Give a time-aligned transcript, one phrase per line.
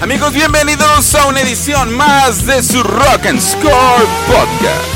[0.00, 4.95] Amigos, bienvenidos a una edición más de su Rock and Score Podcast.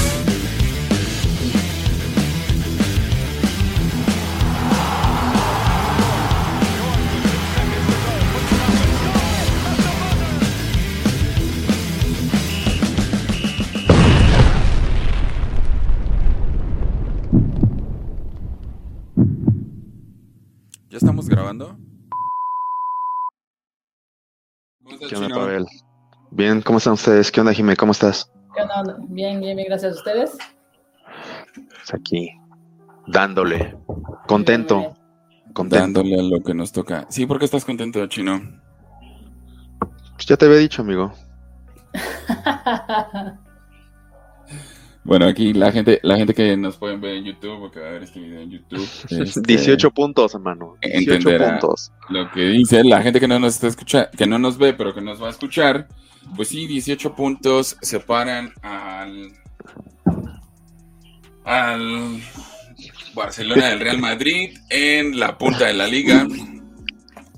[26.41, 27.31] Bien, ¿cómo están ustedes?
[27.31, 27.77] ¿Qué onda, Jimé?
[27.77, 28.33] ¿Cómo estás?
[28.57, 28.97] ¿Qué onda?
[29.11, 30.39] Bien, bien, bien, gracias a ustedes.
[31.55, 32.31] Pues aquí,
[33.09, 33.77] dándole.
[34.27, 34.97] Contento.
[35.53, 36.01] Contento.
[36.01, 37.07] Dándole a lo que nos toca.
[37.11, 38.41] Sí, ¿por qué estás contento, Chino?
[40.15, 41.13] Pues ya te había dicho, amigo.
[45.03, 47.89] Bueno, aquí la gente, la gente que nos pueden ver en YouTube o que va
[47.89, 48.87] a ver este video en YouTube.
[49.11, 50.77] este, 18 puntos, hermano.
[50.83, 51.51] 18 Entenderá.
[51.53, 51.91] puntos.
[52.11, 54.95] Lo que dice la gente que no nos está escuchando, que no nos ve, pero
[54.95, 55.89] que nos va a escuchar.
[56.37, 59.33] Pues sí, 18 puntos separan al.
[61.45, 62.21] al.
[63.15, 66.27] Barcelona del Real Madrid en la punta de la liga.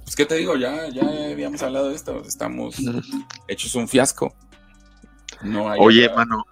[0.04, 0.54] Pues, ¿qué te digo?
[0.56, 2.22] Ya, ya habíamos hablado de esto.
[2.26, 2.76] Estamos
[3.48, 4.34] hechos un fiasco.
[5.42, 6.44] No hay Oye, otra- mano,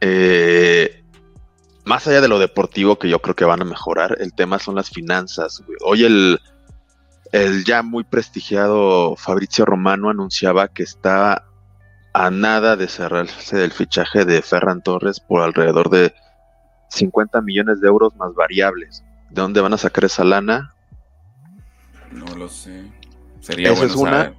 [0.00, 1.02] eh,
[1.84, 4.76] más allá de lo deportivo que yo creo que van a mejorar, el tema son
[4.76, 5.60] las finanzas.
[5.66, 5.76] güey.
[5.84, 6.38] Hoy el,
[7.32, 11.44] el ya muy prestigiado Fabrizio Romano anunciaba que está
[12.18, 16.12] a nada de cerrarse del fichaje de Ferran Torres por alrededor de
[16.90, 19.04] 50 millones de euros más variables.
[19.30, 20.74] ¿De dónde van a sacar esa lana?
[22.10, 22.90] No lo sé.
[23.40, 24.10] Sería Esa bueno es una.
[24.24, 24.34] saber.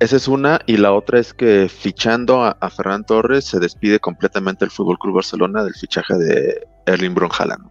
[0.00, 4.00] Esa es una, y la otra es que fichando a, a Ferran Torres se despide
[4.00, 7.70] completamente el Fútbol Club Barcelona del fichaje de Erling Braun Haaland.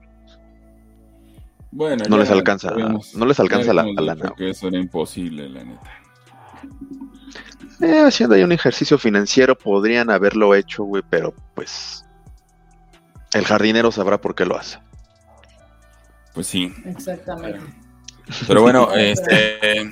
[1.72, 4.34] Bueno, No les alcanza, no les alcanza la, lana.
[4.38, 5.92] que eso era imposible, la neta.
[7.84, 12.06] Eh, haciendo ahí un ejercicio financiero podrían haberlo hecho, güey, pero pues
[13.34, 14.80] el jardinero sabrá por qué lo hace.
[16.34, 16.74] Pues sí.
[16.86, 17.60] Exactamente.
[18.48, 19.92] Pero bueno, este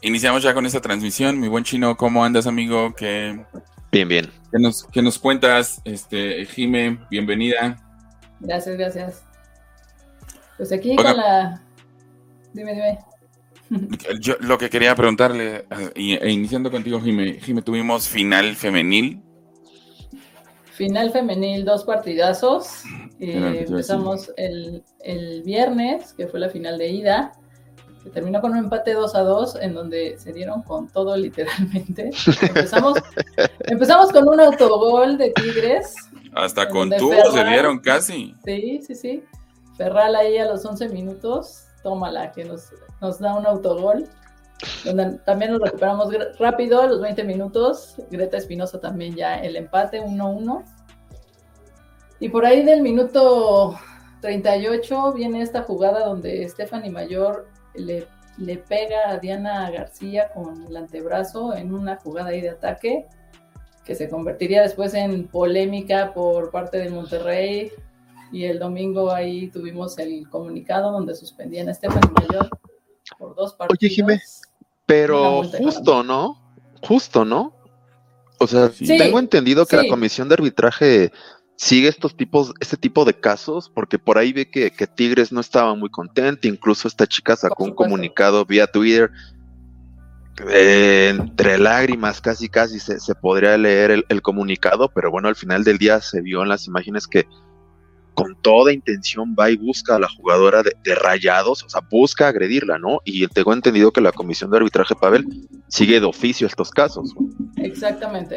[0.00, 1.38] iniciamos ya con esta transmisión.
[1.38, 2.94] Mi buen chino, ¿cómo andas, amigo?
[2.94, 3.44] ¿Qué,
[3.90, 4.32] Bien, bien.
[4.50, 5.80] qué nos, qué nos cuentas?
[5.84, 7.76] Este, Jime, bienvenida.
[8.40, 9.24] Gracias, gracias.
[10.56, 11.02] Pues aquí Oiga.
[11.02, 11.62] con la.
[12.54, 12.98] Dime, dime.
[14.20, 19.22] Yo lo que quería preguntarle, eh, e iniciando contigo, Jime, Jime, tuvimos final femenil.
[20.72, 22.82] Final femenil, dos partidazos.
[23.20, 27.32] Eh, empezamos el, el viernes, que fue la final de ida,
[28.02, 32.10] que terminó con un empate 2 a 2, en donde se dieron con todo literalmente.
[32.42, 32.98] Empezamos,
[33.60, 35.94] empezamos con un autogol de Tigres.
[36.34, 38.34] Hasta con donde tubo se dieron casi.
[38.44, 39.22] Sí, sí, sí.
[39.76, 42.70] Ferral ahí a los 11 minutos, tómala, que nos,
[43.00, 44.08] nos da un autogol.
[45.24, 47.96] También nos recuperamos rápido a los 20 minutos.
[48.10, 50.62] Greta Espinosa también ya el empate 1-1.
[52.20, 53.76] Y por ahí del minuto
[54.20, 58.06] 38 viene esta jugada donde Stephanie Mayor le,
[58.38, 63.08] le pega a Diana García con el antebrazo en una jugada ahí de ataque
[63.84, 67.72] que se convertiría después en polémica por parte del Monterrey.
[68.32, 72.48] Y el domingo ahí tuvimos el comunicado donde suspendían a Stephanie Mayor
[73.18, 73.94] por dos partidos.
[73.94, 74.22] Jimé, Una
[74.86, 76.40] Pero justo, ¿no?
[76.82, 77.54] Justo, ¿no?
[78.38, 78.86] O sea, Sí.
[78.86, 79.84] tengo entendido que sí.
[79.84, 81.12] la comisión de arbitraje
[81.56, 85.40] sigue estos tipos, este tipo de casos, porque por ahí ve que, que Tigres no
[85.40, 89.10] estaba muy contenta, incluso esta chica sacó un comunicado vía Twitter,
[90.48, 95.36] eh, entre lágrimas casi casi se, se podría leer el, el comunicado, pero bueno, al
[95.36, 97.28] final del día se vio en las imágenes que
[98.14, 102.28] con toda intención va y busca a la jugadora de, de rayados, o sea, busca
[102.28, 103.00] agredirla, ¿no?
[103.04, 105.26] Y tengo entendido que la comisión de arbitraje, Pavel,
[105.68, 107.14] sigue de oficio estos casos.
[107.56, 108.36] Exactamente.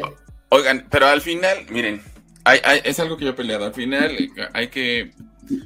[0.50, 2.00] Oigan, pero al final, miren,
[2.44, 3.64] hay- hay- es algo que yo he peleado.
[3.66, 5.12] Al final eh, hay que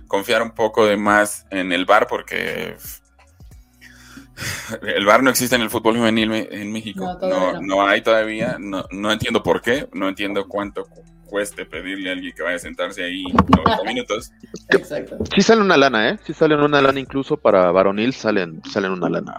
[0.09, 2.77] confiar un poco de más en el bar porque
[4.97, 7.04] el bar no existe en el fútbol juvenil en México.
[7.04, 7.60] No, No, todavía no.
[7.62, 8.57] no hay todavía.
[8.59, 9.89] No, no entiendo por qué.
[9.92, 14.32] No entiendo cuánto cu- cueste pedirle a alguien que vaya a sentarse ahí 90 minutos.
[14.71, 15.16] Exacto.
[15.34, 16.18] Sí sale una lana, ¿eh?
[16.24, 19.34] Sí salen una lana incluso para varonil, salen, salen una lana.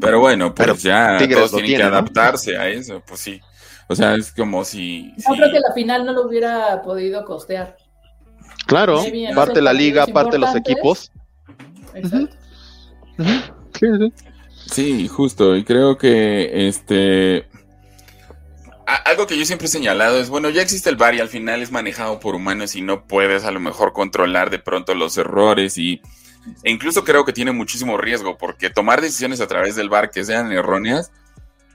[0.00, 1.96] Pero bueno, pues Pero ya todos tienen tiene, que ¿no?
[1.96, 3.02] adaptarse a eso.
[3.06, 3.40] Pues sí.
[3.88, 5.12] O sea, es como si...
[5.26, 7.76] No si- creo que la final no lo hubiera podido costear.
[8.66, 11.10] Claro, Sí, bien, parte la liga, parte los equipos.
[11.94, 12.36] Exacto.
[13.18, 13.30] Ujú.
[13.78, 14.12] Sí, sí.
[14.68, 17.46] Sí, justo, y creo que este
[18.86, 21.60] algo que yo siempre he señalado es, bueno, ya existe el VAR y al final
[21.60, 25.76] es manejado por humanos y no puedes a lo mejor controlar de pronto los errores
[25.76, 26.00] y
[26.62, 30.24] e incluso creo que tiene muchísimo riesgo porque tomar decisiones a través del VAR que
[30.24, 31.10] sean erróneas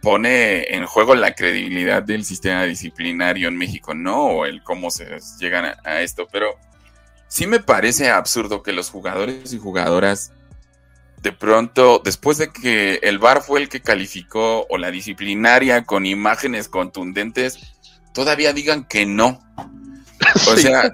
[0.02, 4.26] pone en juego la credibilidad del sistema disciplinario en México, ¿no?
[4.26, 6.28] O el cómo se llegan a, esto.
[6.32, 6.56] Pero
[7.28, 10.34] sí me parece absurdo que los jugadores y jugadoras
[11.22, 16.06] de pronto, después de que el VAR fue el que calificó o la disciplinaria con
[16.06, 17.60] imágenes contundentes,
[18.14, 19.40] todavía digan que no.
[20.48, 20.92] O sea,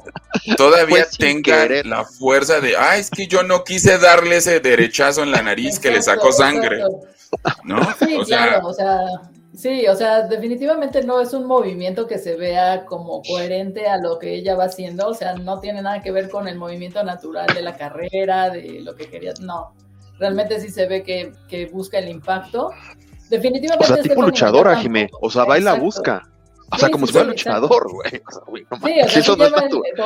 [0.57, 5.31] todavía tengan la fuerza de, ah, es que yo no quise darle ese derechazo en
[5.31, 6.81] la nariz que le sacó sangre.
[7.63, 7.81] ¿No?
[7.99, 8.99] Sí, claro, o sea,
[9.53, 14.17] sí, o sea, definitivamente no es un movimiento que se vea como coherente a lo
[14.17, 17.47] que ella va haciendo, o sea, no tiene nada que ver con el movimiento natural
[17.53, 19.73] de la carrera, de lo que quería, no,
[20.19, 22.71] realmente sí se ve que, que busca el impacto.
[23.29, 23.91] Definitivamente.
[23.91, 26.27] O sea, tipo luchadora, Jimé, o sea, baila busca.
[26.71, 28.11] O sea, como si fuera luchador, güey.
[28.11, 29.63] sí, o sea, eso lleva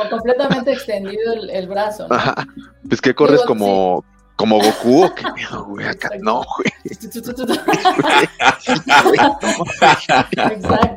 [0.08, 2.06] completamente extendido el, brazo.
[2.08, 2.14] ¿no?
[2.14, 2.46] Ajá.
[2.88, 4.04] Pues que corres como,
[4.36, 5.88] como Goku o qué miedo, güey.
[5.88, 6.70] Acá no, güey.
[6.84, 7.44] exacto,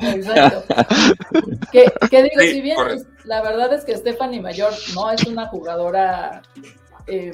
[0.08, 0.64] exacto.
[1.72, 2.78] Que, que digo, si bien
[3.24, 6.44] la verdad es que Stephanie Mayor no es una jugadora.
[7.08, 7.34] Eh,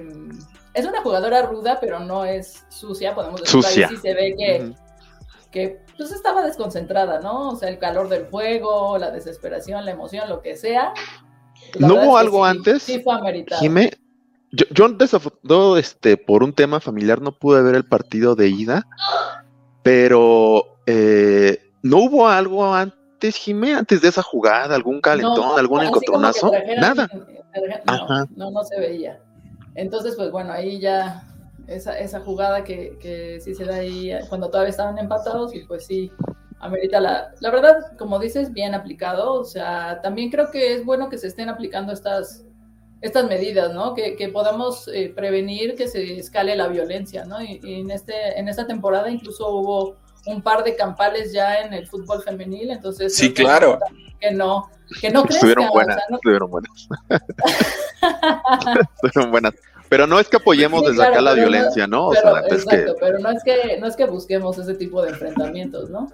[0.74, 3.62] es una jugadora ruda, pero no es sucia, podemos decir.
[3.62, 3.88] Sucia.
[3.88, 4.74] Ahí sí se ve que,
[5.52, 7.50] que pues estaba desconcentrada, ¿no?
[7.50, 10.94] O sea, el calor del fuego, la desesperación, la emoción, lo que sea.
[11.80, 12.84] ¿No hubo algo antes?
[12.84, 13.62] Sí fue ameritado.
[13.62, 13.92] Jimé,
[14.52, 18.88] yo, yo este, por un tema familiar no pude ver el partido de ida,
[19.84, 26.52] pero eh, ¿no hubo algo antes, Jimé, antes de esa jugada, algún calentón, algún encontronazo?
[26.78, 27.08] Nada.
[27.86, 29.20] No, no, no se veía.
[29.76, 31.24] Entonces, pues bueno, ahí ya
[31.68, 35.86] esa, esa jugada que, que, sí se da ahí cuando todavía estaban empatados y pues
[35.86, 36.12] sí,
[36.60, 37.34] amerita la...
[37.40, 41.28] La verdad, como dices, bien aplicado, o sea, también creo que es bueno que se
[41.28, 42.46] estén aplicando estas,
[43.02, 43.94] estas medidas, ¿no?
[43.94, 47.42] Que, que podamos eh, prevenir que se escale la violencia, ¿no?
[47.42, 51.88] Y, en, este, en esta temporada incluso hubo un par de campales ya en el
[51.88, 53.16] fútbol femenil, entonces...
[53.16, 53.80] Sí, claro.
[54.20, 54.70] Que no,
[55.00, 56.88] que no Estuvieron buenas, estuvieron buenas.
[59.04, 59.54] estuvieron buenas.
[59.90, 62.08] Pero no es que apoyemos desde acá la violencia, ¿no?
[62.08, 63.00] O sea, exacto, que...
[63.00, 66.12] pero no es que, no es que busquemos ese tipo de enfrentamientos, ¿no?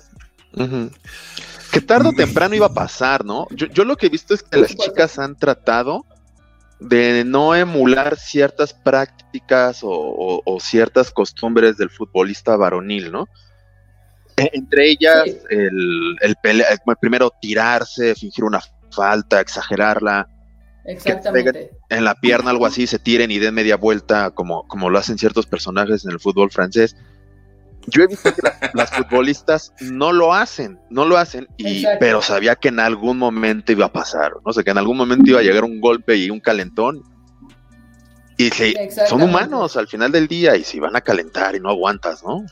[1.72, 3.46] Que tarde o temprano iba a pasar, ¿no?
[3.52, 6.06] Yo, yo lo que he visto es que las chicas han tratado
[6.80, 13.28] de no emular ciertas prácticas o, ciertas costumbres del futbolista varonil, ¿no?
[14.38, 16.36] E, entre ellas, el, el,
[17.00, 18.62] primero tirarse, fingir una
[18.92, 20.30] falta, exagerarla,
[20.86, 21.72] Exactamente.
[21.90, 25.18] en la pierna, algo así, se tiren y den media vuelta, como, como lo hacen
[25.18, 26.96] ciertos personajes en el fútbol francés.
[27.88, 28.42] Yo he visto que
[28.74, 33.72] las futbolistas no lo hacen, no lo hacen, y, pero sabía que en algún momento
[33.72, 36.30] iba a pasar, no sé, que en algún momento iba a llegar un golpe y
[36.30, 37.04] un calentón.
[38.38, 38.52] Y
[39.10, 42.46] son humanos al final del día y si van a calentar y no aguantas, ¿no?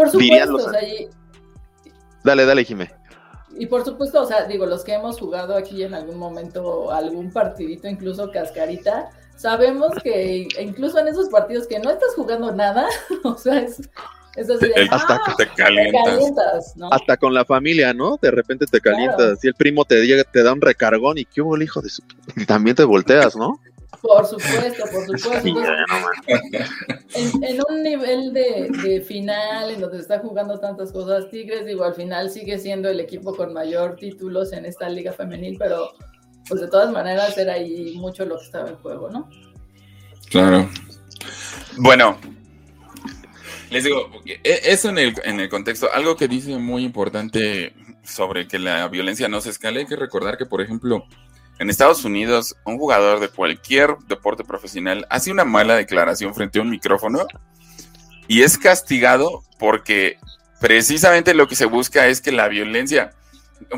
[0.00, 0.72] Por supuesto,
[2.24, 2.90] Dale, dale, Jimé.
[3.58, 7.30] Y por supuesto, o sea, digo, los que hemos jugado aquí en algún momento algún
[7.30, 12.86] partidito, incluso cascarita, sabemos que incluso en esos partidos que no estás jugando nada,
[13.24, 13.80] o sea, es,
[14.38, 16.74] así hasta ah, te calientas.
[16.90, 18.18] Hasta con la familia, ¿no?
[18.22, 21.56] De repente te calientas y el primo te, te da un recargón y qué hubo
[21.56, 22.02] el hijo de su...
[22.36, 23.60] Y también te volteas, ¿no?
[24.02, 25.62] Por supuesto, por supuesto.
[27.14, 31.94] en, un nivel de, final, en donde se está jugando tantas cosas, Tigres, digo, al
[31.94, 35.92] final sigue siendo el equipo con mayor títulos en esta liga femenil, pero
[36.48, 39.28] pues de todas maneras era ahí mucho lo que estaba en juego, ¿no?
[40.30, 40.68] Claro.
[41.76, 42.18] Bueno,
[43.70, 48.48] les digo, e, eso en el, en el contexto, algo que dice muy importante sobre
[48.48, 51.04] que la violencia no se escale, hay que recordar que, por ejemplo,
[51.60, 56.62] en Estados Unidos, un jugador de cualquier deporte profesional hace una mala declaración frente a
[56.62, 57.26] un micrófono
[58.26, 60.16] y es castigado porque
[60.58, 63.12] precisamente lo que se busca es que la violencia,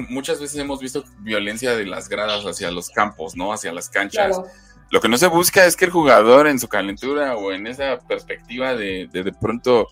[0.09, 3.53] muchas veces hemos visto violencia de las gradas hacia los campos, ¿no?
[3.53, 4.41] Hacia las canchas.
[4.91, 7.99] Lo que no se busca es que el jugador en su calentura o en esa
[7.99, 9.89] perspectiva de de, pronto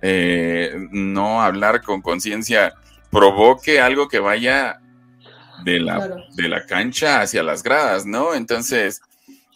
[0.00, 2.72] eh, no hablar con conciencia
[3.10, 4.78] provoque algo que vaya
[5.64, 8.34] de la, de la cancha hacia las gradas, ¿no?
[8.34, 9.00] Entonces,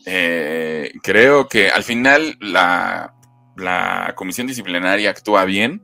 [0.04, 3.12] eh, creo que al final la,
[4.14, 5.82] comisión disciplinaria actúa bien,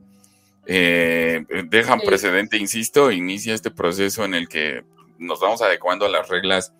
[0.65, 4.83] eh, deja un precedente, insisto, inicia este proceso en el que
[5.17, 6.73] nos vamos adecuando a las reglas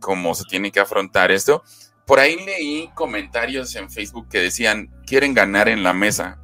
[0.00, 1.62] como se tiene que afrontar esto.
[2.06, 6.38] Por ahí leí comentarios en Facebook que decían, quieren ganar en la mesa,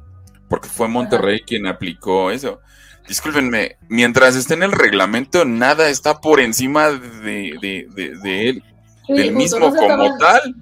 [0.49, 2.61] porque fue Monterrey quien aplicó eso
[3.07, 7.49] discúlpenme, mientras esté en el reglamento, nada está por encima de,
[8.25, 8.63] él,
[9.07, 10.55] del mismo como tal.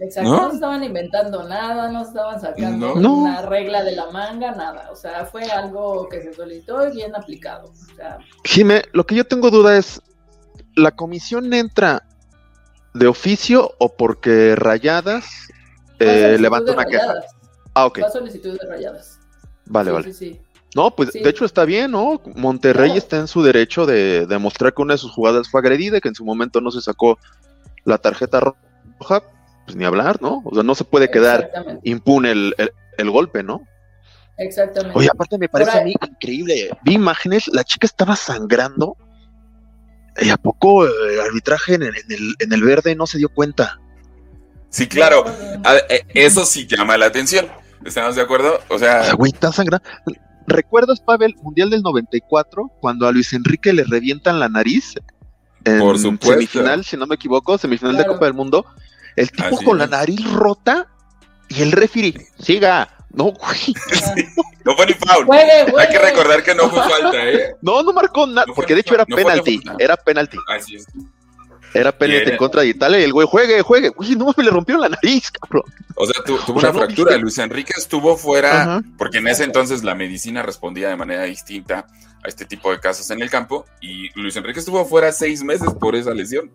[0.00, 0.52] Exacto, ¿no?
[0.52, 4.90] estaban inventando nada, no estaban sacando una regla de la manga, nada.
[4.92, 7.72] O sea, fue algo que se solicitó y bien aplicado.
[7.72, 10.00] O sea, Jime, lo que yo tengo duda es,
[10.76, 12.04] ¿la comisión entra
[12.94, 15.48] de oficio o porque Rayadas
[15.98, 17.14] eh, levanta una queja?
[17.74, 18.00] Ah, ok.
[18.04, 19.18] Va solicitud de Rayadas.
[19.66, 20.14] Vale, vale.
[20.74, 22.20] No, pues de hecho está bien, ¿no?
[22.34, 26.00] Monterrey está en su derecho de demostrar que una de sus jugadas fue agredida y
[26.00, 27.18] que en su momento no se sacó
[27.84, 28.40] la tarjeta
[29.00, 29.22] roja
[29.64, 30.42] pues ni hablar, ¿no?
[30.44, 31.50] O sea, no se puede quedar
[31.84, 33.66] impune el, golpe, ¿no?
[34.36, 34.96] Exactamente.
[34.96, 36.70] Oye, aparte me parece a mí increíble.
[36.82, 38.96] Vi imágenes, la chica estaba sangrando.
[40.20, 41.94] ¿Y a poco el arbitraje en el,
[42.38, 43.78] en el, verde no se dio cuenta?
[44.68, 45.24] Sí, claro.
[45.88, 47.46] Eh, eso sí llama la atención.
[47.84, 48.60] ¿Estamos de acuerdo?
[48.68, 49.12] O sea.
[49.14, 49.86] güey, está sangrando.
[50.48, 54.94] ¿Recuerdas, Pavel, Mundial del 94, cuando a Luis Enrique le revientan la nariz?
[55.64, 56.32] En Por supuesto.
[56.32, 58.64] Semifinal, si no me equivoco, semifinal de Copa del Mundo.
[59.14, 60.86] El tipo con la nariz rota
[61.48, 62.88] y el refiri, siga.
[63.10, 63.74] No, güey.
[64.64, 65.26] No fue ni foul.
[65.32, 67.54] Hay que recordar que no fue falta, ¿eh?
[67.62, 69.62] No, no marcó nada, porque de hecho era penalti.
[69.78, 70.36] Era penalti.
[70.46, 70.86] Así es.
[71.74, 73.92] Era penalti en contra de Italia y el güey juegue, juegue.
[73.96, 75.64] Uy, no me le rompieron la nariz, cabrón.
[75.94, 77.16] O sea, tuvo una fractura.
[77.18, 81.86] Luis Enrique estuvo fuera porque en ese entonces la medicina respondía de manera distinta
[82.24, 85.68] a este tipo de casos en el campo y Luis Enrique estuvo fuera seis meses
[85.78, 86.50] por esa lesión.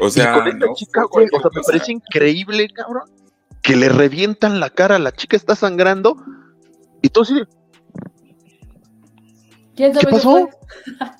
[0.00, 0.44] O sea,
[0.74, 3.10] chica, güey, o sea, me parece increíble, cabrón,
[3.60, 6.16] que le revientan la cara, la chica está sangrando
[7.02, 7.42] y todo así.
[9.82, 10.48] ¿Quién sabe ¿Qué pasó?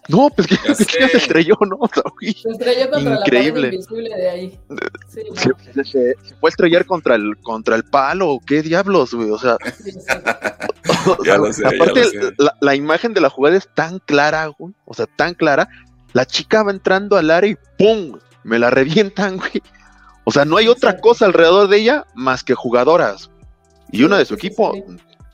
[0.07, 1.77] no, pues que, ya, se estrelló, ¿no?
[1.81, 3.61] O sea, se estrelló contra Increíble.
[3.61, 4.61] la pared invisible de ahí.
[5.09, 9.31] Sí, se, se, fue a estrellar contra el, contra el palo, ¿qué diablos, güey?
[9.31, 9.57] O sea,
[11.25, 12.05] ya lo sé, aparte,
[12.39, 15.69] La, la, imagen de la jugada es tan clara, güey, o sea, tan clara.
[16.13, 18.17] La chica va entrando al área y ¡pum!
[18.45, 19.61] me la revientan, güey.
[20.23, 23.29] O sea, no hay otra cosa alrededor de ella más que jugadoras.
[23.91, 24.73] Y una de su equipo,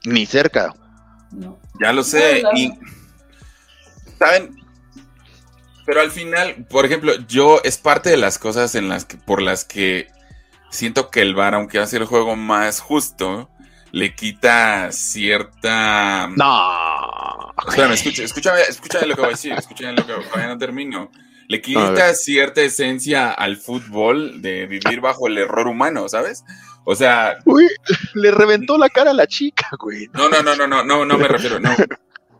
[0.06, 0.73] ni cerca.
[1.78, 2.42] Ya lo sé.
[2.56, 2.73] Y,
[4.18, 4.56] ¿saben?
[5.87, 9.40] Pero al final, por ejemplo, yo es parte de las cosas en las que, por
[9.40, 10.08] las que
[10.70, 13.48] siento que el VAR, aunque hace el juego más justo,
[13.90, 16.28] le quita cierta.
[16.37, 17.54] No.
[17.68, 21.10] Espérame, escúchame, escúchame, lo que voy a decir, escúchame lo que todavía no termino
[21.48, 26.44] le quita cierta esencia al fútbol de vivir bajo el error humano, ¿sabes?
[26.84, 27.38] O sea.
[27.46, 27.66] Uy,
[28.14, 30.08] le reventó la cara a la chica, güey.
[30.12, 31.70] No, no, no, no, no, no, no me refiero, no.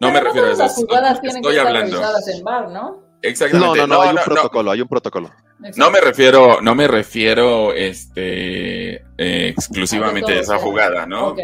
[0.01, 0.65] No me refiero a eso.
[0.65, 2.01] Estoy hablando.
[2.27, 3.09] En bar, ¿no?
[3.21, 3.79] Exactamente.
[3.81, 5.31] No, no, no, hay un protocolo, hay un protocolo.
[5.77, 11.35] No me refiero, no me refiero este eh, exclusivamente a esa jugada, ¿no?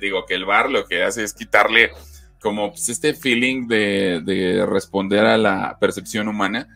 [0.00, 1.92] Digo que el bar lo que hace es quitarle
[2.40, 6.66] como pues, este feeling de, de responder a la percepción humana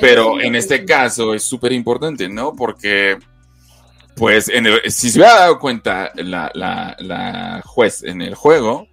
[0.00, 2.54] pero en este caso es súper importante, ¿no?
[2.54, 3.18] Porque,
[4.16, 4.50] pues,
[4.88, 8.88] si se hubiera dado cuenta la, la, juez en el juego,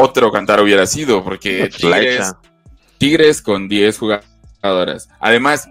[0.00, 2.32] otro cantar hubiera sido, porque Tigres,
[2.98, 5.08] Tigres con 10 jugadoras.
[5.20, 5.68] Además,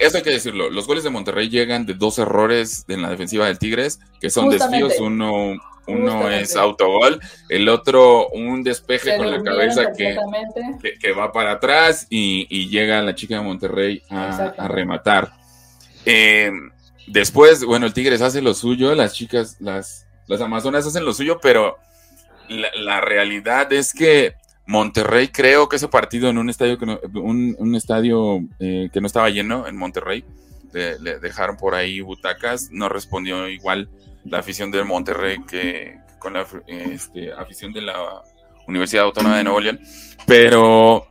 [0.00, 3.46] eso hay que decirlo, los goles de Monterrey llegan de dos errores en la defensiva
[3.46, 5.54] del Tigres, que son desvíos, uno
[5.88, 10.16] uno es autogol, el otro un despeje con la cabeza que,
[11.00, 15.32] que, va para atrás y, llega la chica de Monterrey a, rematar.
[16.04, 16.50] Eh,
[17.06, 21.38] después, bueno, el Tigres hace lo suyo, las chicas, las, las Amazonas hacen lo suyo,
[21.40, 21.78] pero
[22.48, 24.34] la, realidad es que
[24.66, 29.06] Monterrey creo que ese partido en un estadio que no, un, estadio eh, que no
[29.06, 30.24] estaba lleno en Monterrey,
[30.72, 33.88] le, dejaron por ahí butacas, no respondió igual
[34.24, 38.22] la afición del Monterrey que con la este, afición de la
[38.66, 39.80] Universidad Autónoma de Nuevo León.
[40.26, 41.06] Pero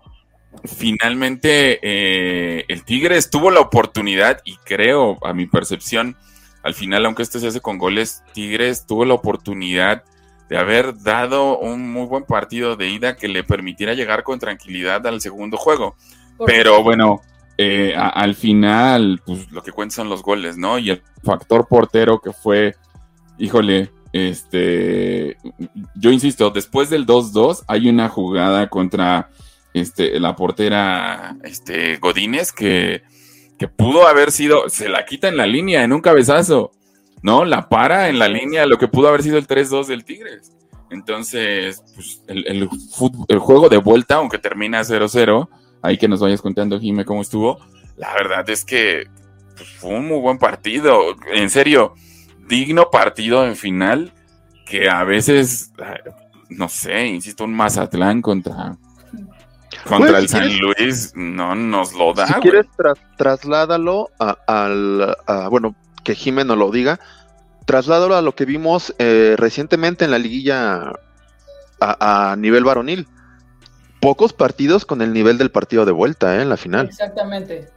[0.66, 6.16] finalmente eh, el Tigres tuvo la oportunidad y creo, a mi percepción,
[6.64, 10.04] al final, aunque este se hace con goles, Tigres tuvo la oportunidad
[10.50, 15.06] de haber dado un muy buen partido de ida que le permitiera llegar con tranquilidad
[15.08, 15.96] al segundo juego.
[16.46, 17.22] Pero bueno,
[17.58, 20.78] eh, al final, pues lo que cuentan son los goles, ¿no?
[20.80, 22.76] Y el factor portero que fue
[23.38, 25.38] híjole, este,
[25.96, 29.30] yo insisto, después del 2-2 hay una jugada contra
[29.74, 33.04] este, la portera este, Godínez que,
[33.60, 36.72] que pudo haber sido, se la quita en la línea, en un cabezazo,
[37.22, 37.46] ¿no?
[37.46, 40.54] La para en la línea, lo que pudo haber sido el 3-2 del Tigres.
[40.90, 42.70] Entonces, pues, el, el,
[43.28, 45.50] el, juego de vuelta, aunque termina 0-0,
[45.82, 47.60] ahí que nos vayas contando, Jime, cómo estuvo,
[47.98, 49.08] la verdad es que
[49.56, 51.16] pues, fue un muy buen partido.
[51.34, 51.94] En serio,
[52.48, 54.14] digno partido en final
[54.66, 55.72] que a veces,
[56.50, 58.78] no sé, insisto, un Mazatlán contra,
[59.86, 62.28] contra el San Luis no nos lo da.
[62.28, 62.68] Si quieres,
[63.18, 65.16] trasládalo a, al,
[65.50, 65.76] bueno,
[66.08, 67.02] que Jimeno lo diga,
[67.66, 70.94] trasládalo a lo que vimos eh, recientemente en la liguilla
[71.82, 73.10] a, nivel varonil.
[74.00, 76.44] Pocos partidos con el nivel del partido de vuelta ¿eh?
[76.44, 76.86] en la final.
[76.86, 77.68] Exactamente.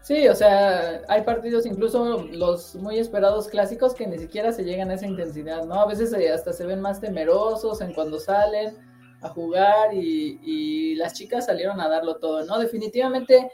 [0.00, 4.90] Sí, o sea, hay partidos, incluso los muy esperados clásicos, que ni siquiera se llegan
[4.90, 5.74] a esa intensidad, ¿no?
[5.74, 8.74] A veces eh, hasta se ven más temerosos en cuando salen
[9.20, 12.58] a jugar y las chicas salieron a darlo todo, ¿no?
[12.58, 13.50] Definitivamente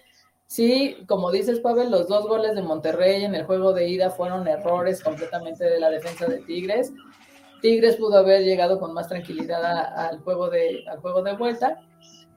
[0.48, 4.48] Sí, como dices, Pavel, los dos goles de Monterrey en el juego de ida fueron
[4.48, 6.90] errores completamente de la defensa de Tigres.
[7.60, 9.62] Tigres pudo haber llegado con más tranquilidad
[9.94, 11.78] al, juego de, al juego de vuelta,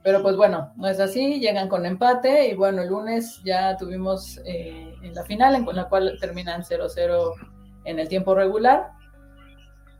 [0.03, 4.41] pero pues bueno, no es así, llegan con empate y bueno, el lunes ya tuvimos
[4.43, 7.33] eh, en la final, en la cual terminan 0-0
[7.85, 8.91] en el tiempo regular,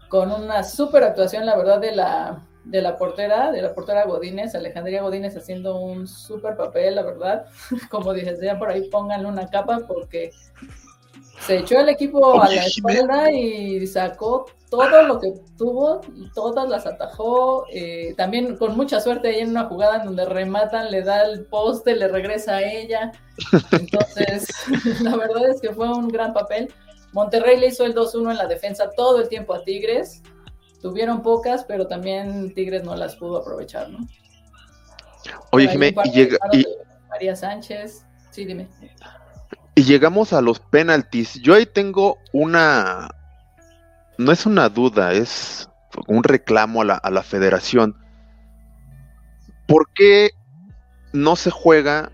[0.10, 4.56] con una super actuación, la verdad, de la, de la portera, de la portera Godínez,
[4.56, 7.46] Alejandría Godínez haciendo un súper papel, la verdad.
[7.90, 10.32] Como dices, ya por ahí pónganle una capa porque
[11.40, 16.00] se echó el equipo a la espalda y sacó todo lo que tuvo,
[16.34, 20.92] todas las atajó, eh, también con mucha suerte ahí en una jugada en donde rematan,
[20.92, 23.12] le da el poste, le regresa a ella.
[23.72, 24.48] Entonces,
[25.02, 26.72] la verdad es que fue un gran papel.
[27.12, 30.22] Monterrey le hizo el 2-1 en la defensa todo el tiempo a Tigres.
[30.82, 34.08] Tuvieron pocas, pero también Tigres no las pudo aprovechar, ¿no?
[35.52, 36.38] Oye, Jimé, y llega.
[37.10, 38.68] María Sánchez, sí, dime.
[39.76, 41.36] Y llegamos a los penaltis.
[41.42, 43.10] Yo ahí tengo una.
[44.18, 45.70] No es una duda, es
[46.08, 47.96] un reclamo a la, a la federación.
[49.68, 50.32] ¿Por qué
[51.14, 52.12] no se juega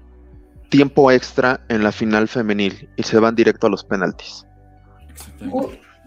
[0.70, 4.46] tiempo extra en la final femenil y se van directo a los penaltis?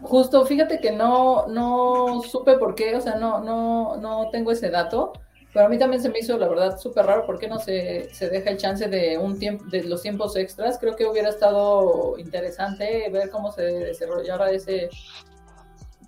[0.03, 4.71] Justo, fíjate que no, no supe por qué, o sea, no, no, no tengo ese
[4.71, 5.13] dato,
[5.53, 8.09] pero a mí también se me hizo, la verdad, súper raro por qué no se,
[8.15, 10.79] se deja el chance de un tiempo, de los tiempos extras.
[10.79, 14.89] Creo que hubiera estado interesante ver cómo se desarrollara ese,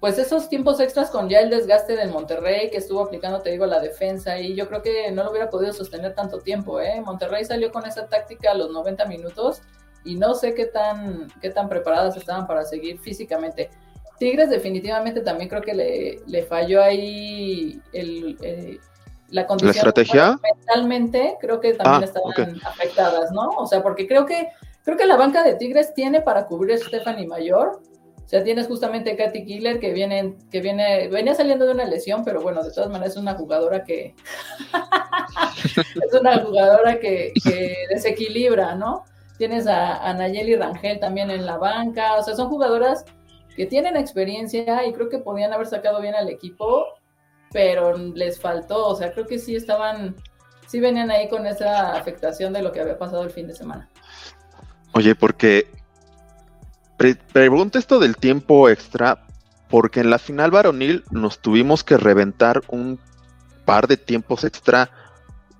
[0.00, 3.66] pues esos tiempos extras con ya el desgaste del Monterrey que estuvo aplicando, te digo,
[3.66, 7.00] la defensa y yo creo que no lo hubiera podido sostener tanto tiempo, ¿eh?
[7.04, 9.60] Monterrey salió con esa táctica a los 90 minutos
[10.04, 13.70] y no sé qué tan, qué tan preparadas estaban para seguir físicamente.
[14.18, 18.78] Tigres definitivamente también creo que le, le falló ahí el, eh,
[19.28, 19.72] la condición.
[19.74, 20.38] ¿La estrategia?
[20.42, 23.48] mentalmente creo que también ah, estaban afectadas, ¿no?
[23.56, 24.48] O sea, porque creo que,
[24.84, 27.80] creo que la banca de Tigres tiene para cubrir a Stephanie Mayor.
[28.24, 32.24] O sea, tienes justamente Katy Killer que viene, que viene, venía saliendo de una lesión,
[32.24, 34.14] pero bueno, de todas maneras es una jugadora que
[35.64, 39.04] es una jugadora que, que desequilibra, ¿no?
[39.38, 43.04] Tienes a, Nayeli Rangel también en la banca, o sea, son jugadoras
[43.56, 46.86] que tienen experiencia y creo que podían haber sacado bien al equipo,
[47.52, 50.16] pero les faltó, o sea, creo que sí estaban,
[50.66, 53.88] sí venían ahí con esa afectación de lo que había pasado el fin de semana.
[54.92, 55.66] Oye, porque
[57.32, 59.26] pregunto esto del tiempo extra,
[59.68, 63.00] porque en la final varonil nos tuvimos que reventar un
[63.64, 64.90] par de tiempos extra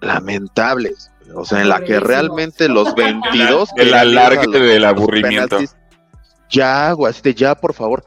[0.02, 1.10] lamentables.
[1.34, 3.70] O sea, en la que realmente los 22...
[3.76, 5.58] el alargue del aburrimiento.
[6.50, 8.04] ya, este, ya, por favor.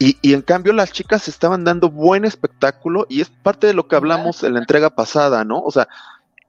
[0.00, 3.88] Y, y, en cambio las chicas estaban dando buen espectáculo y es parte de lo
[3.88, 5.60] que hablamos en la entrega pasada, ¿no?
[5.60, 5.88] O sea,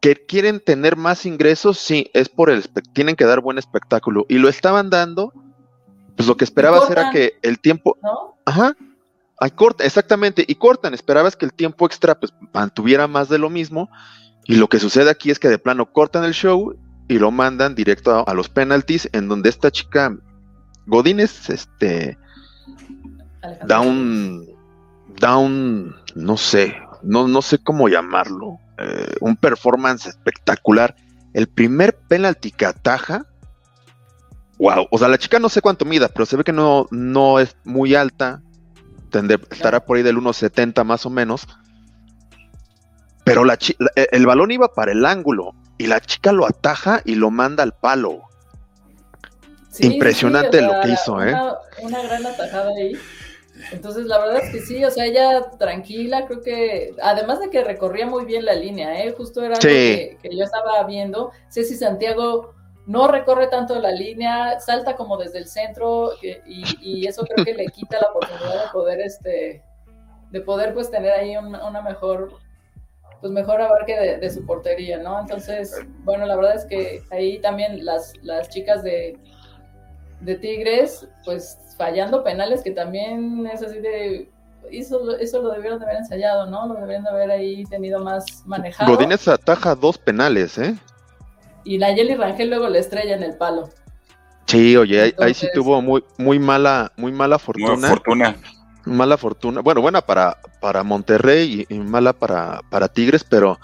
[0.02, 4.26] que quieren tener más ingresos, sí, es por el, tienen que dar buen espectáculo.
[4.30, 5.34] Y lo estaban dando,
[6.16, 7.98] pues lo que esperabas era que el tiempo...
[8.04, 8.38] ¿No?
[8.46, 8.76] Ajá.
[9.42, 13.50] Ay, corta, exactamente, y cortan, esperabas que el tiempo extra pues mantuviera más de lo
[13.50, 13.90] mismo
[14.50, 16.76] y lo que sucede aquí es que de plano cortan el show
[17.08, 20.18] y lo mandan directo a, los penalties, en donde esta chica
[20.88, 22.18] Godínez, este,
[23.68, 24.50] da un,
[25.20, 30.96] da un, no sé, no, no sé cómo llamarlo, eh, un performance espectacular.
[31.34, 33.28] El primer penalti que ataja,
[34.58, 37.38] wow, o sea, la chica no sé cuánto mida, pero se ve que no, no
[37.38, 38.42] es muy alta,
[39.52, 41.48] estará por ahí del 1.70 más o menos
[43.30, 43.60] pero la,
[44.12, 47.74] el balón iba para el ángulo y la chica lo ataja y lo manda al
[47.74, 48.24] palo.
[49.78, 51.36] Impresionante lo que hizo, ¿eh?
[51.84, 52.94] Una, gran atajada ahí.
[53.72, 57.64] Entonces, la verdad es que sí, o sea, ella tranquila, creo que, además de que
[57.64, 59.14] recorría muy bien la línea, ¿eh?
[59.16, 61.32] Justo era que, yo estaba viendo.
[61.50, 62.56] Ceci Santiago
[62.88, 67.68] no recorre tanto la línea, salta como desde el centro y, eso creo que le
[67.68, 69.64] quita la oportunidad de poder, este,
[70.32, 72.40] de poder pues tener ahí una mejor
[73.22, 75.20] pues mejor abarque de, su portería, ¿no?
[75.20, 79.18] Entonces, bueno, la verdad es que ahí también las, las chicas de,
[80.22, 84.30] de Tigres, pues fallando penales, que también es así de...
[84.72, 86.68] Eso, eso lo debieron de haber ensayado, ¿no?
[86.68, 88.94] Lo deberían de haber ahí tenido más manejado.
[88.94, 90.76] Godínez ataja dos penales, ¿eh?
[91.64, 93.70] Y Nayeli Rangel luego le estrella en el palo.
[94.48, 97.88] Sí, oye, ahí, sí tuvo muy, muy mala, muy mala fortuna.
[97.88, 98.36] fortuna.
[98.86, 99.62] Mala fortuna.
[99.62, 103.60] Bueno, buena para, para Monterrey y, mala para, para Tigres, pero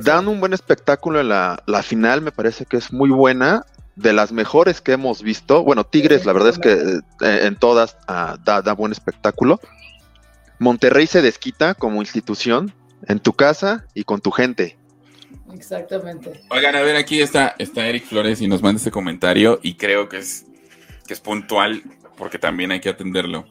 [0.00, 3.64] dan un buen espectáculo en la, la final, me parece que es muy buena
[3.98, 5.64] de las mejores que hemos visto.
[5.64, 9.60] Bueno, Tigres, la verdad es que eh, en todas ah, da, da, buen espectáculo.
[10.58, 12.72] Monterrey se desquita como institución
[13.06, 14.76] en tu casa y con tu gente.
[15.52, 16.42] Exactamente.
[16.50, 20.08] Oigan, a ver, aquí está, está Eric Flores y nos manda este comentario y creo
[20.08, 20.46] que es,
[21.06, 21.82] que es puntual
[22.16, 23.46] porque también hay que atenderlo.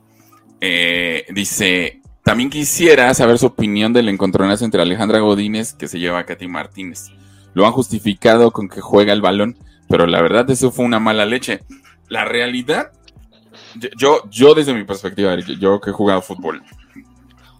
[0.61, 6.19] Eh, dice, también quisiera saber su opinión del encontronazo entre Alejandra Godínez que se lleva
[6.19, 7.09] a Katy Martínez.
[7.53, 9.57] Lo han justificado con que juega el balón,
[9.89, 11.61] pero la verdad eso fue una mala leche.
[12.09, 12.91] La realidad,
[13.97, 16.63] yo, yo desde mi perspectiva, yo que he jugado fútbol,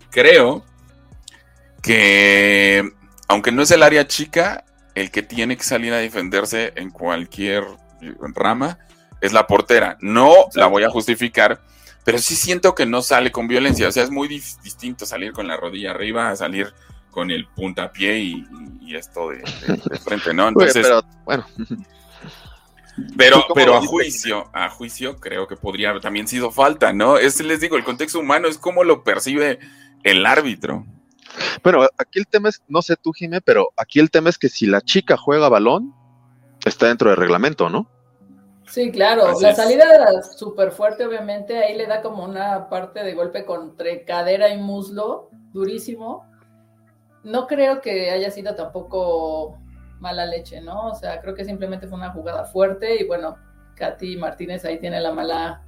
[0.10, 0.64] creo
[1.82, 2.92] que
[3.28, 4.64] aunque no es el área chica,
[4.96, 7.64] el que tiene que salir a defenderse en cualquier
[8.34, 8.80] rama
[9.22, 9.98] es la portera.
[10.02, 11.62] No la voy a justificar,
[12.08, 13.86] pero sí siento que no sale con violencia.
[13.90, 16.74] O sea, es muy distinto salir con la rodilla arriba a salir
[17.12, 18.48] con el puntapié y,
[18.80, 19.44] y esto de,
[20.06, 20.48] frente, ¿no?
[20.48, 21.46] Entonces, pero, bueno.
[23.16, 27.20] Pero, pero a juicio, a juicio creo que podría haber también sido falta, ¿no?
[27.20, 29.60] Es, les digo, el contexto humano es cómo lo percibe
[30.02, 30.84] el árbitro.
[31.62, 34.50] Bueno, aquí el tema es, no sé tú, Jimé, pero aquí el tema es que
[34.50, 35.94] si la chica juega balón,
[36.66, 37.88] está dentro del reglamento, ¿no?
[38.68, 39.40] Sí, claro.
[39.40, 41.58] la salida era súper fuerte, obviamente.
[41.58, 46.26] Ahí le da como una parte de golpe entre cadera y muslo, durísimo.
[47.24, 49.58] No creo que haya sido tampoco
[50.00, 50.88] mala leche, ¿no?
[50.88, 53.38] O sea, creo que simplemente fue una jugada fuerte y bueno,
[53.76, 55.64] Katy Martínez ahí tiene la mala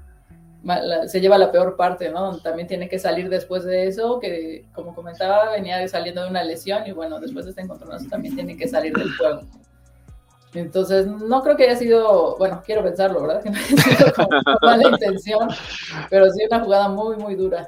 [1.08, 2.38] se lleva la peor parte, ¿no?
[2.40, 6.86] También tiene que salir después de eso, que como comentaba, venía saliendo de una lesión
[6.86, 9.42] y bueno, después de este encontronazo también tiene que salir del juego.
[10.54, 13.44] Entonces, no creo que haya sido, bueno, quiero pensarlo, ¿verdad?
[13.44, 14.28] Que no haya sido con
[14.62, 15.50] mala intención,
[16.10, 17.68] pero sí una jugada muy, muy dura.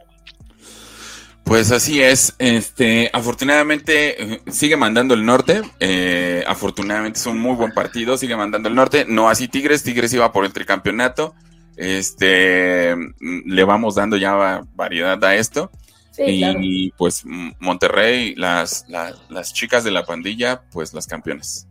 [1.44, 7.56] Pues así es, este, afortunadamente eh, sigue mandando el norte, eh, afortunadamente es un muy
[7.56, 11.36] buen partido, sigue mandando el norte, no así Tigres, Tigres iba por el tricampeonato,
[11.76, 15.72] este, le vamos dando ya variedad a esto.
[16.18, 17.24] y, pues
[17.60, 21.68] Monterrey, las, las, chicas de la pandilla, pues las campeones.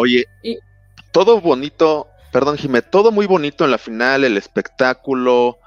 [0.00, 0.26] Oye,
[1.10, 5.58] todo bonito, perdón Jimé, todo muy bonito en la final, el espectáculo,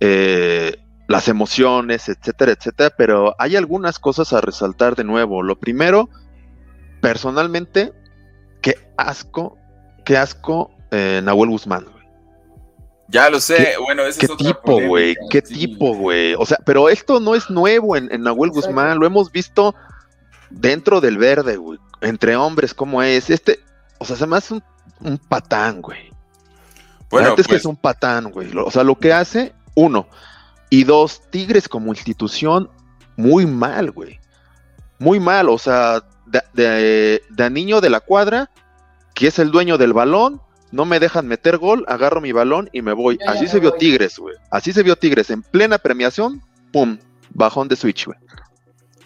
[0.00, 5.42] eh, las emociones, etcétera, etcétera, pero hay algunas cosas a resaltar de nuevo.
[5.42, 6.08] Lo primero,
[7.02, 7.92] personalmente,
[8.62, 9.58] qué asco,
[10.06, 11.86] qué asco eh, Nahuel Guzmán.
[13.08, 15.14] Ya lo sé, bueno, ese ¿Qué es tipo, güey?
[15.28, 16.34] ¿Qué tipo, güey?
[16.38, 19.74] O sea, pero esto no es nuevo en, Nahuel Guzmán, lo hemos visto
[20.50, 23.30] dentro del verde, güey, entre hombres, ¿cómo es?
[23.30, 23.60] Este,
[23.98, 24.54] o sea, se me hace
[25.00, 26.10] un, patán, güey.
[27.10, 28.50] Bueno, Antes que pues es un patán, güey.
[28.56, 30.08] O sea, lo que hace, uno.
[30.70, 32.70] Y dos, Tigres como institución,
[33.16, 34.20] muy mal, güey.
[34.98, 38.50] Muy mal, o sea, de, de, de niño de la cuadra,
[39.14, 42.82] que es el dueño del balón, no me dejan meter gol, agarro mi balón y
[42.82, 43.18] me voy.
[43.26, 44.36] Así se vio Tigres, güey.
[44.50, 46.98] Así se vio Tigres en plena premiación, pum,
[47.30, 48.18] bajón de switch, güey.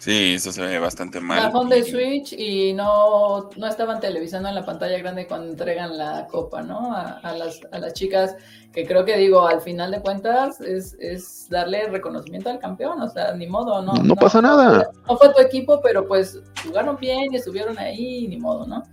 [0.03, 1.45] Sí, eso se ve bastante mal.
[1.45, 6.27] Bajón de switch y no, no estaban televisando en la pantalla grande cuando entregan la
[6.27, 6.93] copa, ¿no?
[6.93, 8.35] A, las, a las chicas,
[8.73, 13.09] que creo que digo, al final de cuentas, es, es darle reconocimiento al campeón, o
[13.09, 13.93] sea, ni modo, ¿no?
[13.93, 14.91] No, pasa nada.
[15.07, 18.83] no fue tu equipo, pero pues jugaron bien y estuvieron ahí, ni modo, ¿no?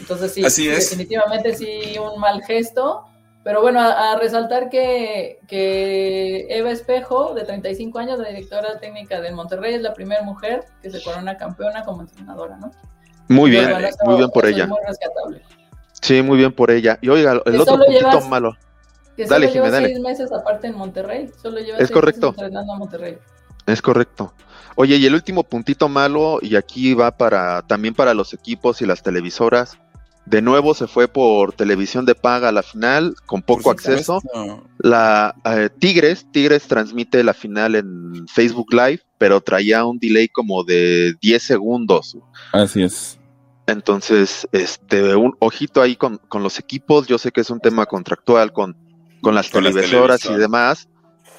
[0.00, 3.04] Entonces sí, definitivamente sí un mal gesto.
[3.44, 5.38] Pero bueno, a, resaltar que,
[6.48, 10.90] Eva Espejo, de 35 años, la directora técnica del Monterrey, es la primera mujer que
[10.90, 12.70] se corona campeona como entrenadora, ¿no?
[13.28, 13.70] Muy bien,
[14.04, 14.66] muy bien por ella.
[14.66, 15.42] muy rescatable.
[16.00, 16.98] Sí, muy bien por ella.
[17.00, 18.56] Y oiga, el otro poquito malo.
[19.16, 21.30] Que dale, solo lleva seis meses aparte en Monterrey.
[21.40, 22.28] Solo lleva es correcto.
[22.28, 23.18] entrenando a Monterrey.
[23.66, 24.34] Es correcto.
[24.74, 28.86] Oye, y el último puntito malo, y aquí va para también para los equipos y
[28.86, 29.78] las televisoras.
[30.26, 34.20] De nuevo se fue por televisión de paga a la final, con poco acceso.
[34.78, 40.62] La eh, Tigres, Tigres transmite la final en Facebook Live, pero traía un delay como
[40.62, 42.16] de 10 segundos.
[42.52, 43.18] Así es.
[43.66, 47.06] Entonces, este, un ojito ahí con, los equipos.
[47.06, 48.76] Yo sé que es un tema contractual con,
[49.20, 50.88] con las televisoras y demás,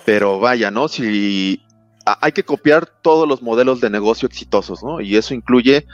[0.06, 0.88] pero vaya, ¿no?
[0.88, 1.62] Si
[2.06, 5.00] hay que copiar todos los modelos de negocio exitosos, ¿no?
[5.00, 5.86] Y eso incluye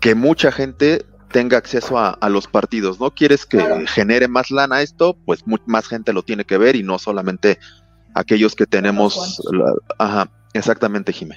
[0.00, 3.10] que mucha gente tenga acceso a, los partidos, ¿no?
[3.10, 6.98] Quieres que genere más lana esto, pues más gente lo tiene que ver y no
[6.98, 7.58] solamente
[8.14, 9.42] aquellos que tenemos.
[9.98, 11.36] ajá, exactamente, Jimé.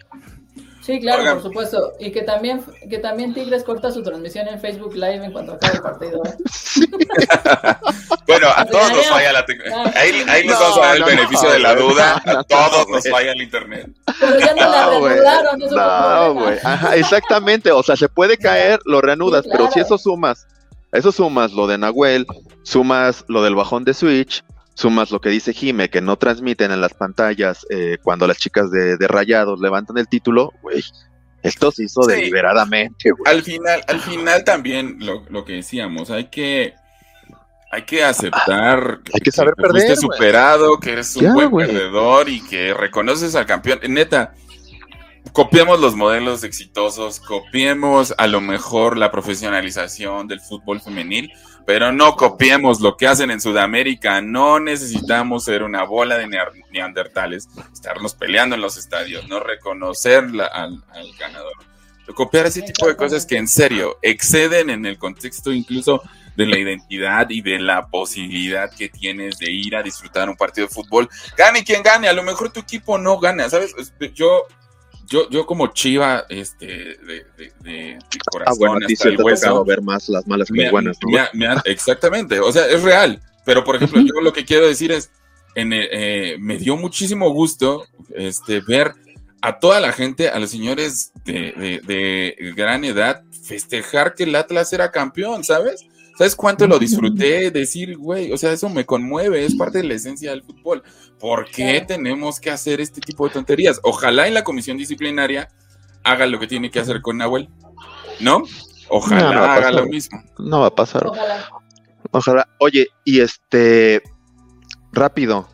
[0.81, 1.93] Sí, claro, por supuesto.
[1.99, 5.75] Y que también, que también Tigres corta su transmisión en Facebook Live en cuanto acabe
[5.75, 6.21] el partido.
[6.25, 6.37] ¿eh?
[8.27, 9.91] bueno, a todos nos falla la tecnología.
[10.01, 12.21] Ahí, ahí les vamos a dar el beneficio de la duda.
[12.25, 13.89] A todos nos falla el internet.
[14.19, 15.59] Pero ya no, la reanudaron.
[15.59, 16.57] No, güey.
[16.63, 17.71] Ajá, exactamente.
[17.71, 20.47] O sea, se puede caer, lo reanudas, pero si eso sumas,
[20.91, 22.25] eso sumas lo de Nahuel,
[22.63, 24.43] sumas lo del bajón de Switch,
[24.79, 28.71] sumas lo que dice Jime, que no transmiten en las pantallas eh, cuando las chicas
[28.71, 30.81] de, Rayados levantan el título, güey,
[31.43, 33.35] esto se hizo deliberadamente, güey.
[33.35, 36.75] Al final, al final también lo, que decíamos, hay que
[37.71, 42.29] hay que aceptar hay que saber que perder, fuiste superado, que eres un buen perdedor
[42.29, 43.79] y que reconoces al campeón.
[43.89, 44.33] Neta,
[45.33, 51.31] copiemos los modelos exitosos, copiemos a lo mejor la profesionalización del fútbol femenil,
[51.69, 54.23] pero no copiemos lo que hacen en Sudamérica.
[54.23, 56.27] No necesitamos ser una bola de
[56.71, 60.83] neandertales, estarnos peleando en los estadios, no reconocer al,
[61.19, 61.53] ganador.
[62.15, 66.01] Copiar ese tipo de cosas que en serio exceden en el contexto incluso
[66.35, 70.65] de la identidad y de la posibilidad que tienes de ir a disfrutar un partido
[70.65, 71.07] de fútbol.
[71.37, 73.75] Gane quien gane, a lo mejor tu equipo no gana, ¿sabes?
[74.15, 74.47] Yo
[75.09, 77.99] yo, yo como chiva, este, de, de, de,
[78.31, 80.97] corazón, ah, bueno, hasta el hueso, ver más las malas que buenas,
[81.65, 85.09] exactamente, o sea, es real, pero por ejemplo, yo lo que quiero decir es,
[85.55, 88.93] en, eh, me dio muchísimo gusto este, ver
[89.41, 94.71] a toda la gente, a los señores de, de, gran edad, festejar que el Atlas
[94.73, 95.85] era campeón, ¿sabes?
[96.19, 97.49] ¿Sabes cuánto lo disfruté?
[97.51, 100.83] Decir, güey, o sea, eso me conmueve, es parte de la esencia del fútbol.
[101.17, 103.79] ¿Por qué tenemos que hacer este tipo de tonterías?
[103.83, 105.47] Ojalá en la comisión disciplinaria
[106.03, 107.47] haga lo que tiene que hacer con Nahuel,
[108.19, 108.43] ¿no?
[108.89, 110.21] Ojalá haga lo mismo.
[110.37, 111.07] No va a pasar.
[111.07, 111.49] Ojalá.
[112.11, 112.49] Ojalá.
[112.57, 114.03] Oye, y este,
[114.91, 115.47] rápido,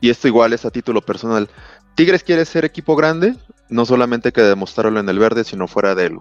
[0.00, 1.50] y esto igual es a título personal.
[1.94, 3.36] Tigres quiere ser equipo grande,
[3.68, 6.18] no solamente que demostrarlo en el verde, sino fuera de él.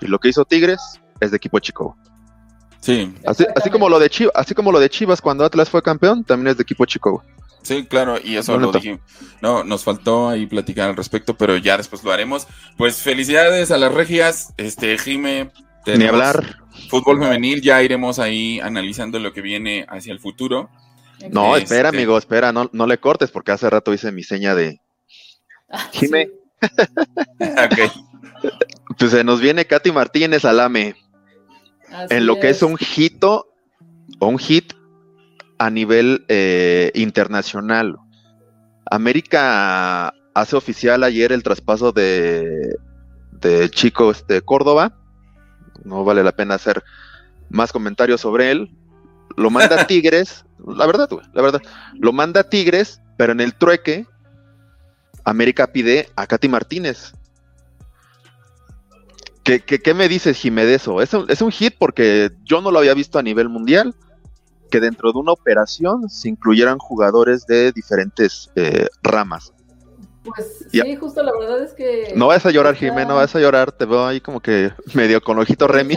[0.00, 0.80] Y lo que hizo Tigres
[1.20, 1.96] es de equipo chico.
[2.80, 3.14] Sí.
[3.26, 6.24] Así, así, como lo de Chivas, así como lo de Chivas cuando Atlas fue campeón,
[6.24, 7.22] también es de equipo chico.
[7.62, 9.00] Sí, claro, y eso lo dijimos.
[9.42, 12.46] No, nos faltó ahí platicar al respecto, pero ya después lo haremos.
[12.78, 15.50] Pues felicidades a las regias, este Jime.
[15.86, 16.56] Ni hablar.
[16.88, 20.70] Fútbol femenil, ya iremos ahí analizando lo que viene hacia el futuro.
[21.30, 24.54] No, espera, este amigo, espera, no, no le cortes porque hace rato hice mi seña
[24.54, 24.80] de
[25.70, 26.30] ah, Jime.
[27.40, 27.92] ok.
[28.98, 30.94] Pues se nos viene Katy Martínez Alame
[32.10, 33.48] en lo que es un hito
[34.18, 34.72] o un hit
[35.58, 37.98] a nivel eh, internacional.
[38.90, 42.76] América hace oficial ayer el traspaso de,
[43.32, 44.96] de Chico este, Córdoba.
[45.84, 46.82] No vale la pena hacer
[47.48, 48.70] más comentarios sobre él.
[49.36, 51.62] Lo manda Tigres, la verdad, la verdad.
[51.94, 54.06] Lo manda Tigres, pero en el trueque,
[55.24, 57.12] América pide a Katy Martínez.
[59.42, 61.00] ¿Qué, me dices, Jimé, de eso?
[61.00, 63.94] Es un, es un hit porque yo no lo había visto a nivel mundial,
[64.70, 69.52] que dentro de una operación se incluyeran jugadores de diferentes eh, ramas.
[70.22, 72.12] Pues sí, justo la verdad es que...
[72.14, 75.20] No vas a llorar, Jimé, no vas a llorar, te veo ahí como que medio
[75.20, 75.96] con ojito Remy.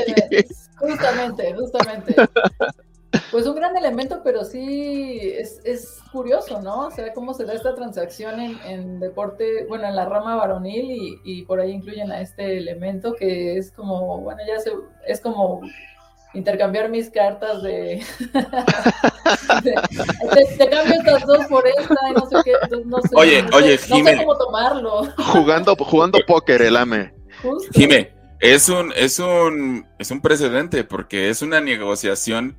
[0.78, 2.16] Justamente, justamente.
[3.32, 6.88] Pues un gran elemento, pero sí es, es, curioso, ¿no?
[6.88, 10.92] O sea, cómo se da esta transacción en, en deporte, bueno, en la rama varonil
[10.92, 14.72] y, y, por ahí incluyen a este elemento que es como, bueno, ya se,
[15.08, 15.62] es como
[16.34, 18.04] intercambiar mis cartas de,
[19.64, 22.54] te, cambio estas dos por esta y no sé qué,
[22.86, 25.04] no sé, oye, oye, no sé cómo tomarlo.
[25.18, 27.14] Jugando, jugando póker, el AME.
[27.74, 32.58] Jime, es un, es un, es un precedente porque es una negociación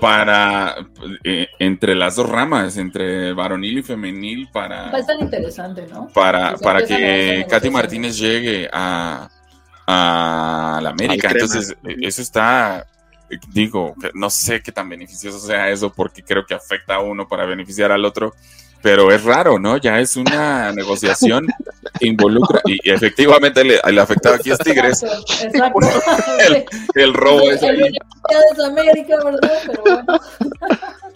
[0.00, 0.76] para
[1.22, 4.90] eh, entre las dos ramas, entre varonil y femenil, para.
[4.90, 6.08] Va a estar interesante, ¿no?
[6.08, 9.28] Para, para que Katy Martínez llegue a,
[9.86, 11.28] a la América.
[11.30, 12.86] Entonces, eso está.
[13.52, 17.46] Digo, no sé qué tan beneficioso sea eso, porque creo que afecta a uno para
[17.46, 18.34] beneficiar al otro
[18.84, 19.78] pero es raro, ¿no?
[19.78, 21.46] Ya es una negociación
[21.98, 25.02] que involucra, y, efectivamente le, afectaba aquí a Tigres.
[25.42, 25.80] Exacto.
[26.94, 27.80] El, robo es ahí.
[28.62, 29.52] América, ¿verdad?
[29.66, 30.20] Pero bueno.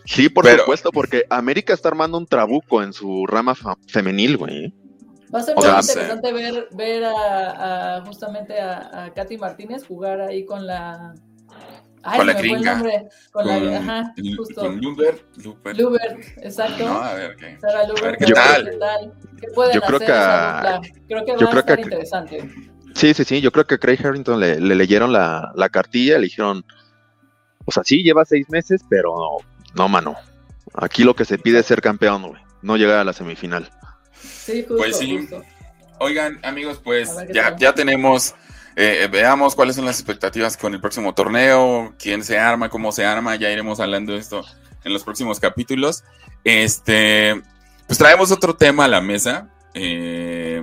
[0.06, 3.54] Sí, por supuesto, porque América está armando un trabuco en su rama
[3.86, 4.72] femenil, güey.
[5.32, 10.46] Va a ser muy interesante ver, ver a, justamente a, a Katy Martínez jugar ahí
[10.46, 11.12] con la
[12.02, 12.82] con la gringa.
[13.30, 14.60] Con, la, ajá, justo.
[14.60, 15.22] Con Lubert.
[15.76, 16.86] Lubert, exacto.
[16.86, 17.58] No, a ver, ¿qué,
[18.18, 19.12] ¿qué, tal?
[19.40, 22.50] ¿qué pueden yo creo hacer que, creo que va a estar interesante.
[22.94, 23.40] Sí, sí, sí.
[23.40, 26.64] Yo creo que a Craig Harrington le, le leyeron la, la, cartilla, le dijeron,
[27.64, 29.36] o sea, sí, lleva seis meses, pero no,
[29.74, 30.16] no mano.
[30.74, 32.42] Aquí lo que se pide es ser campeón, güey.
[32.62, 33.70] No llegar a la semifinal.
[34.20, 35.18] Sí, justo, pues sí.
[35.18, 35.42] Justo.
[36.00, 38.34] Oigan, amigos, pues ya, ya tenemos,
[38.80, 43.04] eh, veamos cuáles son las expectativas con el próximo torneo, quién se arma, cómo se
[43.04, 44.44] arma, ya iremos hablando de esto
[44.84, 46.04] en los próximos capítulos.
[46.44, 47.42] Este,
[47.88, 49.50] pues traemos otro tema a la mesa.
[49.74, 50.62] Eh,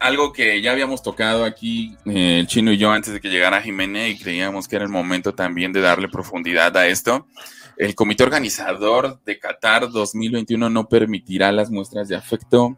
[0.00, 3.62] algo que ya habíamos tocado aquí, eh, el chino y yo, antes de que llegara
[3.62, 7.28] Jiménez, y creíamos que era el momento también de darle profundidad a esto.
[7.76, 12.76] El comité organizador de Qatar 2021 no permitirá las muestras de afecto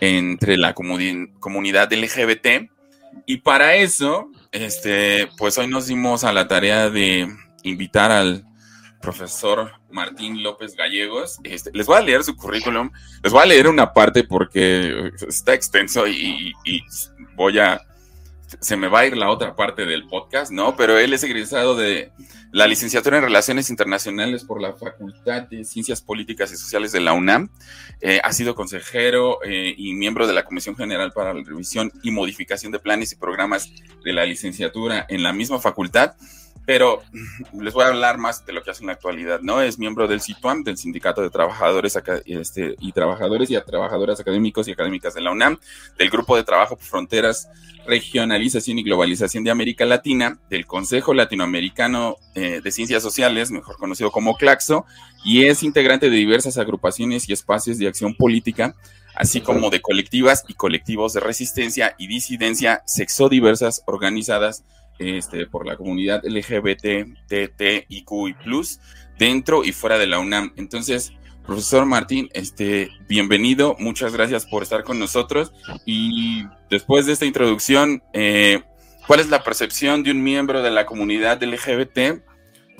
[0.00, 2.70] entre la comunidad LGBT.
[3.26, 7.28] Y para eso, este, pues hoy nos dimos a la tarea de
[7.62, 8.44] invitar al
[9.00, 11.38] profesor Martín López Gallegos.
[11.44, 12.90] Este, les voy a leer su currículum,
[13.22, 16.52] les voy a leer una parte porque está extenso y,
[17.34, 17.80] voy a,
[18.60, 20.76] se me va a ir la otra parte del podcast, ¿no?
[20.76, 22.10] Pero él es egresado de
[22.52, 27.12] la licenciatura en Relaciones Internacionales por la Facultad de Ciencias Políticas y Sociales de la
[27.12, 27.50] UNAM.
[28.00, 32.10] Eh, ha sido consejero eh, y miembro de la Comisión General para la Revisión y
[32.10, 33.70] Modificación de Planes y Programas
[34.04, 36.14] de la licenciatura en la misma facultad
[36.66, 37.02] pero
[37.52, 39.60] les voy a hablar más de lo que hace en la actualidad, ¿no?
[39.60, 44.72] Es miembro del CITUAM, del Sindicato de Trabajadores este, y Trabajadores y Trabajadoras Académicos y
[44.72, 45.58] Académicas de la UNAM,
[45.98, 47.48] del Grupo de Trabajo por Fronteras,
[47.86, 54.10] Regionalización y Globalización de América Latina, del Consejo Latinoamericano eh, de Ciencias Sociales, mejor conocido
[54.10, 54.84] como CLACSO,
[55.24, 58.74] y es integrante de diversas agrupaciones y espacios de acción política,
[59.14, 64.62] así como de colectivas y colectivos de resistencia y disidencia sexodiversas organizadas
[65.00, 67.16] este, por la comunidad LGBT,
[67.88, 68.04] y
[68.44, 68.78] plus,
[69.18, 70.52] dentro y fuera de la UNAM.
[70.56, 71.12] Entonces,
[71.46, 75.52] profesor Martín, este, bienvenido, muchas gracias por estar con nosotros.
[75.86, 78.62] Y después de esta introducción, eh,
[79.06, 82.22] ¿cuál es la percepción de un miembro de la comunidad LGBT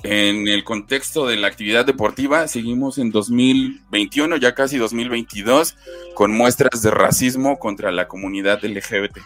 [0.03, 2.47] en el contexto de la actividad deportiva?
[2.47, 5.75] Seguimos en 2021, ya casi 2022,
[6.13, 9.17] con muestras de racismo contra la comunidad LGBT.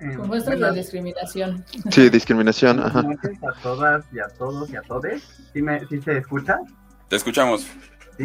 [0.00, 1.64] Eh, Como esto es la discriminación.
[1.90, 3.00] Sí, discriminación, ajá.
[3.00, 5.22] a todas y a todos y a todes.
[5.52, 6.58] ¿Sí, me, sí se escucha?
[7.08, 7.66] Te escuchamos.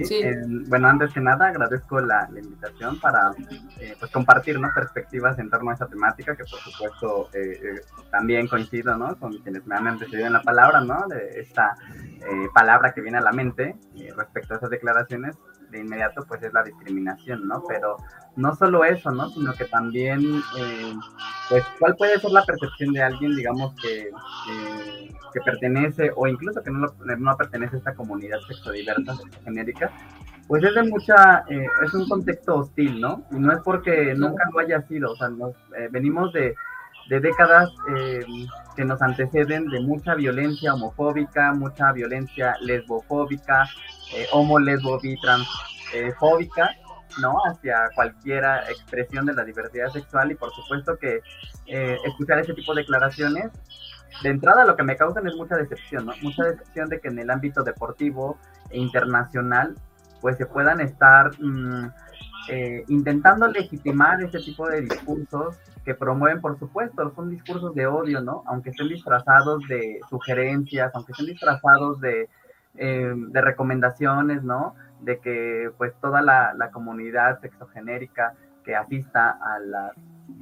[0.04, 0.22] Sí,
[0.68, 3.34] bueno, antes que nada agradezco la, invitación para
[3.80, 4.70] eh, pues compartir ¿no?
[4.76, 9.18] perspectivas en torno a esta temática que por supuesto eh, eh, también coincido ¿no?
[9.18, 11.08] con quienes me han antecedido en la palabra, ¿no?
[11.08, 11.78] de esta
[12.54, 13.76] palabra que viene a la mente
[14.16, 15.36] respecto a esas declaraciones
[15.72, 17.64] de inmediato pues es la discriminación, ¿no?
[17.68, 17.98] Pero
[18.36, 19.30] no solo eso, ¿no?
[19.30, 20.94] Sino que también, eh,
[21.50, 24.10] pues, ¿cuál puede ser la percepción de alguien, digamos, que,
[25.34, 29.92] que pertenece o incluso que no, no pertenece a esta comunidad sexodiversa, genérica?
[30.48, 33.26] Pues es de mucha, eh, es un contexto hostil, ¿no?
[33.32, 36.56] Y no es porque nunca lo haya sido, o sea, nos, eh, venimos de,
[37.10, 37.70] de décadas
[38.76, 43.68] que nos anteceden de mucha violencia homofóbica, mucha violencia lesbofóbica,
[44.14, 46.76] eh, homo, lesbo, bi, transfóbica,
[47.22, 47.38] ¿no?
[47.46, 51.22] Hacia cualquiera expresión de la diversidad sexual y por supuesto que
[51.68, 53.52] eh, escuchar ese tipo de declaraciones,
[54.24, 56.14] de entrada lo que me causan es mucha decepción, ¿no?
[56.22, 58.38] Mucha decepción de que en el ámbito deportivo
[58.70, 59.76] e internacional
[60.22, 61.92] pues se puedan estar mm,
[62.50, 68.22] eh, intentando legitimar ese tipo de discursos que promueven, por supuesto, son discursos de odio,
[68.22, 68.44] ¿no?
[68.48, 72.28] Aunque estén disfrazados de sugerencias, aunque estén disfrazados de
[72.78, 74.76] eh, de recomendaciones, ¿no?
[75.00, 78.34] De que pues toda la, comunidad sexogenérica
[78.66, 79.94] que asista a la,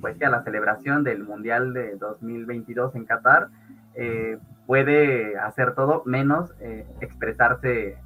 [0.02, 3.50] pues, a la celebración del Mundial de 2022 en Qatar
[3.94, 7.98] eh, puede hacer todo menos eh, expresarse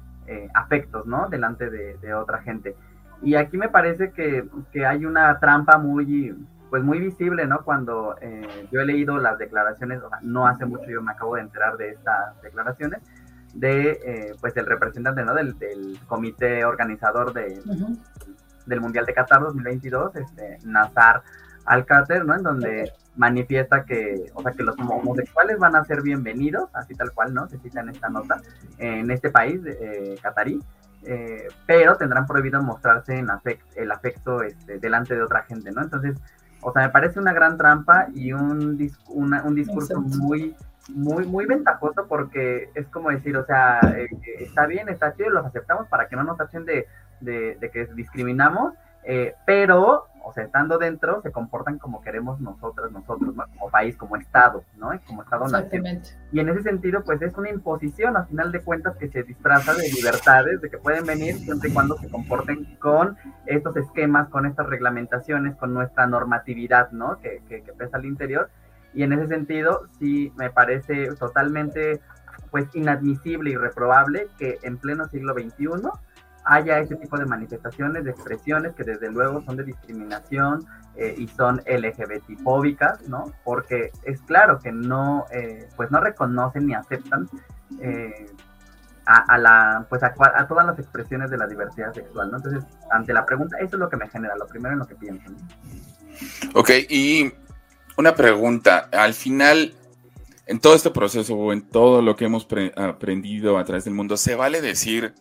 [0.52, 1.30] afectos, ¿no?
[1.30, 2.76] Delante de, otra gente.
[3.22, 6.36] Y aquí me parece que, que, hay una trampa muy,
[6.68, 7.64] pues muy visible, ¿no?
[7.64, 8.14] Cuando
[8.70, 12.42] yo he leído las declaraciones, no hace mucho yo me acabo de enterar de estas
[12.42, 13.00] declaraciones,
[13.58, 15.34] de eh, pues el representante ¿no?
[15.34, 17.60] del, comité organizador de,
[18.66, 21.22] del Mundial de Qatar 2022, este, Nazar
[21.64, 22.34] Alcácer, ¿no?
[22.34, 27.12] En donde manifiesta que, o sea, que los homosexuales van a ser bienvenidos, así tal
[27.12, 27.48] cual, ¿no?
[27.48, 28.40] Se cita en esta nota,
[28.78, 30.62] en este país, eh, catarí,
[31.02, 33.28] eh, pero tendrán prohibido mostrarse en
[33.74, 35.82] el afecto este, delante de otra gente, ¿no?
[35.82, 36.16] Entonces,
[36.62, 40.54] o sea, me parece una gran trampa y un, un discurso muy
[40.88, 44.08] muy, muy ventajoso porque es como decir, o sea, eh,
[44.40, 46.86] está bien, está chido, los aceptamos para que no nos tachen de,
[47.20, 53.34] de, que discriminamos, eh, pero, o sea, estando dentro, se comportan como queremos nosotros, nosotros,
[53.34, 53.44] ¿no?
[53.46, 54.90] Como país, como Estado, ¿no?
[55.06, 56.10] Como Estado Exactamente.
[56.32, 59.74] Y en ese sentido, pues es una imposición, al final de cuentas, que se disfraza
[59.74, 64.46] de libertades, de que pueden venir siempre y cuando se comporten con estos esquemas, con
[64.46, 67.18] estas reglamentaciones, con nuestra normatividad, ¿no?
[67.20, 68.50] Que, que, que pesa al interior
[68.94, 72.00] y en ese sentido, sí me parece totalmente
[72.50, 75.90] pues inadmisible y reprobable que en pleno siglo XXI
[76.44, 80.64] haya ese tipo de manifestaciones, de expresiones que desde luego son de discriminación
[80.96, 83.32] eh, y son LGBT-fóbicas, ¿no?
[83.44, 87.28] Porque es claro que no, eh, pues no reconocen ni aceptan
[87.80, 88.30] eh,
[89.04, 90.12] a, la, pues a,
[90.46, 92.38] todas las expresiones de la diversidad sexual, ¿no?
[92.38, 94.96] Entonces, ante la pregunta, eso es lo que me genera, lo primero en lo que
[94.96, 95.30] pienso.
[96.54, 97.32] Ok, y
[97.98, 99.74] una pregunta, al final,
[100.46, 102.46] en todo este proceso o en todo lo que hemos
[102.76, 105.14] aprendido a través del mundo, ¿se vale decir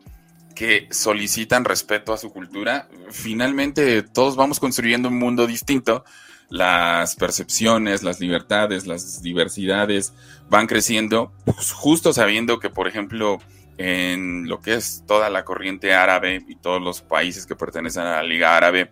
[0.55, 2.87] que solicitan respeto a su cultura?
[3.09, 6.05] Finalmente, todos vamos construyendo un mundo distinto
[6.49, 10.13] las percepciones, las libertades, las diversidades
[10.47, 13.39] van creciendo, pues justo sabiendo que, por ejemplo,
[13.77, 18.17] en lo que es toda la corriente árabe y todos los países que pertenecen a
[18.17, 18.91] la Liga Árabe,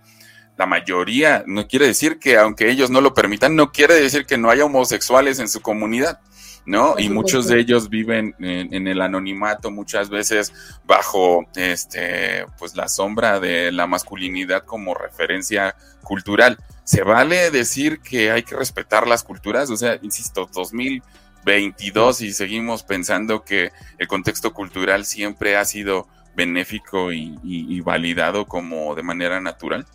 [0.57, 4.37] la mayoría, no quiere decir que aunque ellos no lo permitan, no quiere decir que
[4.37, 6.19] no haya homosexuales en su comunidad,
[6.65, 6.95] ¿no?
[6.97, 10.53] Y muchos de ellos viven en, el anonimato, muchas veces
[10.85, 16.57] bajo este, pues la sombra de la masculinidad como referencia cultural.
[16.83, 19.69] ¿Se vale decir que hay que respetar las culturas?
[19.69, 21.03] O sea, insisto, 2000
[21.45, 28.95] 22 y seguimos pensando que el contexto cultural siempre ha sido benéfico y, validado como
[28.95, 29.85] de manera natural?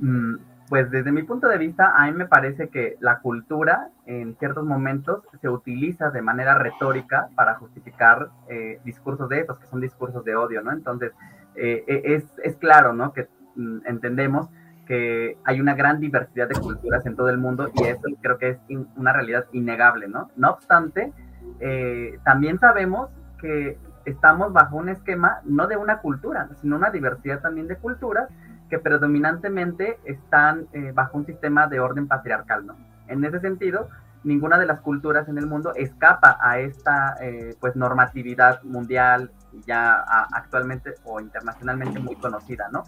[0.00, 0.36] Mm,
[0.68, 4.64] pues desde mi punto de vista, a mí me parece que la cultura en ciertos
[4.64, 10.24] momentos se utiliza de manera retórica para justificar eh, discursos de esos, que son discursos
[10.24, 10.70] de odio, ¿no?
[10.70, 11.12] Entonces,
[11.56, 13.12] eh, e, es, es, claro, ¿no?
[13.12, 14.48] Que mm, entendemos
[14.86, 18.50] que hay una gran diversidad de culturas en todo el mundo y eso creo que
[18.50, 18.58] es
[18.96, 20.30] una realidad innegable, ¿no?
[20.36, 21.12] No obstante,
[21.58, 27.40] eh, también sabemos que estamos bajo un esquema no de una cultura, sino una diversidad
[27.40, 28.28] también de culturas
[28.70, 32.76] que predominantemente están eh, bajo un sistema de orden patriarcal, ¿no?
[33.08, 33.88] En ese sentido,
[34.24, 39.32] ninguna de las culturas en el mundo escapa a esta eh, pues normatividad mundial
[39.66, 42.84] ya actualmente o internacionalmente muy conocida, ¿no?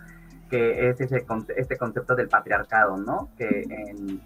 [0.53, 1.25] que es ese
[1.57, 3.31] este concepto del patriarcado, ¿no?
[3.39, 3.65] Que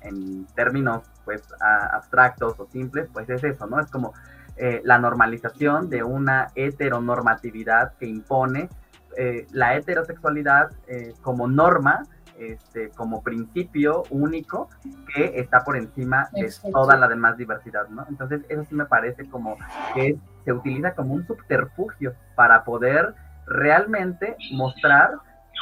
[0.03, 3.79] en, términos pues abstractos o simples, pues es eso, ¿no?
[3.79, 4.13] Es como
[4.57, 8.71] eh, la normalización de una heteronormatividad que impone
[9.17, 12.03] eh, la heterosexualidad eh, como norma,
[12.39, 14.69] este, como principio único
[15.15, 18.05] que está por encima de toda la demás diversidad, ¿no?
[18.09, 19.57] Entonces eso sí me parece como
[19.95, 23.15] que se utiliza como un subterfugio para poder
[23.47, 25.15] realmente mostrar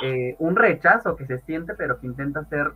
[0.02, 2.72] eh, un rechazo que se siente, pero que intenta ser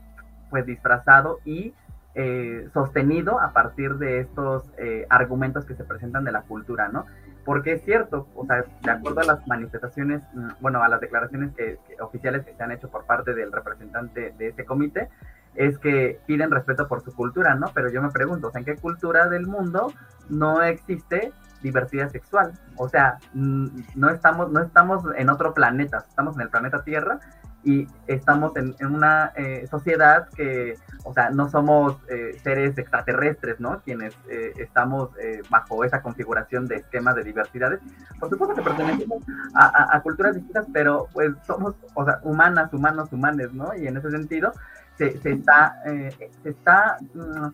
[0.51, 1.75] pues disfrazado y
[2.15, 7.07] eh, sostenido a partir de estos eh, argumentos que se presentan de la cultura, ¿no?
[7.49, 11.55] Porque es cierto, o sea, de acuerdo a las manifestaciones, mm, bueno, a las declaraciones
[11.99, 15.09] oficiales que se han hecho por parte del representante de este comité,
[15.55, 17.71] es que piden respeto por su cultura, ¿no?
[17.73, 19.95] Pero yo me pregunto, ¿en qué cultura del mundo
[20.29, 21.33] no existe
[21.63, 22.53] diversidad sexual.
[22.77, 27.19] O sea, no estamos, no estamos en otro planeta, estamos en el planeta Tierra
[27.65, 33.81] y estamos en, una eh, sociedad que, o sea, no somos eh, seres extraterrestres, ¿no?
[33.81, 35.11] Quienes eh, estamos
[35.51, 37.81] bajo esa configuración de esquemas de diversidades.
[38.21, 39.23] Por supuesto que pertenecemos
[39.55, 43.75] a, culturas distintas, pero pues somos, o sea, humanas, humanos, humanes, ¿no?
[43.75, 44.53] Y en ese sentido
[44.97, 47.49] se, se está, se está mm,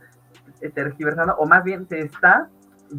[0.75, 2.49] tergiversando, o más bien se está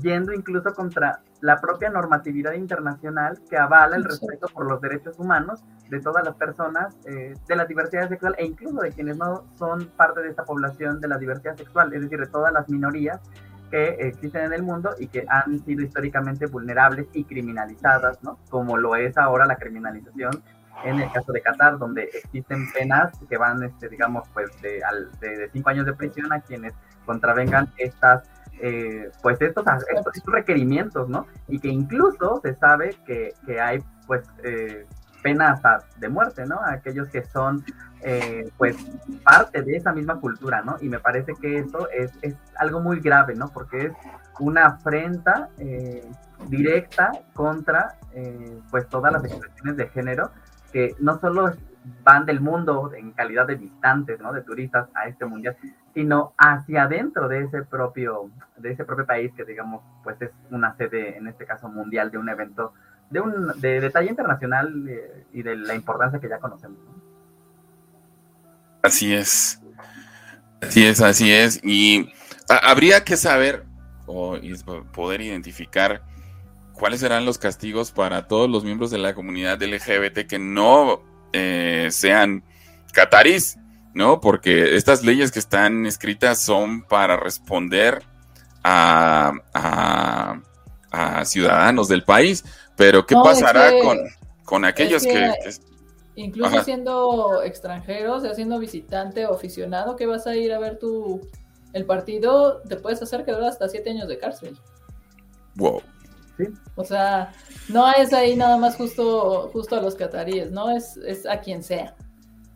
[0.01, 5.63] yendo incluso contra la propia normatividad internacional que avala el respeto por los derechos humanos
[5.89, 9.85] de todas las personas eh, de la diversidad sexual e incluso de quienes no son
[9.95, 13.19] parte de esta población de la diversidad sexual, es decir, de todas las minorías
[13.69, 18.39] que existen en el mundo y que han sido históricamente vulnerables y criminalizadas, ¿no?
[18.49, 20.43] Como lo es ahora la criminalización
[20.83, 24.81] en el caso de Qatar, donde existen penas que van, este, digamos, pues de,
[25.19, 26.73] de cinco años de prisión a quienes
[27.05, 28.27] contravengan estas
[28.61, 31.27] eh, pues estos, estos, requerimientos, ¿no?
[31.47, 34.85] Y que incluso se sabe que, hay pues eh,
[35.21, 35.61] penas
[35.97, 36.59] de muerte, ¿no?
[36.63, 37.65] Aquellos que son
[38.01, 38.77] eh, pues
[39.23, 40.77] parte de esa misma cultura, ¿no?
[40.79, 43.49] Y me parece que eso es, es algo muy grave, ¿no?
[43.49, 43.93] Porque es
[44.39, 45.49] una afrenta
[46.49, 47.95] directa contra
[48.69, 50.31] pues todas las expresiones de género
[50.71, 51.53] que no solo
[52.03, 54.33] van del mundo en calidad de visitantes, ¿no?
[54.33, 55.55] De turistas a este mundial,
[55.93, 60.75] sino hacia adentro de ese propio, de ese propio país que digamos, pues es una
[60.75, 62.73] sede, en este caso mundial, de un evento
[63.09, 66.79] de un de detalle internacional eh, y de la importancia que ya conocemos.
[68.81, 69.61] Así es,
[70.61, 72.11] así es, así es, y
[72.47, 73.65] habría que saber
[74.05, 74.37] o
[74.93, 76.03] poder identificar
[76.73, 81.01] cuáles serán los castigos para todos los miembros de la comunidad LGBT que no
[81.35, 82.43] eh, sean
[82.93, 83.57] catarís,
[83.93, 84.21] ¿no?
[84.21, 88.03] Porque estas leyes que están escritas son para responder
[88.63, 89.33] a,
[91.25, 92.45] ciudadanos del país,
[92.77, 93.99] pero ¿qué pasará con...
[94.45, 95.33] con aquellos que,
[96.17, 100.79] Incluso siendo extranjero, o sea, siendo visitante o aficionado, que vas a ir a ver
[100.79, 101.19] tu
[101.73, 104.57] el partido, te puedes hacer quedar hasta siete años de cárcel.
[105.55, 105.81] Wow.
[106.75, 107.31] O sea,
[107.69, 110.69] no es ahí nada más justo, justo a los cataríes, ¿no?
[110.69, 111.95] Es, es a quien sea.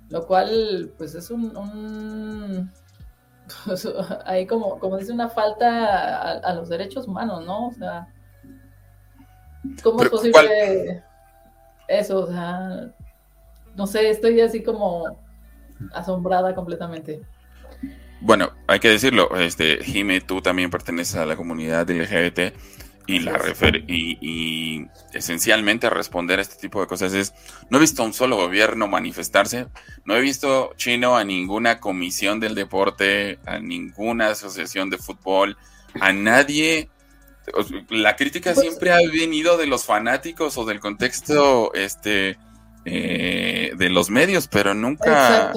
[0.10, 2.72] Lo cual, pues es un,
[3.66, 3.88] pues,
[4.26, 7.68] ahí como, como dice una falta a, los derechos humanos, ¿no?
[7.68, 8.08] O sea,
[9.84, 11.04] ¿cómo es posible
[11.88, 12.22] eso?
[12.22, 12.92] O sea,
[13.76, 15.20] no sé, estoy así como
[15.94, 17.22] asombrada completamente.
[18.22, 22.54] Bueno, hay que decirlo, este, Jime, tú también perteneces a la comunidad LGBT
[23.10, 27.34] y la refer y, esencialmente responder a este tipo de cosas es,
[27.72, 29.66] no he visto a un solo gobierno manifestarse,
[30.06, 35.58] no he visto chino a ninguna comisión del deporte, a ninguna asociación de fútbol,
[36.00, 36.92] a nadie.
[37.90, 42.38] La crítica pues siempre ha venido de los fanáticos o del contexto este,
[42.86, 45.52] eh, de los medios, pero nunca...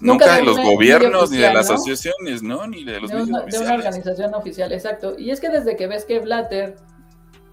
[0.00, 2.66] Nunca, de los gobiernos, ni de las asociaciones, ¿no?
[2.66, 5.14] Ni de los de una, de una organización oficial, exacto.
[5.18, 6.76] Y es que desde que ves que Blatter,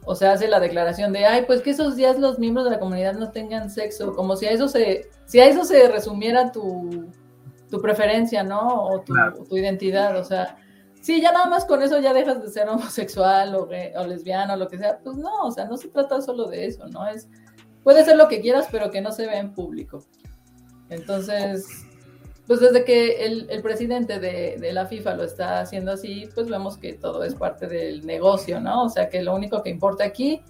[0.05, 2.79] o sea, hace la declaración de, ay, pues que esos días los miembros de la
[2.79, 7.09] comunidad no tengan sexo, como si a eso se, si a eso se resumiera tu,
[7.69, 8.87] tu preferencia, ¿no?
[8.87, 9.13] O tu,
[9.47, 10.57] tu identidad, o sea,
[11.03, 14.57] sí, ya nada más con eso ya dejas de ser homosexual o, o lesbiano o
[14.57, 14.99] lo que sea.
[15.03, 17.07] Pues no, o sea, no se trata solo de eso, ¿no?
[17.07, 17.29] Es,
[17.83, 20.03] puede ser lo que quieras, pero que no se vea en público.
[20.89, 21.67] Entonces,
[22.47, 26.93] pues desde que el, presidente de, la FIFA lo está haciendo así, pues vemos que
[26.93, 28.83] todo es parte del negocio, ¿no?
[28.83, 30.41] O sea que lo único que importa aquí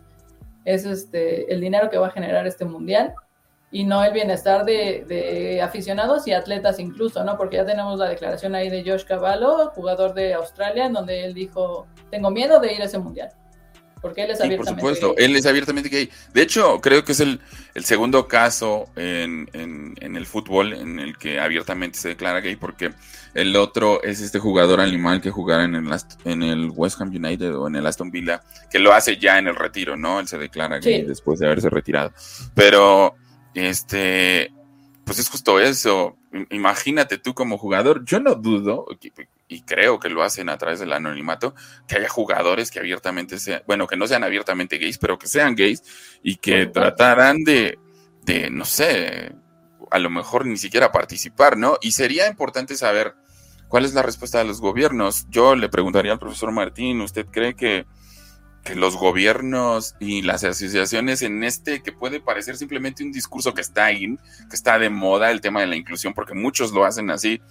[0.66, 3.14] es este, el dinero que va a generar este mundial
[3.70, 7.38] y no el bienestar de, aficionados y atletas incluso, ¿no?
[7.38, 11.34] Porque ya tenemos la declaración ahí de Josh Cavallo, jugador de Australia, en donde él
[11.34, 13.32] dijo, tengo miedo de ir a ese mundial.
[14.04, 16.10] Porque él es abiertamente por supuesto, él es abiertamente gay.
[16.34, 17.40] De hecho, creo que es el,
[17.76, 22.92] segundo caso en, el fútbol en el que abiertamente se declara gay, porque
[23.34, 25.88] el otro es este jugador animal que jugara en el,
[26.26, 29.48] en el West Ham United o en el Aston Villa, que lo hace ya en
[29.48, 30.20] el retiro, ¿no?
[30.20, 32.12] Él se declara gay después de haberse retirado.
[32.54, 33.16] Pero,
[33.54, 34.52] este,
[35.06, 36.18] pues es justo eso.
[36.50, 38.86] Imagínate tú como jugador, yo no dudo,
[39.48, 41.54] y creo que lo hacen a través del anonimato,
[41.88, 45.56] que haya jugadores que abiertamente sean, bueno, que no sean abiertamente gays, pero que sean
[45.56, 45.84] gays
[46.24, 47.78] y que trataran de,
[48.24, 49.34] de, no sé,
[49.92, 51.78] a lo mejor ni siquiera participar, ¿no?
[51.82, 53.16] Y sería importante saber
[53.68, 55.28] cuál es la respuesta de los gobiernos.
[55.30, 57.86] Yo le preguntaría al profesor Martín, ¿usted cree que,
[58.64, 63.62] que los gobiernos y las asociaciones en este, que puede parecer simplemente un discurso que
[63.62, 64.18] está ahí,
[64.50, 67.42] que está de moda, el tema de la inclusión, porque muchos lo hacen así,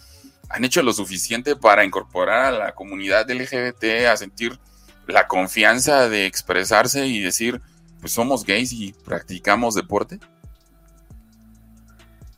[0.53, 4.59] han hecho lo suficiente para incorporar a la comunidad LGBT a sentir
[5.07, 7.61] la confianza de expresarse y decir,
[8.01, 10.21] pues somos gays y practicamos deporte?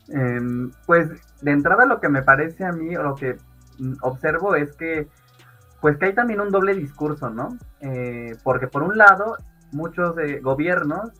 [0.08, 1.08] Em, pues
[1.40, 3.36] de entrada lo que me parece a mí o lo que
[4.00, 5.08] observo es que
[5.80, 7.58] pues que hay también un doble discurso, ¿no?
[7.80, 9.36] Eh, porque por un lado
[9.70, 11.10] muchos eh, gobiernos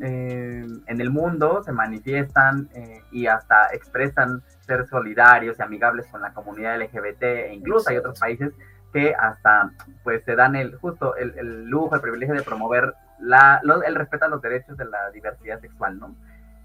[0.00, 2.70] eh, en el mundo se manifiestan
[3.10, 8.20] y hasta expresan ser solidarios y amigables con la comunidad LGBT e incluso hay otros
[8.20, 8.52] países
[8.92, 9.70] que hasta
[10.04, 14.28] pues se dan el justo el, lujo, el privilegio de promover la, el respeto a
[14.28, 16.14] los derechos de la diversidad sexual, ¿no?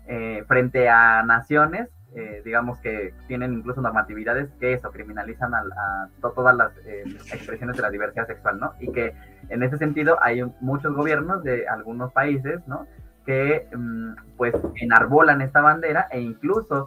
[0.06, 6.56] Eh, frente a naciones, eh, digamos que tienen incluso normatividades que eso, criminalizan a, todas
[6.56, 8.74] las eh, expresiones de la diversidad sexual, ¿no?
[8.80, 9.14] Y que
[9.50, 12.86] en ese sentido hay muchos gobiernos de algunos países, ¿no?
[13.26, 16.86] Que mm, pues enarbolan esta bandera e incluso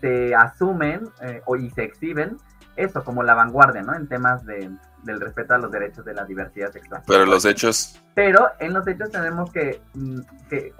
[0.00, 2.36] se asumen eh, y se exhiben
[2.76, 3.94] eso como la vanguardia, ¿no?
[3.94, 4.70] En temas de,
[5.02, 7.02] del respeto a los derechos de la diversidad sexual.
[7.06, 8.02] Pero los hechos.
[8.14, 10.20] Pero en los hechos tenemos que, mm,
[10.50, 10.74] que,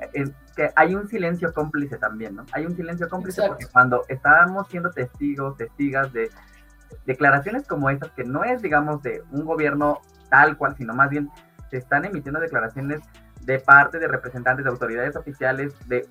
[0.54, 2.44] que hay un silencio cómplice también, ¿no?
[2.52, 6.30] Hay un silencio cómplice porque cuando estábamos siendo testigos, testigas de
[7.06, 11.30] declaraciones como estas, que no es, digamos, de un gobierno tal cual, sino más bien
[11.70, 13.00] se están emitiendo declaraciones
[13.42, 16.06] de parte de representantes de autoridades oficiales de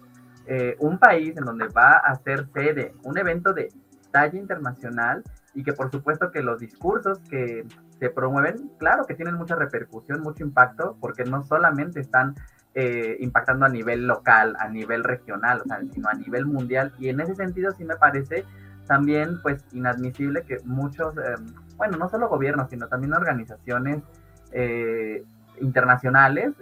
[0.47, 3.71] eh, un país en donde va a ser sede un evento de
[4.11, 5.23] talla internacional
[5.55, 7.65] y que por supuesto que los discursos que
[7.99, 12.35] se promueven, claro que tienen mucha repercusión, mucho impacto, porque no solamente están
[12.75, 16.93] eh, impactando a nivel local, a nivel regional, sino a nivel mundial.
[16.99, 18.45] Y en ese sentido sí me parece
[18.85, 24.03] también pues inadmisible que muchos, em, bueno, no solo gobiernos, sino también organizaciones
[24.51, 25.23] eh,
[25.59, 26.53] internacionales,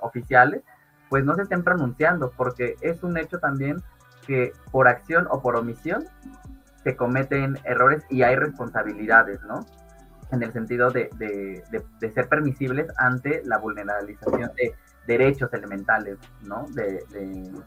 [0.00, 0.62] oficiales,
[1.12, 3.82] pues no se estén pronunciando, porque es un hecho también
[4.26, 6.06] que por acción o por omisión
[6.84, 9.66] se cometen errores y hay responsabilidades, ¿no?
[10.30, 11.10] En el sentido de,
[12.00, 14.74] ser permisibles ante la vulnerabilización de
[15.06, 16.64] derechos elementales, ¿no?
[16.70, 17.04] De,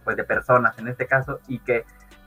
[0.03, 1.85] pues de personas en este caso, y que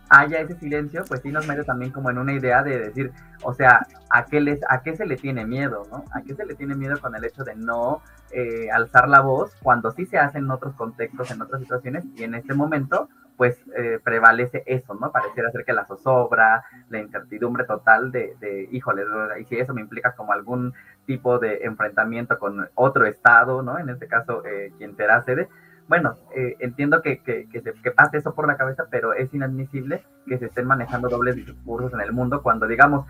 [0.08, 3.52] haya ese silencio, pues sí nos mete también como en una idea de decir, o
[3.52, 6.04] sea, ¿a qué, les, a qué se le tiene miedo, ¿no?
[6.12, 9.54] ¿A qué se le tiene miedo con el hecho de no eh, alzar la voz
[9.62, 13.56] cuando sí se hace en otros contextos, en otras situaciones, y en este momento, pues
[13.76, 15.12] eh, prevalece eso, ¿no?
[15.12, 19.04] Pareciera ser que la zozobra, la incertidumbre total de, de, híjole,
[19.40, 20.74] y si eso me implica como algún
[21.06, 23.78] tipo de enfrentamiento con otro Estado, ¿no?
[23.78, 25.48] En este caso, eh, quien será sede,
[25.88, 30.38] bueno, eh, entiendo que, que, que, pase eso por la cabeza, pero es inadmisible que
[30.38, 33.06] se estén manejando dobles discursos en el mundo cuando, digamos,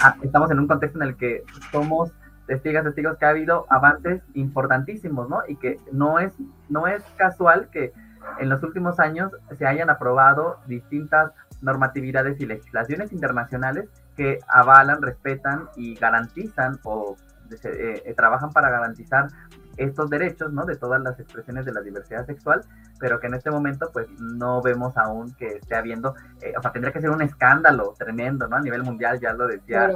[0.00, 2.12] ah, estamos en un contexto en el que somos
[2.46, 5.42] testigos, testigos que ha habido avances importantísimos, ¿no?
[5.46, 6.32] Y que no es,
[6.70, 7.92] no es casual que
[8.38, 15.68] en los últimos años se hayan aprobado distintas normatividades y legislaciones internacionales que avalan, respetan
[15.76, 17.16] y garantizan o
[17.50, 19.28] eh, eh, trabajan para garantizar
[19.76, 20.64] estos derechos, ¿no?
[20.64, 22.62] De todas las expresiones de la diversidad sexual,
[22.98, 26.72] pero que en este momento, pues, no vemos aún que esté habiendo, eh, o sea,
[26.72, 28.56] tendría que ser un escándalo tremendo, ¿no?
[28.56, 29.90] A nivel mundial, ya lo decía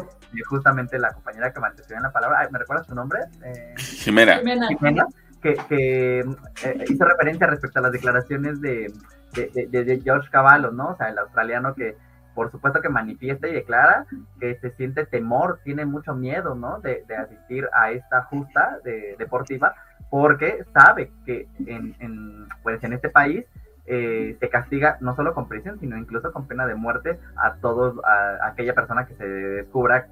[0.48, 3.20] justamente la compañera que me en la palabra, ¿me recuerdas tu nombre?
[3.44, 4.38] Eh, Jimena.
[4.38, 5.06] Jimena.
[5.42, 8.92] que, que eh, hizo referencia respecto a las declaraciones de,
[9.34, 10.90] de, de, de George Cavallo, ¿no?
[10.90, 11.96] O sea, el australiano que
[12.38, 14.06] por supuesto que manifiesta y declara
[14.38, 16.78] que se siente temor, tiene mucho miedo, ¿no?
[16.78, 19.74] De, asistir a esta justa de, deportiva,
[20.08, 23.44] porque sabe que en, pues en este país
[23.86, 27.96] eh, se castiga no solo con prisión, sino incluso con pena de muerte a todos,
[28.04, 30.06] a, aquella persona que se descubra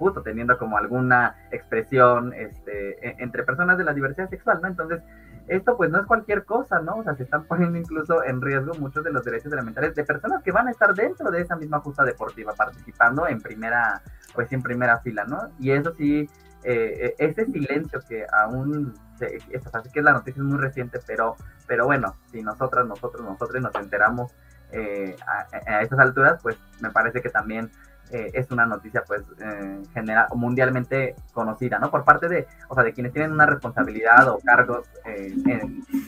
[0.00, 4.66] justo teniendo como alguna expresión este, e, entre personas de la diversidad sexual, ¿no?
[4.66, 5.00] Entonces,
[5.48, 6.96] esto pues no es cualquier cosa, ¿no?
[6.96, 10.42] O sea, se están poniendo incluso en riesgo muchos de los derechos elementales de personas
[10.42, 14.02] que van a estar dentro de esa misma justa deportiva, participando en primera,
[14.34, 15.50] pues en primera fila, ¿no?
[15.58, 16.28] Y eso sí,
[16.64, 21.36] eh, ese silencio que aún, eso, así que la noticia es muy reciente, pero,
[21.66, 24.32] pero bueno, si nosotras, nosotros, nosotros nos enteramos
[24.70, 27.70] eh, a, a esas alturas, pues me parece que también
[28.10, 31.90] eh, es una noticia pues eh, general mundialmente conocida, ¿no?
[31.90, 35.34] Por parte de, o sea, de quienes tienen una responsabilidad o cargos eh,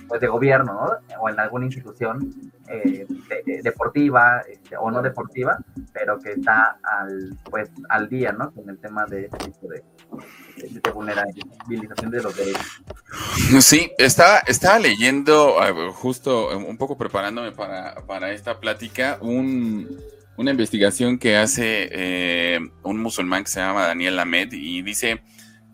[0.09, 1.19] pues de gobierno, ¿no?
[1.21, 2.33] O en alguna institución
[3.63, 5.59] deportiva este, o no deportiva,
[5.93, 8.53] pero que está al, pues, al día, ¿no?
[8.53, 9.83] Con el tema de este tipo de,
[10.57, 12.35] de, de los.
[13.65, 15.57] Sí, estaba, estaba leyendo,
[15.93, 19.89] justo un poco preparándome para, para esta plática, un
[20.41, 25.21] una investigación que hace eh, un musulmán que se llama Daniel Ahmed y dice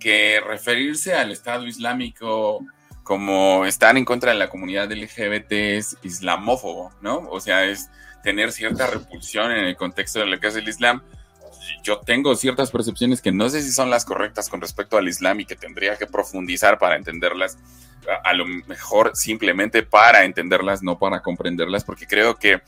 [0.00, 2.66] que referirse al Estado Islámico
[3.04, 7.18] como estar en contra de la comunidad LGBT es islamófobo, ¿no?
[7.30, 7.90] O sea, es
[8.24, 11.00] tener cierta repulsión en el contexto de lo que es el Islam.
[11.84, 15.38] Yo tengo ciertas percepciones que no sé si son las correctas con respecto al Islam
[15.38, 17.56] y que tendría que profundizar para entenderlas,
[18.24, 22.60] a, lo mejor simplemente para entenderlas, no para comprenderlas, porque creo que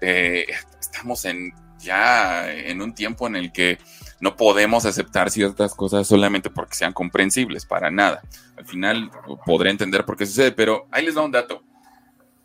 [0.00, 0.46] eh,
[0.94, 3.78] estamos en ya en un tiempo en el que
[4.20, 8.22] no podemos aceptar ciertas cosas solamente porque sean comprensibles, para nada.
[8.56, 9.10] Al final
[9.44, 11.62] podré entender por qué sucede, pero ahí les da un dato.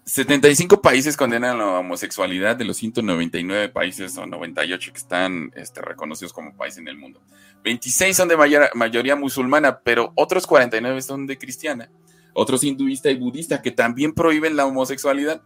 [0.03, 6.33] 75 países condenan la homosexualidad de los 199 países o 98 que están este, reconocidos
[6.33, 7.21] como países en el mundo.
[7.63, 8.35] 26 son de
[8.73, 11.89] mayoría musulmana, pero otros 49 son de cristiana.
[12.33, 15.43] Otros hinduista y budista que también prohíben la homosexualidad.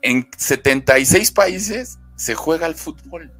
[0.00, 3.32] En 76 países se juega el fútbol.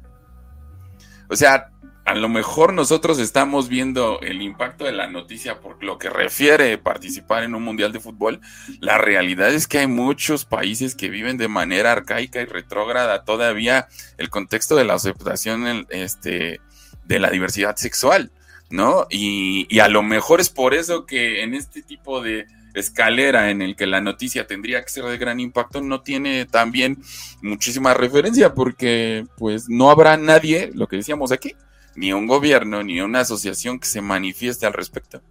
[1.29, 1.71] O sea,
[2.07, 6.77] a lo mejor nosotros estamos viendo el impacto de la noticia por lo que refiere
[6.77, 8.39] participar en un mundial de fútbol.
[8.79, 13.89] La realidad es que hay muchos países que viven de manera arcaica y retrógrada todavía
[14.17, 16.61] el contexto de la aceptación este,
[17.03, 18.31] de la diversidad sexual,
[18.69, 19.05] ¿no?
[19.09, 22.47] Y a lo mejor es por eso que en este tipo de,
[22.79, 26.97] escalera en el que la noticia tendría que ser de gran impacto no tiene también
[27.41, 31.55] muchísima referencia porque pues no habrá nadie, lo que decíamos aquí,
[31.95, 35.21] ni un gobierno ni una asociación que se manifieste al respecto.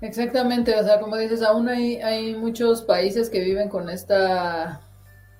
[0.00, 4.82] Exactamente, o sea, como dices, aún hay, hay muchos países que viven con esta,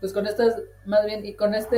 [0.01, 0.55] pues con estas,
[0.87, 1.77] más bien, y con esta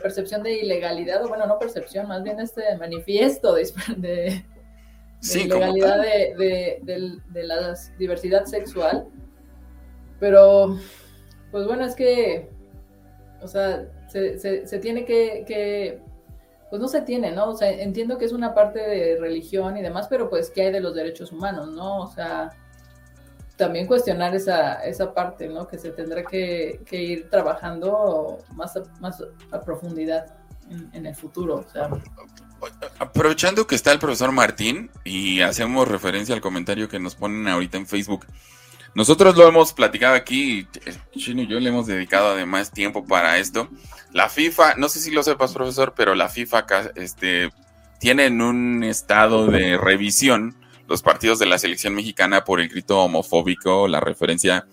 [0.00, 4.44] percepción de ilegalidad, o bueno, no percepción, más bien este manifiesto de, de
[5.20, 9.06] sí, legalidad de, de, la diversidad sexual.
[10.20, 10.76] Pero,
[11.50, 12.50] pues bueno, es que,
[13.40, 16.00] o sea, se, se, tiene que,
[16.70, 17.50] pues no se tiene, ¿no?
[17.50, 20.72] O sea, entiendo que es una parte de religión y demás, pero pues, ¿qué hay
[20.72, 22.00] de los derechos humanos, no?
[22.00, 22.50] O sea,
[23.56, 25.66] también cuestionar esa, esa parte, ¿no?
[25.66, 30.37] Que se tendrá que, ir trabajando más a, más a profundidad
[30.92, 31.90] en, el futuro, o sea
[32.98, 37.76] aprovechando que está el profesor Martín y hacemos referencia al comentario que nos ponen ahorita
[37.76, 38.26] en Facebook,
[38.94, 40.66] nosotros lo hemos platicado aquí,
[41.16, 43.68] Chino y yo le hemos dedicado además tiempo para esto.
[44.12, 46.66] La FIFA, no sé si lo sepas, profesor, pero la FIFA
[46.96, 47.50] este,
[48.00, 50.56] tiene en un estado de revisión
[50.88, 54.66] los partidos de la selección mexicana por el grito homofóbico, la referencia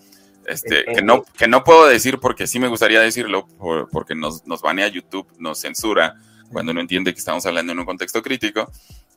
[0.46, 3.46] este, que, no, que no puedo decir porque sí me gustaría decirlo,
[3.90, 6.16] porque nos, nos banea YouTube, nos censura
[6.50, 8.70] cuando no entiende que estamos hablando en un contexto crítico.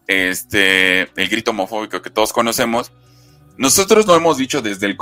[0.08, 2.92] Este, el grito homofóbico que todos conocemos.
[3.58, 4.98] Nosotros lo hemos dicho desde el...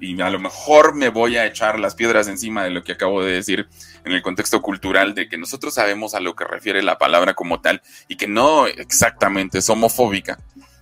[0.00, 3.22] y a lo mejor me voy a echar las piedras encima de lo que acabo
[3.22, 3.68] de decir
[4.04, 7.60] en el contexto cultural, de que nosotros sabemos a lo que refiere la palabra como
[7.60, 10.38] tal y que no exactamente es homofóbica.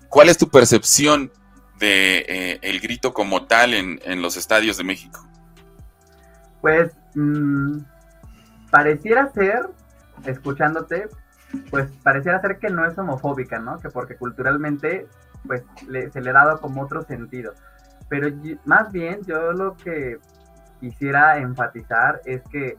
[0.09, 1.33] ¿Cuál es tu percepción
[1.79, 5.27] de eh, el grito como tal en, los estadios de México?
[6.61, 7.79] Pues mm,
[8.71, 9.69] pareciera ser,
[10.25, 11.09] escuchándote,
[11.71, 13.79] pues pareciera ser que no es homofóbica, ¿no?
[13.79, 15.07] Que porque culturalmente
[15.47, 15.63] pues
[16.13, 17.55] se le ha dado como otro sentido.
[18.09, 18.29] Pero
[18.65, 20.19] más bien yo lo que
[20.81, 22.77] quisiera enfatizar es que,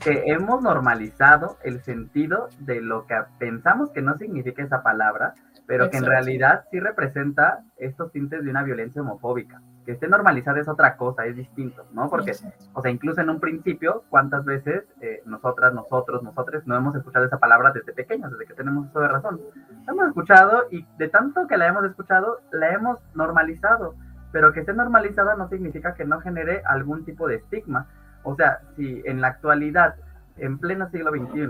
[0.00, 5.34] que hemos normalizado el sentido de lo que pensamos que no significa esa palabra,
[5.70, 9.62] pero que en realidad sí representa estos tintes de una violencia homofóbica.
[9.86, 12.10] Que esté normalizada es otra cosa, es distinto, ¿no?
[12.10, 12.32] Porque,
[12.74, 17.24] o sea, incluso en un principio, ¿cuántas veces eh, nosotras, nosotros, nosotros no hemos escuchado
[17.24, 19.38] esa palabra desde pequeños, desde que tenemos uso de razón?
[19.86, 23.94] La hemos escuchado y de tanto que la hemos escuchado, la hemos normalizado,
[24.32, 27.86] pero que esté normalizada no significa que no genere algún tipo de estigma.
[28.24, 29.94] O sea, si en la actualidad,
[30.36, 31.48] en pleno siglo XXI,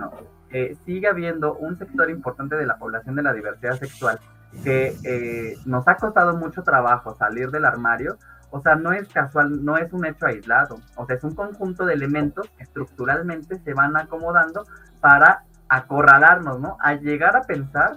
[0.52, 4.18] eh, sigue habiendo un sector importante de la población de la diversidad sexual
[4.64, 8.18] que eh, nos ha costado mucho trabajo salir del armario,
[8.50, 11.86] o sea, no es casual, no es un hecho aislado, o sea, es un conjunto
[11.86, 14.66] de elementos que estructuralmente se van acomodando
[15.00, 16.76] para acorralarnos, ¿no?
[16.80, 17.96] A llegar a pensar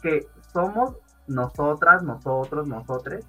[0.00, 3.26] que somos nosotras, nosotros, nosotres,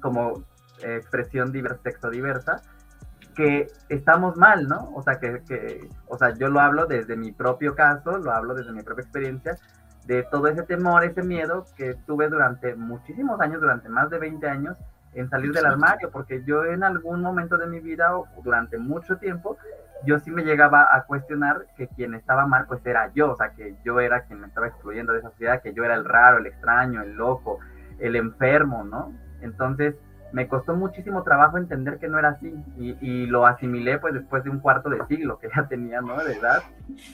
[0.00, 0.44] como
[0.80, 2.62] expresión diversa, sexo diversa,
[3.38, 4.90] que estamos mal, ¿no?
[4.96, 8.72] O sea, que, o sea, yo lo hablo desde mi propio caso, lo hablo desde
[8.72, 9.56] mi propia experiencia,
[10.06, 14.48] de todo ese temor, ese miedo que tuve durante muchísimos años, durante más de 20
[14.48, 14.76] años,
[15.14, 19.18] en salir del armario, porque yo en algún momento de mi vida o durante mucho
[19.18, 19.56] tiempo,
[20.04, 23.50] yo sí me llegaba a cuestionar que quien estaba mal, pues era yo, o sea,
[23.50, 26.38] que yo era quien me estaba excluyendo de esa sociedad, que yo era el raro,
[26.38, 27.60] el extraño, el loco,
[28.00, 29.12] el enfermo, ¿no?
[29.42, 29.94] Entonces,
[30.32, 34.50] me costó muchísimo trabajo entender que no era así y, lo asimilé pues después de
[34.50, 36.16] un cuarto de siglo que ya tenía, ¿no?
[36.22, 36.62] De edad.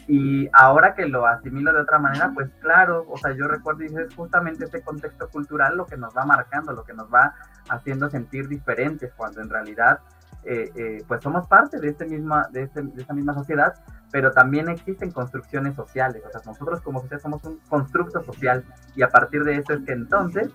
[0.06, 3.86] Y ahora que lo asimilo de otra manera, pues claro, o sea, yo recuerdo y
[3.86, 7.34] es justamente este contexto cultural lo que nos va marcando, lo que nos va
[7.68, 10.00] haciendo sentir diferentes cuando en realidad
[10.44, 13.74] eh, eh, pues somos parte de, este misma, de, este, de esta misma sociedad,
[14.12, 19.02] pero también existen construcciones sociales, o sea, nosotros como sociedad somos un constructo social y
[19.02, 20.50] a partir de eso es que entonces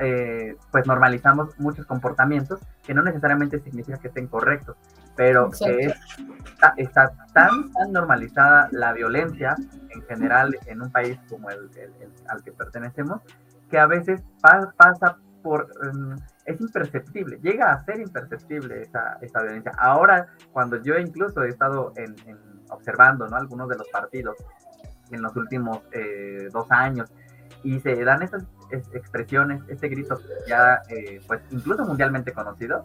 [0.00, 4.76] eh, pues normalizamos muchos comportamientos que no necesariamente significa que estén correctos,
[5.14, 5.92] pero que
[6.78, 9.54] está, tan, tan normalizada la violencia
[9.90, 11.68] en general en un país como el,
[12.28, 13.20] al que pertenecemos,
[13.68, 15.68] que a veces pasa por...
[15.82, 19.72] Em, es imperceptible, llega a ser imperceptible esa, esa violencia.
[19.78, 22.16] Ahora, cuando yo incluso he estado en,
[22.70, 23.36] observando ¿no?
[23.36, 24.36] algunos de los partidos
[25.10, 27.12] en los últimos eh, dos años
[27.62, 28.22] y se dan
[28.72, 32.82] expresiones, este grito ya, eh, pues incluso mundialmente conocido,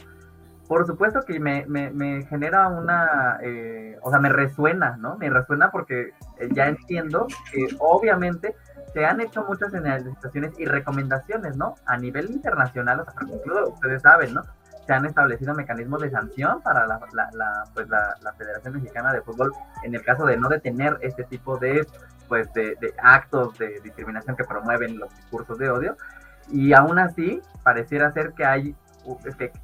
[0.68, 5.16] por supuesto que me, me, genera una, eh, o sea, me resuena, ¿no?
[5.18, 8.56] Me resuena porque eh, ya entiendo que obviamente
[8.94, 11.76] se han hecho muchas señalizaciones y recomendaciones, ¿no?
[11.86, 14.44] A nivel internacional, o sea, incluso ustedes saben, ¿no?
[14.88, 19.22] Se han establecido mecanismos de sanción para la, la, pues la, la Federación Mexicana de
[19.22, 19.52] Fútbol
[19.84, 21.86] en el caso de no detener este tipo de
[22.28, 25.98] pues de, actos de discriminación que promueven los discursos de odio.
[26.52, 28.76] Y aún así pareciera ser que hay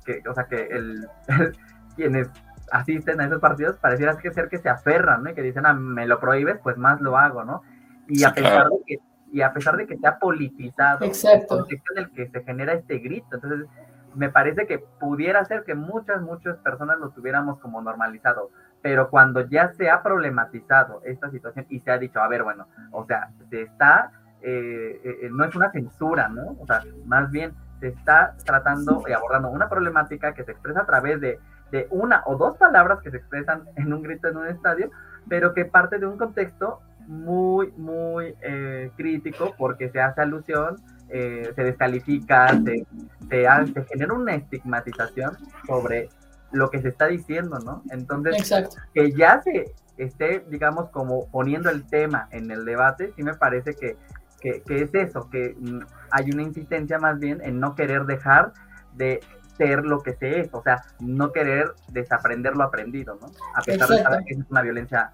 [0.06, 1.08] que, o sea que el,
[1.96, 2.30] quienes
[2.72, 5.32] asisten a esos partidos pareciera ser que se aferran ¿no?
[5.32, 7.64] y que dicen ah, me lo prohíbes pues más lo hago no
[8.08, 9.00] y a pesar de que
[9.32, 12.74] y a pesar de que se ha politizado el contexto en el que se genera
[12.74, 13.28] este grito.
[13.36, 13.68] Entonces
[14.14, 18.52] me parece que pudiera ser que muchas muchas personas lo tuviéramos como normalizado
[18.82, 22.68] pero cuando ya se ha problematizado esta situación y se ha dicho, a ver, bueno,
[22.92, 24.12] o sea, se está,
[24.42, 26.58] eh, eh, no es una censura, ¿no?
[26.60, 30.86] O sea, más bien se está tratando y abordando una problemática que se expresa a
[30.86, 31.40] través de,
[31.72, 34.90] de una o dos palabras que se expresan en un grito en un estadio,
[35.30, 40.78] pero que parte de un contexto muy, muy eh, crítico porque se hace alusión,
[41.10, 42.86] se descalifica, se,
[43.30, 45.36] se, se genera una estigmatización
[45.68, 46.08] sobre
[46.52, 47.84] lo que se está diciendo, ¿no?
[47.90, 48.52] Entonces,
[48.94, 53.76] que ya se esté, digamos, como poniendo el tema en el debate, sí me parece
[53.76, 53.98] que,
[54.40, 55.80] que, es eso, que mm,
[56.12, 58.54] hay una insistencia más bien en no querer dejar
[58.94, 59.22] de
[59.58, 63.28] ser lo que se es, o sea, no querer desaprender lo aprendido, ¿no?
[63.56, 65.12] A pesar de que es una violencia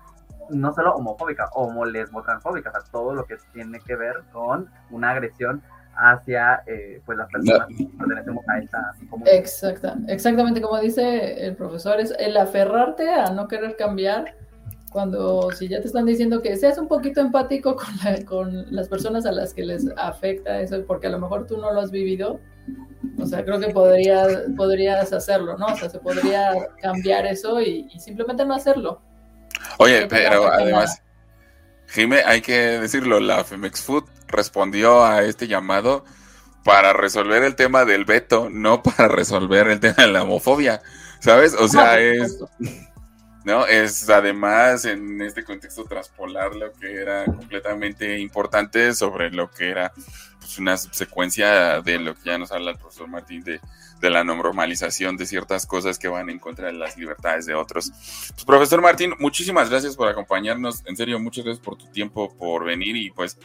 [0.49, 4.69] no solo homofóbica, homo, lesbo, transfóbica, o sea, todo lo que tiene que ver con
[4.89, 5.61] una agresión
[5.97, 9.35] hacia eh, pues las personas que pertenecemos a esta comunidad.
[9.35, 14.35] Exacta, exactamente como dice el profesor, es el aferrarte a no querer cambiar
[14.91, 19.25] cuando si ya te están diciendo que seas un poquito empático con, con las personas
[19.25, 22.39] a las que les afecta eso, porque a lo mejor tú no lo has vivido,
[23.19, 25.67] o sea, creo que podrías, podrías hacerlo, ¿no?
[25.67, 29.01] O sea, se podría cambiar eso y, simplemente no hacerlo.
[29.79, 31.01] Oye, pero además,
[31.87, 36.05] Jime, hay que decirlo, la Femex Food respondió a este llamado
[36.63, 40.81] para resolver el tema del veto, no para resolver el tema de la homofobia,
[41.19, 41.53] ¿sabes?
[41.53, 42.39] O sea, es...
[43.47, 43.65] ¿no?
[43.65, 49.93] Es además en este contexto traspolar lo que era completamente importante sobre lo que era
[50.37, 53.61] pues, una subsecuencia de lo que ya nos habla el profesor Martín de,
[54.01, 57.89] la normalización de ciertas cosas que van en contra de las libertades de otros.
[58.33, 60.83] Pues, profesor Martín, muchísimas gracias por acompañarnos.
[60.85, 63.37] En serio, muchas gracias por tu tiempo, por venir y pues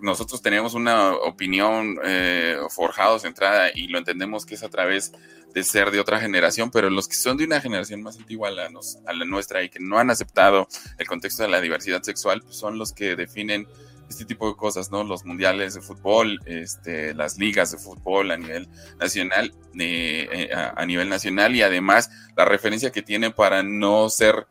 [0.00, 5.12] nosotros tenemos una opinión eh, forjada, centrada y lo entendemos que es a través
[5.54, 8.50] de ser de otra generación, pero los que son de una generación más antigua a
[8.50, 10.68] la, a nuestra y que no han aceptado
[10.98, 13.66] el contexto de la diversidad sexual, pues son los que definen
[14.08, 15.04] este tipo de cosas, ¿no?
[15.04, 18.68] Los mundiales de fútbol, este, las ligas de fútbol a nivel
[18.98, 24.46] nacional, eh, eh, a, nivel nacional y además la referencia que tiene para no ser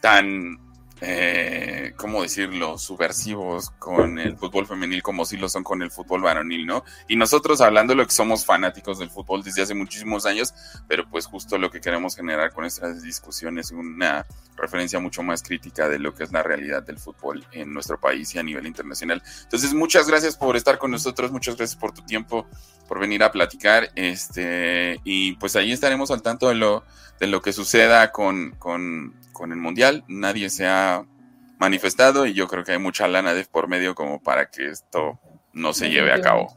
[0.00, 0.58] tan
[1.00, 6.22] eh, ¿cómo decirlo?, subversivos con el fútbol femenil como si lo son con el fútbol
[6.22, 6.84] varonil, ¿no?
[7.08, 10.54] Y nosotros hablando de lo que somos fanáticos del fútbol desde hace muchísimos años,
[10.88, 14.26] pero pues justo lo que queremos generar con estas discusiones es una
[14.56, 18.34] referencia mucho más crítica de lo que es la realidad del fútbol en nuestro país
[18.34, 19.22] y a nivel internacional.
[19.42, 22.46] Entonces, muchas gracias por estar con nosotros, muchas gracias por tu tiempo,
[22.88, 26.84] por venir a platicar, este, y pues ahí estaremos al tanto de lo,
[27.20, 30.04] de lo que suceda con, con con el Mundial.
[30.08, 31.04] Nadie se ha
[31.58, 35.18] manifestado y yo creo que hay mucha lana de por medio como para que esto
[35.52, 36.48] no se lleve a cabo,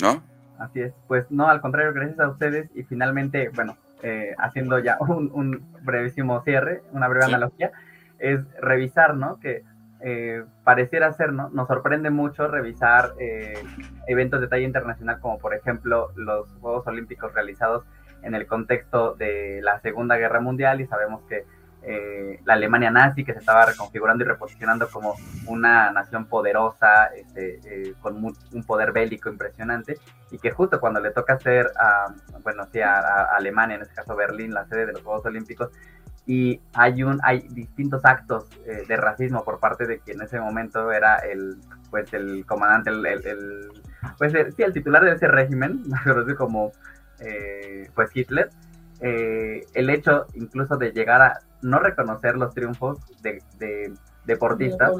[0.00, 0.22] ¿no?
[0.58, 4.96] Así es, pues no, al contrario, gracias a ustedes y finalmente, bueno, eh, haciendo ya
[5.00, 7.72] un, brevísimo cierre, una breve analogía,
[8.18, 9.38] es revisar, ¿no?
[9.38, 9.64] Que
[10.00, 11.48] eh, pareciera ser, ¿no?
[11.50, 13.62] Nos sorprende mucho revisar eh,
[14.06, 17.84] eventos de talla internacional como por ejemplo los Juegos Olímpicos realizados
[18.22, 21.44] en el contexto de la Segunda Guerra Mundial y sabemos que
[21.88, 25.14] eh, la Alemania nazi que se estaba reconfigurando y reposicionando como
[25.46, 29.96] una nación poderosa, este, eh, con un poder bélico impresionante,
[30.32, 32.12] y que justo cuando le toca hacer a,
[32.42, 35.70] bueno, sí, a, Alemania, en este caso Berlín, la sede de los Juegos Olímpicos,
[36.26, 40.40] y hay un hay distintos actos eh, de racismo por parte de quien en ese
[40.40, 41.58] momento era el
[41.88, 43.70] pues el comandante el,
[44.18, 45.84] pues sí el titular de ese régimen
[46.36, 46.72] como
[47.94, 48.50] pues Hitler
[49.00, 53.42] el hecho incluso de llegar a no reconocer los triunfos de,
[54.24, 54.92] deportistas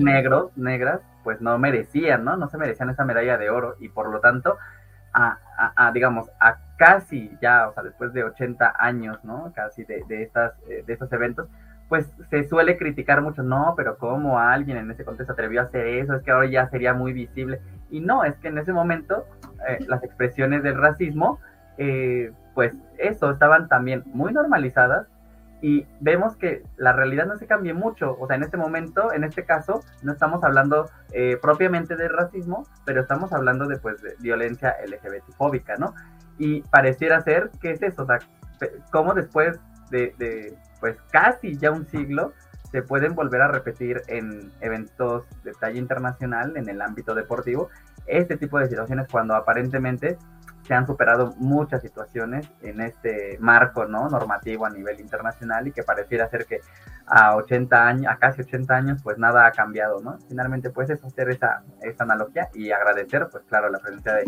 [0.00, 2.36] negros, negras, pues no merecían, ¿no?
[2.36, 4.58] No se merecían esa medalla de oro y por lo tanto,
[5.14, 9.52] a, digamos, a casi ya, o sea, después de 80 años, ¿no?
[9.54, 11.48] Casi de, de, estas, eh, de estos eventos,
[11.88, 15.86] pues se suele criticar mucho, no, pero ¿cómo alguien en ese contexto atrevió a hacer
[15.86, 16.14] eso?
[16.14, 17.60] Es que ahora ya sería muy visible.
[17.90, 19.26] Y no, es que en ese momento
[19.68, 21.38] eh, las expresiones del racismo,
[21.78, 25.06] eh, pues eso, estaban también muy normalizadas
[25.60, 28.16] y vemos que la realidad no se cambia mucho.
[28.20, 32.66] O sea, en este momento, en este caso, no estamos hablando eh, propiamente de racismo,
[32.84, 35.94] pero estamos hablando de, pues, de violencia LGBT-fóbica, ¿no?
[36.38, 38.18] Y pareciera ser que es eso, o sea,
[38.90, 39.58] cómo después
[39.90, 42.34] de, de, pues, casi ya un siglo,
[42.70, 47.70] se pueden volver a repetir en eventos de talla internacional, en el ámbito deportivo,
[48.06, 50.18] este tipo de situaciones cuando aparentemente
[50.66, 54.08] se han superado muchas situaciones en este marco ¿no?
[54.08, 56.60] normativo a nivel internacional y que pareciera ser que
[57.06, 60.18] a 80 años, a casi 80 años, pues nada ha cambiado, ¿no?
[60.28, 64.24] Finalmente, pues es hacer esa, esa analogía y agradecer, pues claro, la presencia de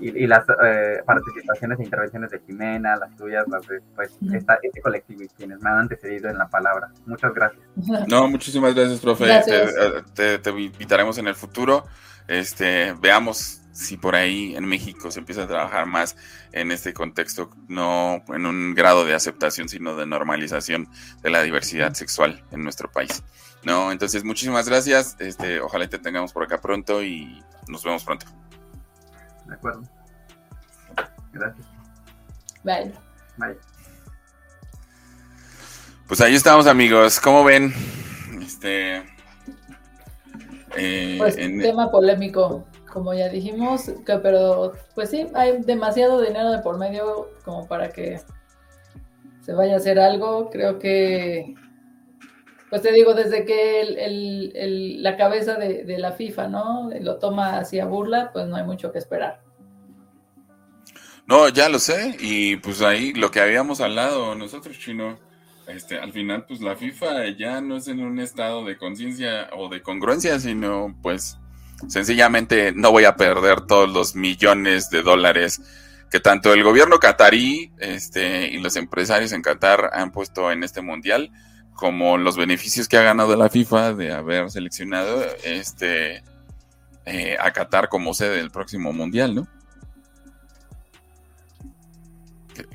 [0.00, 4.80] y, las eh, participaciones e intervenciones de Jimena, las tuyas, las de, pues, esta, este
[4.80, 6.90] colectivo y quienes me han antecedido en la palabra.
[7.06, 7.62] Muchas gracias.
[8.08, 9.26] No, muchísimas gracias, profe.
[10.14, 11.84] Te, te, invitaremos en el futuro.
[12.26, 16.16] Este, veamos si por ahí en México se empieza a trabajar más
[16.52, 20.88] en este contexto, no en un grado de aceptación, sino de normalización
[21.22, 23.22] de la diversidad sexual en nuestro país.
[23.64, 25.16] No, entonces muchísimas gracias.
[25.18, 28.26] Este, ojalá te tengamos por acá pronto y nos vemos pronto.
[29.46, 29.82] De acuerdo.
[31.32, 31.66] Gracias.
[32.62, 32.94] Bye.
[33.36, 33.58] Bye.
[36.06, 37.18] Pues ahí estamos, amigos.
[37.18, 37.74] ¿Cómo ven?
[38.40, 39.02] Este.
[40.76, 46.60] Eh, pues tema polémico, como ya dijimos, que, pero pues sí, hay demasiado dinero de
[46.60, 48.20] por medio como para que
[49.42, 50.48] se vaya a hacer algo.
[50.48, 51.54] Creo que,
[52.70, 56.90] pues te digo, desde que el, la cabeza de, de, la FIFA, ¿no?
[57.00, 59.42] Lo toma hacia burla, pues no hay mucho que esperar.
[61.26, 65.18] No, ya lo sé, y pues ahí lo que habíamos hablado nosotros, Chino,
[65.66, 69.68] este, al final pues la FIFA ya no es en un estado de conciencia o
[69.68, 71.38] de congruencia, sino pues
[71.88, 75.60] sencillamente no voy a perder todos los millones de dólares
[76.10, 80.80] que tanto el gobierno catarí este, y los empresarios en Qatar han puesto en este
[80.80, 81.32] mundial,
[81.74, 86.22] como los beneficios que ha ganado la FIFA de haber seleccionado este,
[87.04, 89.48] eh, a Qatar como sede del próximo mundial, ¿no?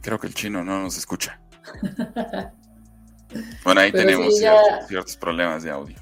[0.01, 1.39] Creo que el chino no nos escucha.
[3.63, 4.35] Bueno, ahí tenemos
[4.87, 5.95] ciertos, problemas de audio.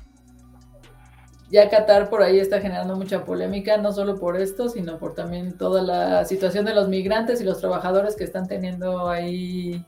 [1.49, 5.57] Ya Qatar por ahí está generando mucha polémica, no solo por esto, sino por también
[5.57, 9.85] toda la situación de los migrantes y los trabajadores que están teniendo ahí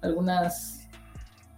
[0.00, 0.88] algunas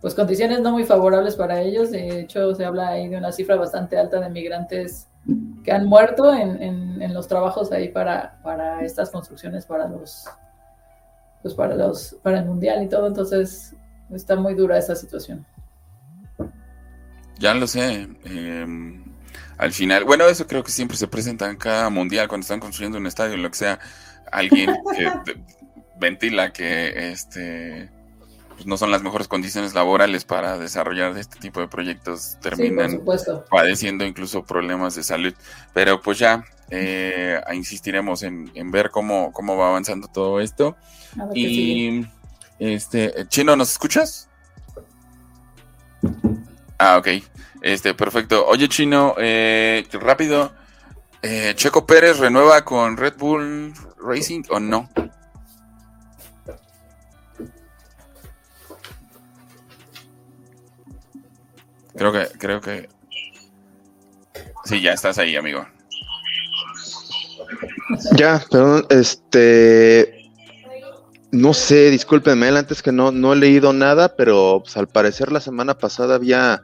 [0.03, 1.91] pues condiciones no muy favorables para ellos.
[1.93, 5.09] De hecho, se habla ahí de una cifra bastante alta de migrantes
[5.65, 6.61] que han muerto en,
[7.03, 10.25] en los trabajos ahí para, para estas construcciones para los
[11.43, 13.75] pues para los para el mundial y todo entonces
[14.11, 15.45] está muy dura esa situación
[17.39, 19.02] ya lo sé em,
[19.59, 20.05] al final.
[20.05, 23.37] Bueno eso creo que siempre se presenta en cada mundial cuando están construyendo un estadio
[23.37, 23.79] lo que sea
[24.31, 25.13] alguien que
[25.99, 27.91] ventila que este
[28.53, 33.03] pues no son las mejores condiciones laborales para desarrollar este tipo de proyectos terminan
[33.51, 35.35] padeciendo incluso problemas de salud.
[35.73, 40.77] Pero pues ya eh, insistiremos en, en, ver cómo, cómo va avanzando todo esto.
[41.35, 42.07] Y
[42.59, 44.29] este, Chino, ¿nos escuchas?
[46.79, 47.09] Ah, ok.
[47.63, 48.45] Este, perfecto.
[48.47, 50.53] Oye, Chino, eh, rápido.
[51.23, 54.91] Eh, ¿Checo Pérez renueva con Red Bull Racing o no?
[61.95, 62.89] Creo que, creo que.
[64.65, 65.65] Sí, ya estás ahí, amigo.
[68.17, 70.23] Ya, pero este
[71.33, 75.41] no sé, discúlpenme, antes que no, no he leído nada, pero pues, al parecer la
[75.41, 76.63] semana pasada había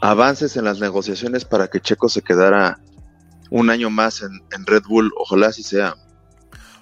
[0.00, 2.78] avances en las negociaciones para que Checo se quedara
[3.50, 5.94] un año más en, Red Bull, ojalá así sea.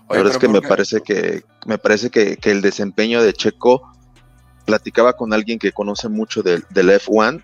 [0.08, 3.82] la verdad es que me parece que me parece que, el desempeño de Checo
[4.64, 7.42] platicaba con alguien que conoce mucho del, F1.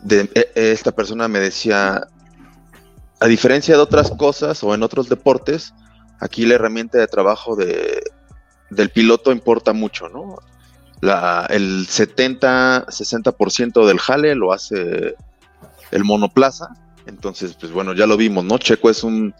[0.00, 2.06] De, e, esta persona me decía,
[3.20, 5.72] a diferencia de otras cosas o en otros deportes,
[6.20, 8.02] aquí la herramienta de trabajo de,
[8.70, 10.36] del piloto importa mucho, ¿no?
[11.02, 15.14] La, el 70-60% del jale lo hace
[15.90, 16.68] el monoplaza.
[17.06, 18.56] Entonces, pues bueno, ya lo vimos, ¿no?
[18.58, 19.34] Checo es un,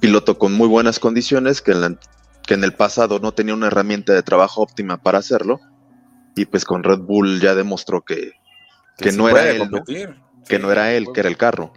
[0.00, 1.98] piloto con muy buenas condiciones que en,
[2.44, 5.60] que en el pasado no tenía una herramienta de trabajo óptima para hacerlo.
[6.34, 8.32] Y pues con Red Bull ya demostró que,
[8.98, 9.70] que, no era él,
[10.46, 11.72] que no era él, que era el carro.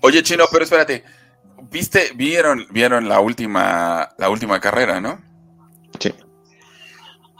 [0.00, 1.04] Oye, Chino, pero espérate,
[1.70, 5.20] viste, vieron, vieron la última, la última carrera, ¿no?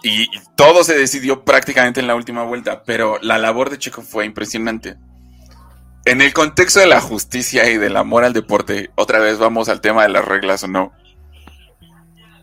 [0.02, 0.26] Y
[0.56, 4.96] todo se decidió prácticamente en la última vuelta, pero la labor de Checo fue impresionante.
[6.04, 9.80] En el contexto de la justicia y del amor al deporte, otra vez vamos al
[9.80, 10.92] tema de las reglas o no.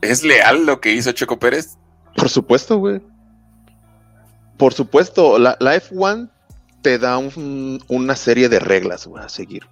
[0.02, 1.78] ¿Es leal lo que hizo Checo Pérez?
[2.16, 3.02] Por supuesto, güey.
[4.58, 6.30] Por supuesto, la, F1
[6.82, 9.68] te da una serie de reglas a seguir.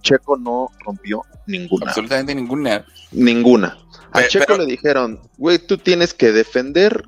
[0.00, 1.86] Checo no rompió ninguna.
[1.86, 2.84] Absolutamente ninguna.
[3.12, 3.78] Ninguna.
[4.12, 7.04] A Checo le dijeron, güey, tú tienes que defender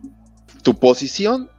[0.62, 1.50] tu posición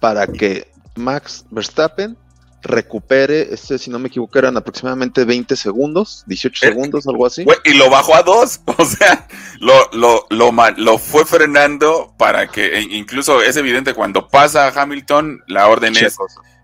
[0.00, 2.16] para que Max Verstappen
[2.64, 7.44] recupere, este, si no me equivoco, eran aproximadamente 20 segundos, 18 eh, segundos, algo así.
[7.64, 9.28] y lo bajó a dos, o sea,
[9.60, 15.42] lo, lo, lo, lo fue frenando para que, e incluso es evidente cuando pasa Hamilton,
[15.46, 16.16] la orden es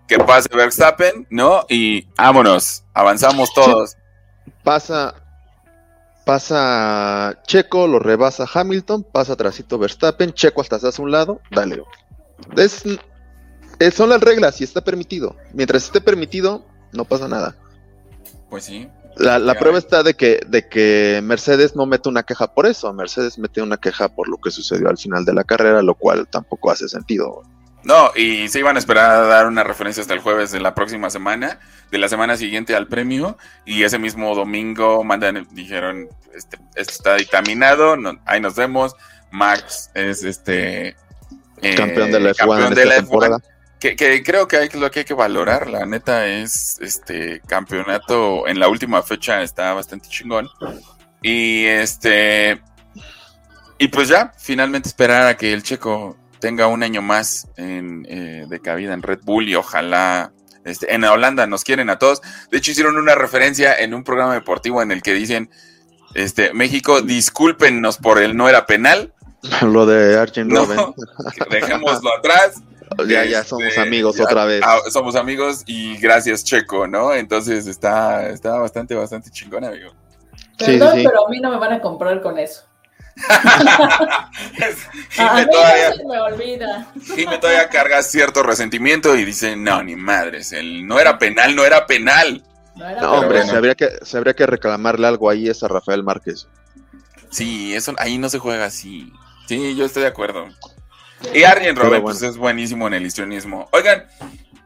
[0.08, 1.64] que pase Verstappen, ¿no?
[1.68, 3.96] Y vámonos, avanzamos todos.
[4.62, 5.14] Pasa,
[6.24, 11.82] pasa Checo, lo rebasa Hamilton, pasa trasito Verstappen, Checo hasta se hace un lado, dale.
[12.56, 12.84] Es,
[13.94, 15.36] son las reglas y está permitido.
[15.52, 17.56] Mientras esté permitido, no pasa nada.
[18.48, 18.88] Pues sí.
[19.16, 22.92] La, prueba está de que, de que Mercedes no mete una queja por eso.
[22.92, 26.26] Mercedes mete una queja por lo que sucedió al final de la carrera, lo cual
[26.28, 27.42] tampoco hace sentido.
[27.82, 30.74] No, y se iban a esperar a dar una referencia hasta el jueves de la
[30.74, 31.58] próxima semana,
[31.90, 37.14] de la semana siguiente al premio, y ese mismo domingo mandan, dijeron, este, esto está
[37.16, 38.94] dictaminado, ahí nos vemos,
[39.30, 40.96] Max es este
[41.62, 43.38] eh, campeón de la F1 temporada.
[43.78, 48.46] que, que creo que hay, lo que hay que valorar, la neta, es este campeonato
[48.46, 50.48] en la última fecha está bastante chingón.
[51.22, 52.62] Y este.
[53.78, 58.46] Y pues ya, finalmente esperar a que el checo tenga un año más en, eh,
[58.48, 60.32] de cabida en Red Bull y ojalá
[60.64, 62.20] este, en Holanda nos quieren a todos.
[62.50, 65.50] De hecho, hicieron una referencia en un programa deportivo en el que dicen,
[66.14, 69.14] este, México, discúlpenos por el no era penal.
[69.62, 70.66] Lo de Arjen No,
[71.50, 72.60] dejémoslo atrás.
[73.08, 74.60] Ya, ya Este, somos amigos ya, otra vez.
[74.64, 77.14] ah, somos amigos y gracias, Checo, ¿no?
[77.14, 79.92] Entonces está, está bastante, bastante chingón, amigo.
[80.58, 81.04] Sí, sí, Perdón, sí.
[81.06, 82.64] pero a mí no me van a comprar con eso.
[85.10, 86.86] Jime todavía, se me olvida.
[87.14, 91.64] Jime todavía carga cierto resentimiento y dice, no, ni madres, el no era penal, no
[91.64, 92.42] era penal.
[92.76, 93.50] No, era No, hombre, bueno.
[93.50, 96.48] se, habría que, se habría que reclamarle algo ahí es a Rafael Márquez.
[97.30, 99.12] Sí, eso ahí no se juega así.
[99.46, 100.46] Sí, yo estoy de acuerdo.
[101.34, 102.04] Y Arjen Robben, bueno.
[102.04, 103.68] pues es buenísimo en el histrionismo.
[103.72, 104.06] Oigan,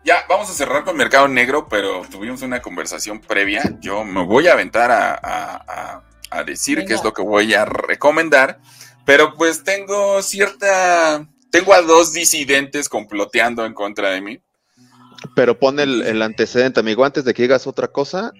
[0.04, 3.62] ya vamos a cerrar con Mercado Negro, pero tuvimos una conversación previa.
[3.80, 6.02] Yo me voy a aventar a, a- a-
[6.34, 6.88] a decir Venga.
[6.88, 8.60] qué es lo que voy a recomendar,
[9.04, 11.28] pero pues tengo cierta...
[11.50, 14.40] Tengo a dos disidentes comploteando en contra de mí.
[15.36, 18.32] Pero pon el, el antecedente, amigo, antes de que digas otra cosa.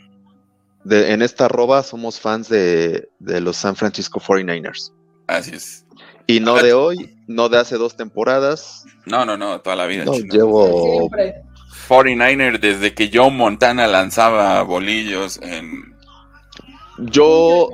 [0.83, 4.93] De, en esta arroba somos fans de, de los San Francisco 49ers.
[5.29, 5.87] Así es.
[6.27, 8.85] Y no Ah, de hoy, no de hace dos temporadas.
[9.07, 10.05] No, no, no, toda la vida.
[10.05, 10.33] No, chino.
[10.35, 10.99] llevo.
[10.99, 11.43] Siempre.
[11.89, 15.94] 49er desde que Joe Montana lanzaba bolillos en...
[16.99, 17.71] Yo,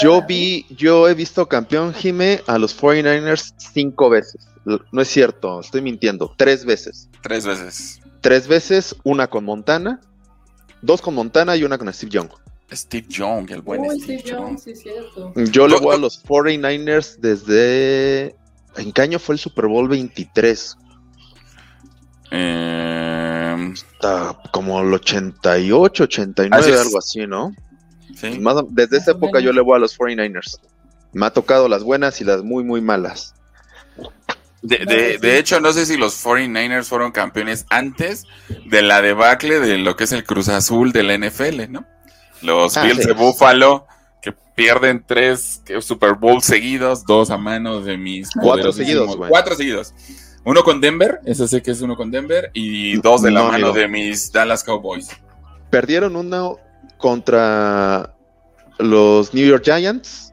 [0.00, 4.48] Yo, vi, yo he visto campeón Jime a los 49ers cinco veces.
[4.92, 6.32] No es cierto, estoy mintiendo.
[6.36, 7.08] Tres veces.
[7.22, 8.00] Tres veces.
[8.20, 10.00] Tres veces, una con Montana,
[10.82, 12.28] dos con Montana y una con Steve Young.
[12.70, 14.52] Steve Young, el buen Uy, Steve sí, Young.
[14.52, 15.32] yo, sí, cierto.
[15.50, 18.36] Yo le voy a los 49ers desde.
[18.76, 20.76] ¿En qué año fue el Super Bowl 23?
[22.30, 26.80] Eh, Hasta como el 88, 89, Así es.
[26.86, 27.52] algo así, ¿no?
[28.16, 28.38] Sí.
[28.38, 30.58] Más o- desde esa época yo le voy a los 49ers.
[31.12, 33.34] Me ha tocado las buenas y las muy, muy malas.
[34.60, 38.24] De, hecho, no sé si los 49ers fueron campeones antes
[38.66, 41.84] de la debacle de lo que es el Cruz Azul de la NFL, ¿no?
[42.42, 43.06] Los Ah, Bills sí.
[43.06, 43.86] de Buffalo
[44.20, 49.30] que pierden tres Super Bowl seguidos, dos a manos de mis Cuatro seguidos, güey.
[49.30, 49.94] Cuatro seguidos.
[50.44, 53.46] Uno con Denver, ese sé que es uno con Denver, y dos de la No,
[53.52, 53.72] mano amigo.
[53.80, 55.08] de mis Dallas Cowboys.
[55.70, 56.56] Perdieron uno
[56.98, 58.14] contra
[58.78, 60.32] los New York Giants.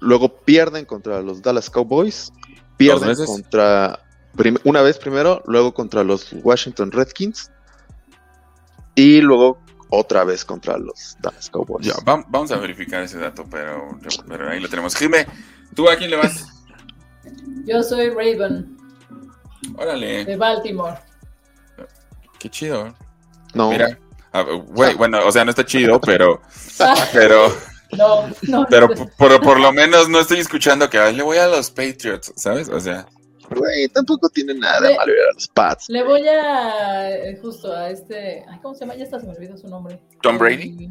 [0.00, 2.32] Luego pierden contra los Dallas Cowboys.
[2.76, 3.26] Pierden veces?
[3.26, 4.00] contra.
[4.64, 7.50] una vez primero, luego contra los Washington Redskins.
[8.94, 9.58] Y luego
[9.90, 11.86] otra vez contra los Dallas Cowboys.
[11.86, 14.96] Ya, vamos a verificar ese dato, pero, pero ahí lo tenemos.
[14.96, 15.26] Jime,
[15.74, 16.46] ¿tú a quién le vas?
[17.64, 18.76] Yo soy Raven,
[19.76, 20.98] Órale, de Baltimore.
[22.38, 22.92] qué chido.
[23.54, 23.98] no, Mira,
[24.68, 26.40] güey, bueno, o sea, no está chido, pero,
[27.12, 27.54] pero,
[27.92, 28.66] No, no.
[28.70, 32.32] pero por, por lo menos no estoy escuchando que "Ay, le voy a los Patriots,
[32.36, 32.68] ¿sabes?
[32.70, 33.06] O sea,
[33.50, 35.90] güey, tampoco tiene nada de Le- malo ir a los Pats.
[35.90, 38.42] Le voy a eh, justo a este.
[38.50, 38.94] Ay, ¿Cómo se llama?
[38.94, 40.00] Ya hasta se me olvidó su nombre.
[40.22, 40.88] ¿Tom Brady?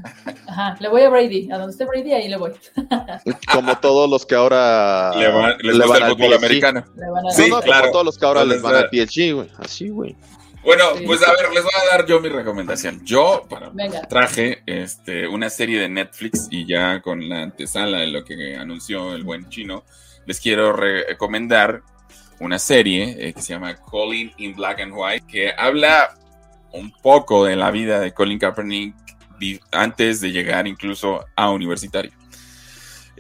[0.48, 1.50] Ajá, le voy a Brady.
[1.52, 2.52] A donde esté Brady, ahí le voy.
[3.52, 6.36] Como todos los que ahora le va- les le gusta van el al fútbol PSG.
[6.38, 6.86] americano.
[6.96, 7.82] Le van a Sí, No, no, claro.
[7.82, 9.50] como todos los que ahora les van al PSG, güey.
[9.58, 10.16] Así, güey.
[10.64, 11.04] Bueno, Sí.
[11.06, 13.04] pues a ver, les voy a dar yo mi recomendación.
[13.04, 13.72] Yo, para,
[14.08, 19.16] traje este, una serie de Netflix y ya con la antesala de lo que anunció
[19.16, 19.84] el buen chino,
[20.26, 21.82] les quiero recomendar
[22.40, 26.16] una serie eh, que se llama Colin in Black and White, que habla
[26.74, 28.96] un poco de la vida de Colin Kaepernick
[29.72, 32.12] antes de llegar incluso a universitario.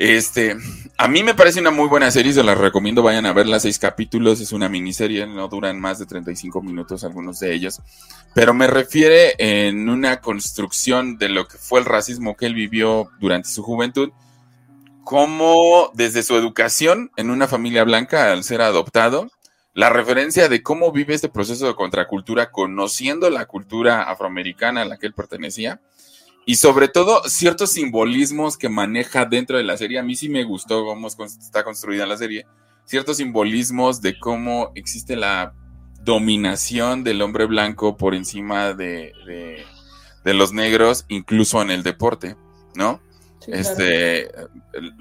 [0.04, 0.58] Este,
[0.98, 3.78] a mí me parece una muy buena serie, se la recomiendo, vayan a verla, seis
[3.78, 7.80] capítulos, es una miniserie, no duran más de 35 minutos algunos de ellos,
[8.34, 13.12] pero me refiere en una construcción de lo que fue el racismo que él vivió
[13.20, 14.10] durante su juventud,
[15.04, 19.30] como desde su educación en una familia blanca al ser adoptado,
[19.76, 24.98] la referencia de cómo vive este proceso de contracultura conociendo la cultura afroamericana a la
[24.98, 25.80] que él pertenecía
[26.52, 30.00] y sobre todo ciertos simbolismos que maneja dentro de la serie.
[30.00, 32.46] A mí sí me gustó cómo está construida la serie.
[32.84, 35.54] Ciertos simbolismos de cómo existe la
[36.04, 39.64] dominación del hombre blanco por encima de, de-
[40.26, 42.36] de los negros, incluso en el deporte,
[42.76, 43.00] ¿no?
[43.40, 43.52] Sí.
[43.54, 44.30] Este,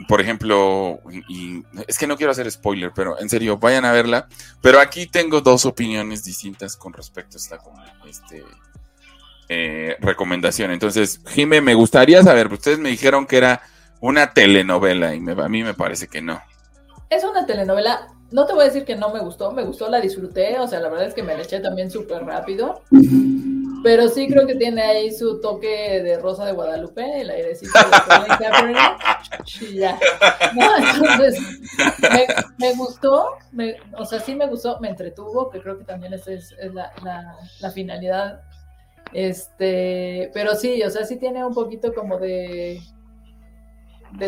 [0.07, 4.29] por ejemplo, y, es que no quiero hacer spoiler, pero en serio, vayan a verla.
[4.63, 7.59] Pero aquí tengo dos opiniones distintas con respecto a esta
[8.07, 8.45] este,
[9.53, 10.71] eh, recomendación.
[10.71, 13.63] Entonces, Jime, me gustaría saber, ustedes me dijeron que era
[14.01, 16.41] una telenovela y me- a mí me parece que no.
[17.11, 20.01] Es una telenovela no te voy a decir que no me gustó, me gustó, la
[20.01, 22.83] disfruté, o sea, la verdad es que me la eché también súper rápido,
[23.83, 28.77] pero sí creo que tiene ahí su toque de Rosa de Guadalupe, el airecito de
[29.63, 29.99] y ya.
[30.55, 31.41] No, entonces,
[32.59, 36.55] me, gustó, me, o sea, sí me gustó, me entretuvo, que creo que también es,
[37.03, 38.43] la finalidad,
[39.13, 42.81] este, pero sí, o sea, sí tiene un poquito como de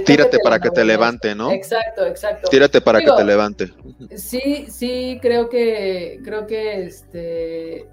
[0.04, 1.50] Tírate para que te levante, ¿no?
[1.50, 2.48] Exacto, exacto.
[2.48, 3.72] Tírate para que te levante.
[4.16, 7.88] Sí, sí, creo que, creo que este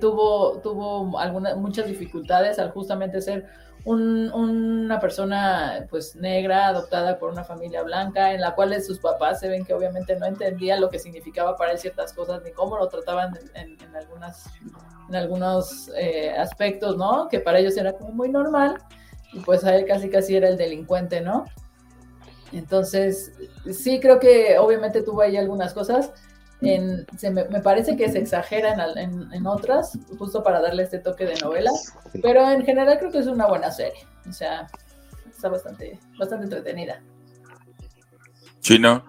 [0.00, 3.46] tuvo, tuvo algunas, muchas dificultades al justamente ser
[3.84, 9.48] una persona pues negra, adoptada por una familia blanca, en la cual sus papás se
[9.48, 12.88] ven que obviamente no entendían lo que significaba para él ciertas cosas, ni cómo lo
[12.88, 14.46] trataban en, algunas,
[15.08, 17.28] en algunos eh, aspectos, ¿no?
[17.28, 18.78] Que para ellos era como muy normal
[19.34, 21.44] y pues a él casi casi era el delincuente, ¿no?
[22.52, 23.32] Entonces,
[23.70, 26.12] sí creo que obviamente tuvo ahí algunas cosas.
[26.64, 31.26] En, se me, parece que se exagera en, en, otras, justo para darle este toque
[31.26, 31.70] de novela,
[32.22, 34.06] pero en general creo que es una buena serie.
[34.28, 34.66] O sea,
[35.30, 37.02] está bastante, bastante entretenida.
[38.60, 39.04] Chino.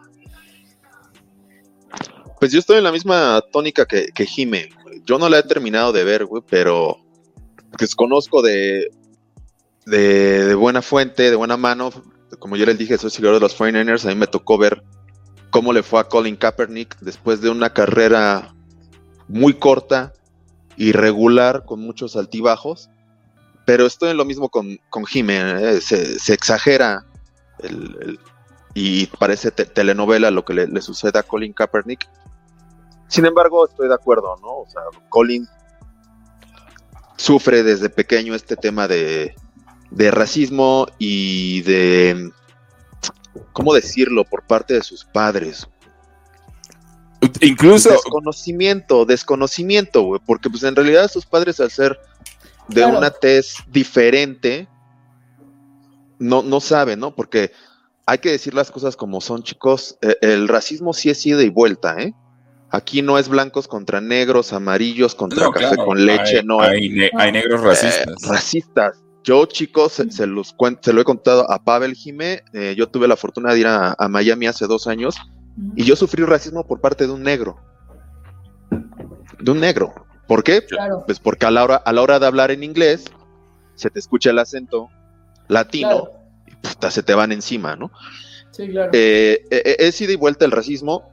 [2.40, 4.70] Pues yo estoy en la misma tónica que, que Jime.
[5.06, 6.98] Yo no la he terminado de ver, güey, pero
[7.80, 8.90] desconozco de
[9.86, 11.92] de, buena fuente, de buena mano.
[12.40, 14.06] Como yo les dije, soy seguidor de los 49ers.
[14.06, 14.84] A mí me tocó ver
[15.56, 18.54] cómo le fue a Colin Kaepernick después de una carrera
[19.30, 20.12] muy corta,
[20.76, 22.90] irregular, con muchos altibajos.
[23.66, 27.06] Pero estoy en lo mismo con, con eh, se, exagera
[28.74, 32.06] y parece telenovela lo que le, le, sucede a Colin Kaepernick.
[33.08, 34.58] Sin embargo, estoy de acuerdo, ¿no?
[34.58, 35.48] O sea, Colin
[37.16, 39.34] sufre desde pequeño este tema de,
[39.90, 42.30] de racismo y de,
[43.54, 45.68] ¿cómo decirlo?, por parte de sus padres.
[47.42, 47.90] Incluso...
[47.90, 52.00] Desconocimiento, desconocimiento, güey, porque pues en realidad sus padres al ser
[52.68, 54.68] de una tez diferente,
[56.20, 57.16] no, no saben, ¿no?
[57.16, 57.52] Porque
[58.06, 59.98] hay que decir las cosas como son, chicos.
[60.02, 62.14] E, el racismo sí es ida y vuelta, ¿eh?
[62.72, 66.60] Aquí no es blancos contra negros, amarillos contra café con leche, no.
[66.62, 68.08] Hay, negros racistas.
[68.08, 69.05] Eh, racistas.
[69.26, 72.44] Yo, chicos, se, los se lo he contado a Pavel Jime.
[72.54, 75.16] Eh, yo tuve la fortuna de ir a, Miami hace dos años
[75.76, 77.58] y yo sufrí racismo por parte de un negro.
[79.40, 79.96] De un negro.
[80.28, 80.62] ¿Por qué?
[81.08, 83.06] Pues porque a la, hora, a la hora de hablar en inglés
[83.74, 84.90] se te escucha el acento
[85.48, 86.10] latino
[86.48, 87.92] y se te van encima, ¿no?
[88.52, 88.92] Sí, claro.
[88.94, 91.10] Eh, eh, es ida y vuelta el racismo.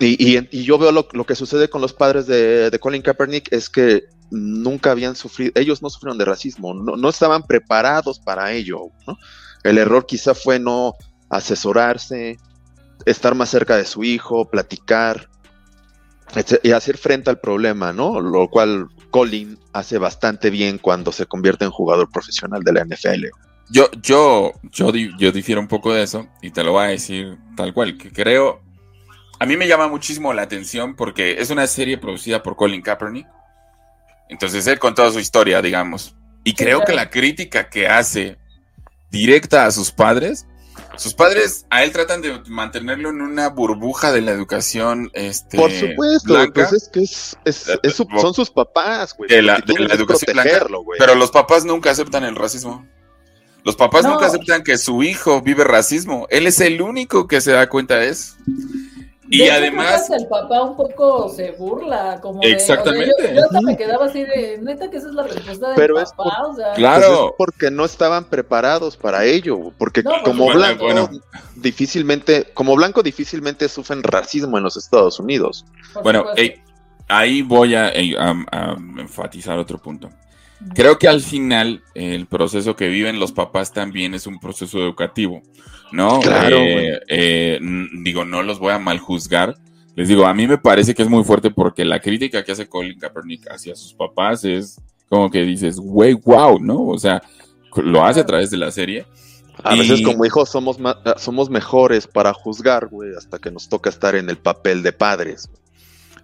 [0.00, 4.08] Y, yo veo lo, que sucede con los padres de, de Colin Kaepernick es que
[4.30, 8.90] nunca habían sufrido, ellos no sufrieron de racismo, no, estaban preparados para ello.
[9.64, 10.94] El error quizá fue no
[11.28, 12.38] asesorarse,
[13.06, 15.28] estar más cerca de su hijo, platicar
[16.62, 18.20] y hacer frente al problema, ¿no?
[18.20, 23.26] Lo cual Colin hace bastante bien cuando se convierte en jugador profesional de la NFL.
[23.68, 27.38] Yo, yo, yo, yo difiero un poco de eso y te lo voy a decir
[27.56, 28.62] tal cual, que creo,
[29.38, 33.26] a mí me llama muchísimo la atención porque es una serie producida por Colin Kaepernick
[34.30, 36.14] entonces él con toda su historia, digamos.
[36.44, 38.38] Y creo que la crítica que hace
[39.10, 40.46] directa a sus padres,
[40.96, 45.10] sus padres a él tratan de mantenerlo en una burbuja de la educación.
[45.14, 49.28] Este, Por supuesto, pues es que es, es, son sus papás, güey.
[49.28, 50.36] De la, educación
[50.98, 52.86] Pero los papás nunca aceptan el racismo.
[53.64, 56.26] Los papás nunca aceptan que su hijo vive racismo.
[56.30, 58.34] Él es el único que se da cuenta de eso.
[59.30, 60.10] Y además.
[60.10, 62.42] el papá un poco se burla, como.
[62.42, 63.32] Exactamente.
[63.32, 64.58] yo, hasta me quedaba así de.
[64.60, 66.46] Neta, que esa es la respuesta del Pero papá.
[66.48, 67.06] o sea, claro.
[67.06, 69.72] Pues es porque no estaban preparados para ello.
[69.78, 70.86] Porque pues, como blanco,
[71.54, 72.50] difícilmente.
[72.54, 75.64] Como blanco, difícilmente sufren racismo en los Estados Unidos.
[76.02, 76.26] Bueno,
[77.06, 80.10] ahí voy a, a enfatizar otro punto.
[80.74, 85.42] Creo que al final el proceso que viven los papás también es un proceso educativo,
[85.90, 86.20] ¿no?
[86.20, 86.58] Claro.
[86.58, 87.58] Eh, eh,
[88.02, 89.56] digo, no los voy a mal juzgar.
[89.96, 92.68] Les digo, a mí me parece que es muy fuerte porque la crítica que hace
[92.68, 96.86] Colin Kaepernick hacia sus papás es como que dices, güey, wow, ¿no?
[96.86, 97.22] O sea,
[97.76, 99.06] lo hace a través de la serie.
[99.64, 100.78] A veces como hijos somos,
[101.16, 105.50] somos mejores para juzgar, güey, hasta que nos toca estar en el papel de padres.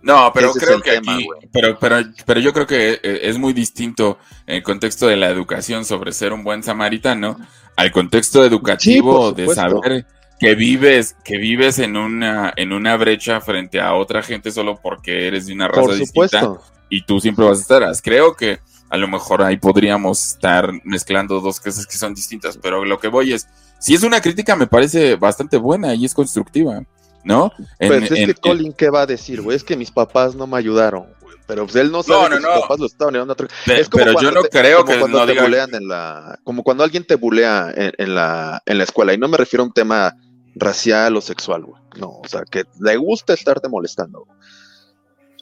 [0.07, 4.19] No, pero creo que aquí, pero, pero, pero yo creo que eh, es muy distinto
[4.47, 7.37] el contexto de la educación sobre ser un buen samaritano
[7.75, 10.07] al contexto educativo de saber
[10.39, 15.27] que vives, que vives en una, en una brecha frente a otra gente solo porque
[15.27, 16.57] eres de una raza distinta
[16.89, 17.83] y tú siempre vas a estar.
[18.01, 22.85] Creo que a lo mejor ahí podríamos estar mezclando dos cosas que son distintas, pero
[22.85, 23.49] lo que voy es,
[23.81, 26.85] si es una crítica me parece bastante buena y es constructiva.
[27.27, 27.53] ¿No?
[27.79, 29.57] En, pues es que Colin, ¿qué va a decir, güey?
[29.57, 31.37] Es que mis papás no me ayudaron, güey.
[31.47, 34.21] Pero pues él no sabe que sus papás lo estaban llevando a Es como pero
[34.21, 37.73] yo no creo que cuando no te bulean en la, como cuando alguien te bulea
[37.75, 40.15] en, la, en la escuela, y no me refiero a un tema
[40.55, 41.83] racial o sexual, güey.
[41.99, 44.27] No, o sea, que le gusta estarte molestando.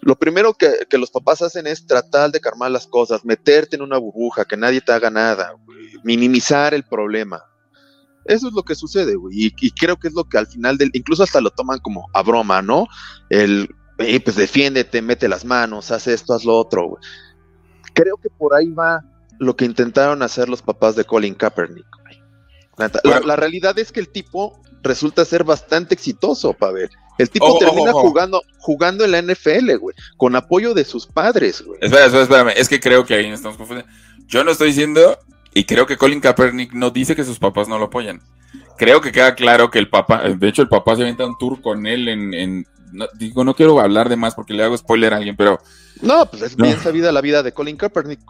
[0.00, 3.96] Lo primero que, los papás hacen es tratar de calmar las cosas, meterte en una
[3.96, 5.54] burbuja, que nadie te haga nada,
[6.02, 7.42] minimizar el problema.
[8.24, 9.52] Eso es lo que sucede, güey.
[9.60, 12.22] Y, creo que es lo que al final del, incluso hasta lo toman como a
[12.22, 12.86] broma, ¿no?
[13.30, 17.02] El, pues defiéndete, mete las manos, haz esto, haz lo otro, güey.
[17.92, 19.04] Creo que por ahí va
[19.38, 21.86] lo que intentaron hacer los papás de Colin Kaepernick.
[23.04, 26.90] la, realidad es que el tipo resulta ser bastante exitoso, Pavel.
[27.18, 31.78] El tipo termina jugando jugando en la NFL, güey, con apoyo de sus padres, güey.
[31.80, 33.92] Espera, espera, espérame, es que creo que ahí nos estamos confundiendo.
[34.26, 35.18] Yo no estoy diciendo,
[35.54, 38.20] y creo que Colin Kaepernick no dice que sus papás no lo apoyan.
[38.76, 41.62] Creo que queda claro que el papá, de hecho el papá se avienta un tour
[41.62, 42.66] con él en,
[43.14, 45.60] digo, no quiero hablar de más porque le hago spoiler a alguien, pero...
[46.02, 48.20] No, pues es bien sabida la vida de Colin Kaepernick.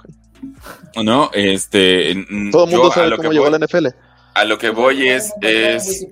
[1.03, 2.15] No, este...
[2.53, 3.89] Todo el mundo sabe cómo llegó a la NFL.
[4.35, 5.33] A lo que voy es...
[5.41, 6.07] es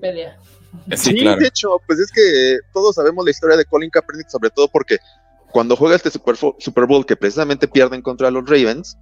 [0.95, 4.67] Sí, de hecho, pues es que todos sabemos la historia de Colin Kaepernick, sobre todo
[4.67, 4.97] porque
[5.51, 8.97] cuando juega este Super, Super Bowl que precisamente pierden contra los Ravens,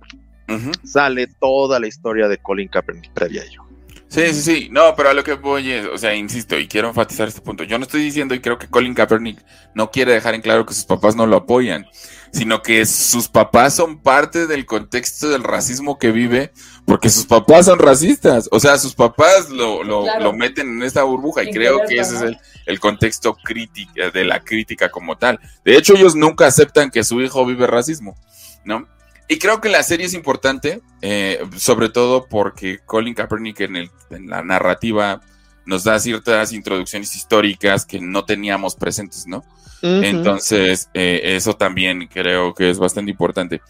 [0.84, 3.64] sale toda la historia de Colin Kaepernick previa a ello.
[4.12, 4.70] Sí, sí, sí.
[4.70, 7.64] No, pero a lo que voy es, o sea, insisto y quiero enfatizar este punto.
[7.64, 9.42] Yo no estoy diciendo y creo que Colin Kaepernick
[9.74, 11.86] no quiere dejar en claro que sus papás no lo apoyan,
[12.34, 16.52] sino que sus papás son parte del contexto del racismo que vive,
[16.86, 18.50] porque sus papás son racistas.
[18.52, 22.16] O sea, sus papás lo, lo, lo meten en esta burbuja y creo que ese
[22.18, 25.40] es el, el contexto crítico de la crítica como tal.
[25.64, 28.18] De hecho, ellos nunca aceptan que su hijo vive racismo,
[28.66, 28.90] ¿no?
[29.28, 33.92] Y creo que la serie es importante, eh, sobre todo porque Colin Kaepernick en, el,
[34.10, 35.22] en la narrativa
[35.66, 39.44] nos da ciertas introducciones históricas que no teníamos presentes, ¿no?
[39.82, 43.62] Entonces, eh, eso también creo que es bastante importante.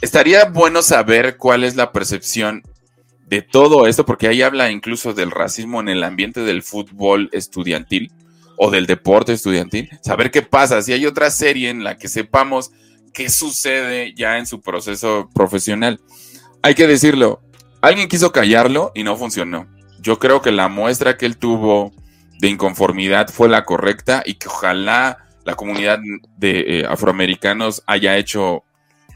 [0.00, 2.62] Estaría bueno saber cuál es la percepción
[3.26, 8.10] de todo esto, porque ahí habla incluso del racismo en el ambiente del fútbol estudiantil
[8.56, 9.90] o del deporte estudiantil.
[10.02, 12.70] Saber qué pasa, si hay otra serie en la que sepamos
[13.12, 16.00] qué sucede ya en su proceso profesional.
[16.62, 17.40] Hay que decirlo,
[17.80, 19.66] alguien quiso callarlo y no funcionó.
[20.00, 21.92] Yo creo que la muestra que él tuvo
[22.40, 25.98] de inconformidad fue la correcta y que ojalá la comunidad
[26.36, 28.64] de eh, afroamericanos haya hecho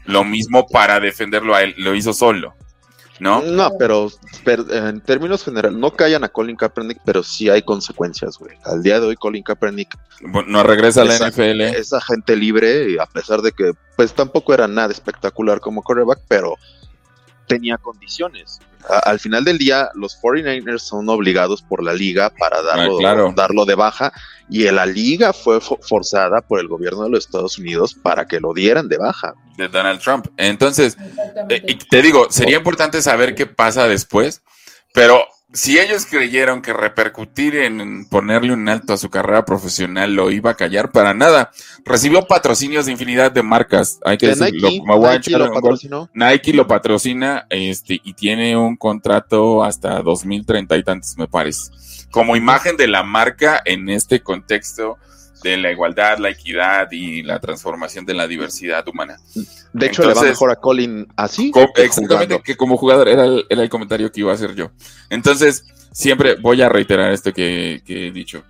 [0.05, 1.75] lo mismo para defenderlo a él.
[1.77, 2.55] Lo hizo solo.
[3.19, 3.41] ¿No?
[3.41, 4.09] No, pero,
[4.45, 8.57] en términos generales, no callan a Colin Kaepernick, pero sí hay consecuencias, güey.
[8.65, 9.97] Al día de hoy, Colin Kaepernick
[10.47, 11.61] no regresa a la NFL.
[11.61, 16.19] Es agente libre, y a pesar de que, pues tampoco era nada espectacular como quarterback,
[16.27, 16.55] pero
[17.47, 18.59] tenía condiciones.
[19.05, 23.65] al final del día, los 49ers son obligados por la liga para darlo, ah, darlo
[23.65, 24.11] de baja
[24.49, 28.53] y la liga fue forzada por el gobierno de los Estados Unidos para que lo
[28.53, 29.33] dieran de baja.
[29.57, 30.27] De Donald Trump.
[30.37, 30.97] Entonces,
[31.49, 34.41] eh, te digo, sería importante saber qué pasa después,
[34.93, 40.31] pero si ellos creyeron que repercutir en ponerle un alto a su carrera profesional lo
[40.31, 41.51] iba a callar, para nada.
[41.85, 43.99] Recibió patrocinios de infinidad de marcas.
[44.03, 44.69] Hay que decirlo.
[44.69, 46.09] Nike, lo.
[46.13, 51.71] Nike lo patrocina este, y tiene un contrato hasta 2030 y tantos, me parece.
[52.09, 54.97] Como imagen de la marca en este contexto
[55.43, 59.17] de la igualdad, la equidad y la transformación de la diversidad humana.
[59.73, 61.51] De hecho, le va mejor a Colin así.
[61.75, 64.71] exactamente, que como jugador era el, era el, comentario que iba a hacer yo.
[65.09, 68.43] Entonces, siempre voy a reiterar esto que, que he dicho.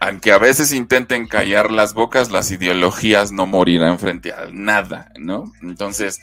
[0.00, 5.52] Aunque a veces intenten callar las bocas, las ideologías no morirán frente a nada, ¿no?
[5.62, 6.20] Entonces,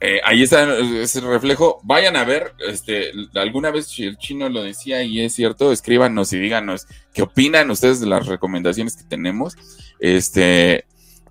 [0.00, 1.80] eh, ahí está ese reflejo.
[1.82, 6.38] Vayan a ver, este, alguna vez el chino lo decía y es cierto, escríbanos y
[6.38, 9.56] díganos qué opinan ustedes de las recomendaciones que tenemos.
[9.98, 10.84] Este,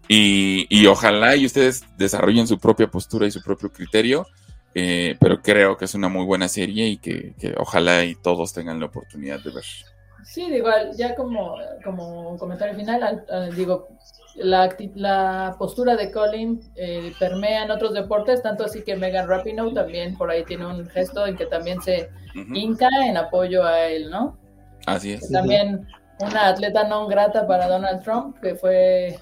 [0.07, 4.27] y, ojalá y ustedes desarrollen su propia postura y su propio criterio.
[4.77, 8.80] Eh, pero creo que es una muy buena serie y que, ojalá y todos tengan
[8.80, 9.64] la oportunidad de ver.
[10.26, 13.23] Sí, digo, ya como, como comentario final,
[13.56, 13.88] digo,
[14.36, 19.73] la, la postura de Colin eh, permea en otros deportes, tanto así que Megan Rapinoe
[19.73, 22.10] también por ahí tiene un gesto en que también se
[22.53, 24.38] hinca en apoyo a él, ¿no?
[24.86, 25.32] Así es.
[25.32, 25.88] También
[26.19, 29.18] una atleta no grata para Donald Trump, que fue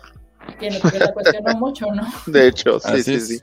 [0.60, 2.04] la cuestionó mucho, ¿no?
[2.26, 3.40] De hecho, sí, sí, sí.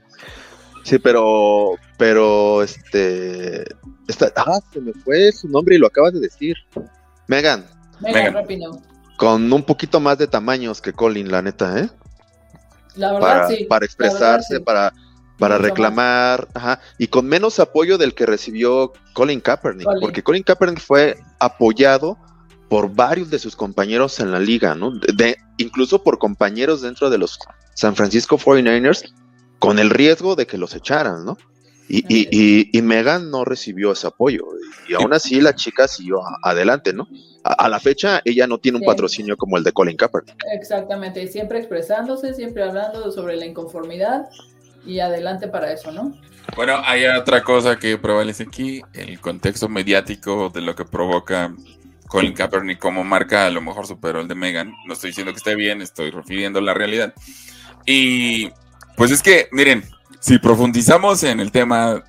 [0.83, 3.65] Sí, pero, pero, este,
[4.37, 6.57] ah, se me fue su nombre y lo acabas de decir.
[7.27, 7.67] Megan.
[8.01, 8.91] Megan, Rapinoe
[9.21, 11.91] con un poquito más de tamaños que Colin, la neta, ¿eh?
[12.95, 13.65] La verdad, para, sí.
[13.65, 14.95] Para expresarse, para,
[15.39, 20.81] para reclamar, ajá, y con menos apoyo del que recibió Colin Kaepernick, porque Colin Kaepernick
[20.81, 22.17] fue apoyado
[22.71, 24.93] por varios de sus compañeros en la liga, ¿no?
[24.93, 27.37] De, incluso por compañeros dentro de los
[27.75, 29.13] San Francisco 49ers,
[29.59, 31.37] con el riesgo de que los echaran, ¿no?
[31.89, 34.45] Y, y, y, Megan no recibió ese apoyo.
[34.89, 37.09] Y aún así la chica siguió adelante, ¿no?
[37.43, 40.37] A, la fecha ella no tiene un patrocinio como el de Colin Kaepernick.
[40.53, 44.29] Exactamente, siempre expresándose, siempre hablando sobre la inconformidad
[44.87, 46.17] y adelante para eso, ¿no?
[46.55, 51.53] Bueno, hay otra cosa que prevalece aquí, el contexto mediático de lo que provoca
[52.11, 54.75] Colin Kaepernick como marca, a lo mejor superó el de Megan.
[54.85, 57.15] No estoy diciendo que esté bien, estoy refiriendo la realidad.
[57.87, 58.51] Y
[58.97, 59.85] pues es que, miren,
[60.19, 62.03] si profundizamos en el tema,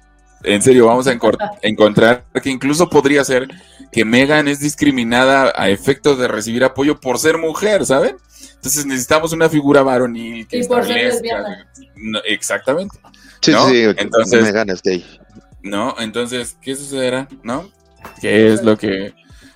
[0.43, 1.11] en serio, vamos a
[1.61, 3.47] encontrar que incluso podría ser
[3.91, 8.17] que Megan es discriminada a efecto de recibir apoyo por ser mujer, ¿saben?
[8.55, 11.69] Entonces necesitamos una figura varonil que y por ser lesbiana.
[12.25, 12.97] exactamente.
[13.41, 15.05] Sí, sí, entonces Megan es gay.
[15.61, 17.27] No, entonces, ¿qué sucederá?
[17.43, 17.69] ¿No?
[18.19, 19.13] ¿Qué es lo que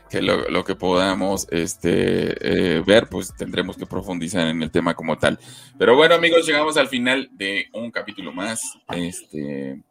[0.10, 5.18] que lo, que podamos este, eh, ver, pues tendremos que profundizar en el tema como
[5.18, 5.40] tal.
[5.78, 8.62] Pero bueno, amigos, llegamos al final de un capítulo más.
[8.96, 9.82] Este,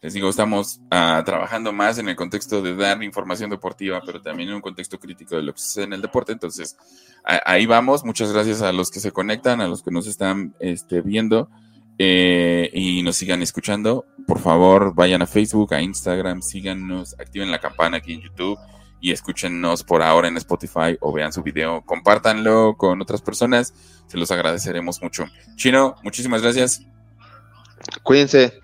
[0.00, 4.50] les digo, estamos ah, trabajando más en el contexto de dar información deportiva, pero también
[4.50, 6.32] en un contexto crítico de lo que sucede en el deporte.
[6.32, 6.76] Entonces,
[7.24, 8.04] ahí vamos.
[8.04, 11.50] Muchas gracias a los que se conectan, a los que nos están este, viendo.
[12.00, 17.58] Eh, y nos sigan escuchando, por favor vayan a Facebook, a Instagram, síganos, activen la
[17.58, 18.56] campana aquí en YouTube
[19.00, 23.74] y escúchenos por ahora en Spotify o vean su video, compártanlo con otras personas,
[24.06, 25.26] se los agradeceremos mucho.
[25.56, 26.82] Chino, muchísimas gracias.
[28.02, 28.60] Cuídense.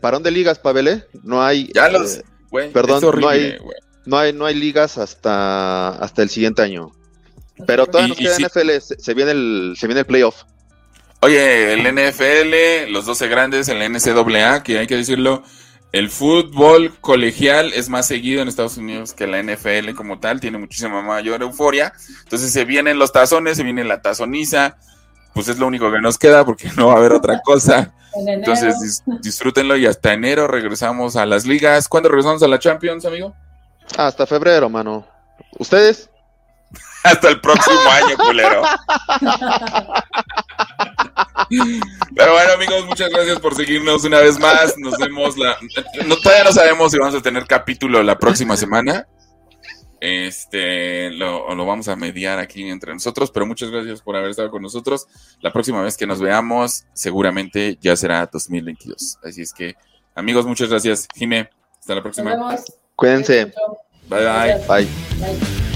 [0.00, 1.04] ¿Para dónde, ligas, Pabele?
[1.22, 1.70] No hay.
[1.74, 2.18] Ya los.
[2.18, 3.58] Eh, perdón, no, hay,
[4.04, 6.92] no, hay, no hay ligas hasta, hasta el siguiente año.
[7.66, 10.44] Pero todavía nos queda NFL, se, viene el, se viene el playoff.
[11.20, 15.44] Oye, el NFL, los 12 grandes, el NCAA, que hay que decirlo,
[15.92, 20.58] el fútbol colegial es más seguido en Estados Unidos que la NFL como tal, tiene
[20.58, 21.92] muchísima mayor euforia.
[22.22, 24.76] Entonces se vienen los tazones, se viene la tazoniza,
[25.34, 27.92] pues es lo único que nos queda porque no va a haber otra cosa.
[28.26, 31.88] Entonces disfrútenlo y hasta enero regresamos a las ligas.
[31.88, 33.34] ¿Cuándo regresamos a la Champions, amigo?
[33.96, 35.06] Hasta febrero, mano.
[35.58, 36.08] ¿Ustedes?
[37.04, 38.62] hasta el próximo año, culero.
[42.14, 44.76] Pero bueno, amigos, muchas gracias por seguirnos una vez más.
[44.78, 45.56] Nos vemos la.
[46.06, 49.06] No, todavía no sabemos si vamos a tener capítulo la próxima semana.
[50.00, 54.50] Este lo, lo, vamos a mediar aquí entre nosotros, pero muchas gracias por haber estado
[54.50, 55.06] con nosotros.
[55.40, 59.18] La próxima vez que nos veamos, seguramente ya será 2022.
[59.22, 59.76] Así es que,
[60.16, 61.06] amigos, muchas gracias.
[61.14, 62.34] Jime, hasta la próxima.
[62.34, 62.72] Nos vemos.
[62.96, 63.52] Cuídense.
[64.08, 64.24] bye.
[64.66, 64.86] bye.
[65.20, 65.71] bye.